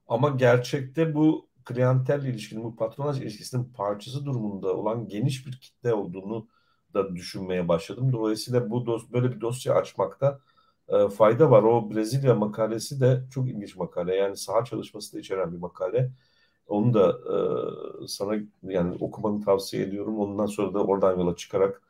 ama 0.09 0.29
gerçekte 0.31 1.15
bu 1.15 1.49
klientel 1.65 2.25
ilişkinin, 2.25 2.65
bu 2.65 2.77
patronaj 2.77 3.21
ilişkisinin 3.21 3.65
parçası 3.65 4.25
durumunda 4.27 4.77
olan 4.77 5.09
geniş 5.09 5.47
bir 5.47 5.61
kitle 5.61 5.95
olduğunu 5.95 6.49
da 6.95 7.17
düşünmeye 7.17 7.69
başladım. 7.69 8.13
Dolayısıyla 8.13 8.71
bu 8.71 8.87
dos 8.87 9.13
böyle 9.13 9.33
bir 9.33 9.41
dosya 9.41 9.75
açmakta 9.75 10.41
e, 10.89 11.09
fayda 11.09 11.51
var. 11.51 11.63
O 11.63 11.91
Brezilya 11.91 12.35
makalesi 12.35 13.01
de 13.01 13.25
çok 13.31 13.49
ilginç 13.49 13.77
makale. 13.77 14.15
Yani 14.15 14.37
saha 14.37 14.65
çalışması 14.65 15.17
da 15.17 15.21
içeren 15.21 15.53
bir 15.53 15.59
makale. 15.59 16.11
Onu 16.69 16.95
da 16.95 17.19
e, 18.03 18.09
sana 18.09 18.35
yani 18.63 18.97
okumanı 19.01 19.45
tavsiye 19.45 19.83
ediyorum. 19.83 20.19
Ondan 20.19 20.47
sonra 20.47 20.75
da 20.75 20.85
oradan 20.85 21.19
yola 21.19 21.37
çıkarak 21.37 21.83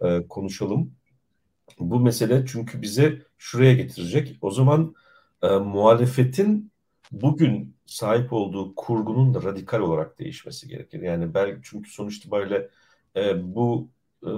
e, 0.00 0.28
konuşalım. 0.28 0.92
Bu 1.80 2.00
mesele 2.00 2.44
çünkü 2.46 2.82
bize 2.82 3.22
şuraya 3.38 3.74
getirecek. 3.74 4.38
O 4.42 4.50
zaman 4.50 4.94
e, 5.42 5.48
muhalefetin 5.48 6.70
bugün 7.12 7.76
sahip 7.86 8.32
olduğu 8.32 8.74
kurgunun 8.74 9.34
da 9.34 9.42
radikal 9.42 9.80
olarak 9.80 10.18
değişmesi 10.18 10.68
gerekir. 10.68 11.02
Yani 11.02 11.34
belki 11.34 11.60
çünkü 11.62 11.90
sonuç 11.90 12.16
itibariyle 12.16 12.70
e, 13.16 13.54
bu 13.54 13.88
e, 14.26 14.30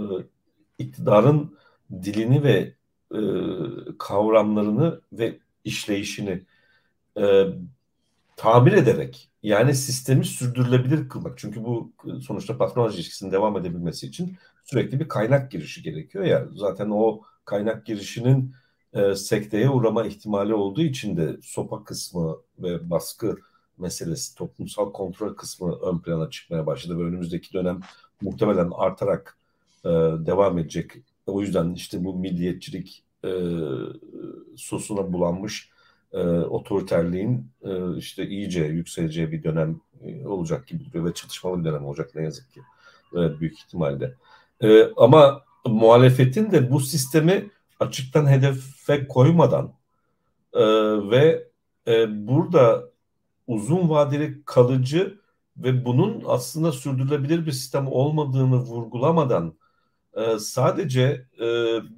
iktidarın 0.78 1.56
dilini 2.02 2.42
ve 2.42 2.74
e, 3.14 3.20
kavramlarını 3.98 5.00
ve 5.12 5.38
işleyişini 5.64 6.42
e, 7.16 7.46
tabir 8.40 8.72
ederek 8.72 9.30
yani 9.42 9.74
sistemi 9.74 10.24
sürdürülebilir 10.24 11.08
kılmak. 11.08 11.38
Çünkü 11.38 11.64
bu 11.64 11.92
sonuçta 12.22 12.58
patronaj 12.58 12.94
ilişkisinin 12.94 13.32
devam 13.32 13.56
edebilmesi 13.56 14.06
için 14.06 14.36
sürekli 14.64 15.00
bir 15.00 15.08
kaynak 15.08 15.50
girişi 15.50 15.82
gerekiyor 15.82 16.24
ya. 16.24 16.48
Zaten 16.54 16.90
o 16.90 17.22
kaynak 17.44 17.86
girişinin 17.86 18.54
e, 18.92 19.14
sekteye 19.14 19.70
uğrama 19.70 20.04
ihtimali 20.06 20.54
olduğu 20.54 20.82
için 20.82 21.16
de 21.16 21.36
sopa 21.42 21.84
kısmı 21.84 22.36
ve 22.58 22.90
baskı 22.90 23.36
meselesi, 23.78 24.34
toplumsal 24.34 24.92
kontrol 24.92 25.34
kısmı 25.34 25.78
ön 25.80 25.98
plana 25.98 26.30
çıkmaya 26.30 26.66
başladı 26.66 26.98
ve 26.98 27.02
önümüzdeki 27.02 27.52
dönem 27.52 27.80
muhtemelen 28.20 28.70
artarak 28.74 29.38
e, 29.84 29.88
devam 30.26 30.58
edecek. 30.58 30.92
O 31.26 31.40
yüzden 31.40 31.72
işte 31.74 32.04
bu 32.04 32.14
milliyetçilik 32.14 33.04
e, 33.24 33.30
sosuna 34.56 35.12
bulanmış 35.12 35.70
e, 36.12 36.18
otoriterliğin 36.28 37.50
e, 37.62 37.96
işte 37.96 38.26
iyice 38.28 38.64
yükseleceği 38.64 39.32
bir 39.32 39.42
dönem 39.42 39.80
e, 40.04 40.26
olacak 40.26 40.66
gibi 40.66 40.84
duruyor 40.84 41.04
ve 41.04 41.14
çatışmalı 41.14 41.60
bir 41.60 41.64
dönem 41.64 41.84
olacak 41.84 42.10
ne 42.14 42.22
yazık 42.22 42.52
ki 42.52 42.60
e, 43.14 43.40
büyük 43.40 43.58
ihtimalle. 43.58 44.14
E, 44.62 44.92
ama 44.96 45.44
muhalefetin 45.66 46.50
de 46.50 46.70
bu 46.70 46.80
sistemi 46.80 47.50
açıktan 47.80 48.26
hedefe 48.26 49.06
koymadan 49.06 49.72
e, 50.52 50.62
ve 51.10 51.48
e, 51.86 52.26
burada 52.26 52.90
uzun 53.46 53.88
vadeli 53.88 54.44
kalıcı 54.44 55.20
ve 55.56 55.84
bunun 55.84 56.22
aslında 56.26 56.72
sürdürülebilir 56.72 57.46
bir 57.46 57.52
sistem 57.52 57.86
olmadığını 57.88 58.56
vurgulamadan 58.56 59.54
e, 60.14 60.38
sadece 60.38 61.26
e, 61.40 61.46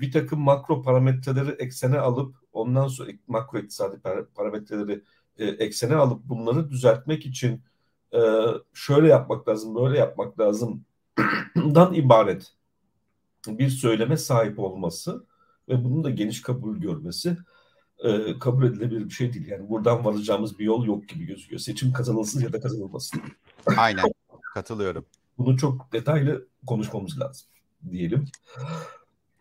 bir 0.01 0.13
takım 0.13 0.41
makro 0.41 0.83
parametreleri 0.83 1.51
eksene 1.51 1.99
alıp 1.99 2.42
ondan 2.63 2.89
sonra 2.89 3.11
makro 3.27 3.59
iktisadi 3.59 4.01
parametreleri 4.35 5.03
e, 5.39 5.47
eksene 5.47 5.95
alıp 5.95 6.25
bunları 6.25 6.71
düzeltmek 6.71 7.27
için 7.27 7.63
e, 8.15 8.21
şöyle 8.75 9.09
yapmak 9.09 9.49
lazım, 9.49 9.75
böyle 9.75 9.99
yapmak 9.99 10.41
lazım 10.41 10.85
dan 11.57 11.95
ibaret 11.95 12.53
bir 13.49 13.69
söyleme 13.69 14.17
sahip 14.17 14.59
olması 14.59 15.27
ve 15.69 15.85
bunun 15.85 16.05
da 16.05 16.11
geniş 16.11 16.43
kabul 16.43 16.77
görmesi 16.77 17.37
e, 17.99 18.39
kabul 18.39 18.65
edilebilir 18.65 19.05
bir 19.05 19.11
şey 19.11 19.33
değil. 19.33 19.49
Yani 19.49 19.69
buradan 19.69 20.05
varacağımız 20.05 20.59
bir 20.59 20.65
yol 20.65 20.87
yok 20.87 21.09
gibi 21.09 21.27
gözüküyor. 21.27 21.61
Seçim 21.61 21.93
kazanılsın 21.93 22.41
ya 22.41 22.53
da 22.53 22.61
kazanılmasın. 22.61 23.23
Aynen. 23.77 24.05
Katılıyorum. 24.55 25.05
Bunu 25.39 25.57
çok 25.57 25.93
detaylı 25.93 26.47
konuşmamız 26.67 27.21
lazım 27.21 27.49
diyelim. 27.91 28.29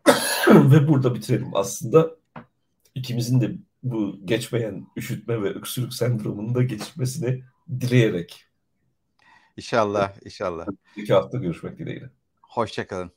ve 0.48 0.88
burada 0.88 1.16
bitirelim 1.16 1.52
aslında. 1.54 2.21
İkimizin 2.96 3.42
de 3.42 3.56
bu 3.84 4.20
geçmeyen 4.26 4.88
üşütme 4.98 5.42
ve 5.42 5.50
öksürük 5.50 5.94
sendromunun 5.94 6.56
da 6.56 6.64
geçmesini 6.64 7.44
dileyerek. 7.70 8.46
İnşallah, 9.58 10.14
inşallah. 10.26 10.68
İki 10.96 11.14
hafta 11.14 11.38
görüşmek 11.38 11.80
dileğiyle. 11.80 12.10
Hoşçakalın. 12.42 13.12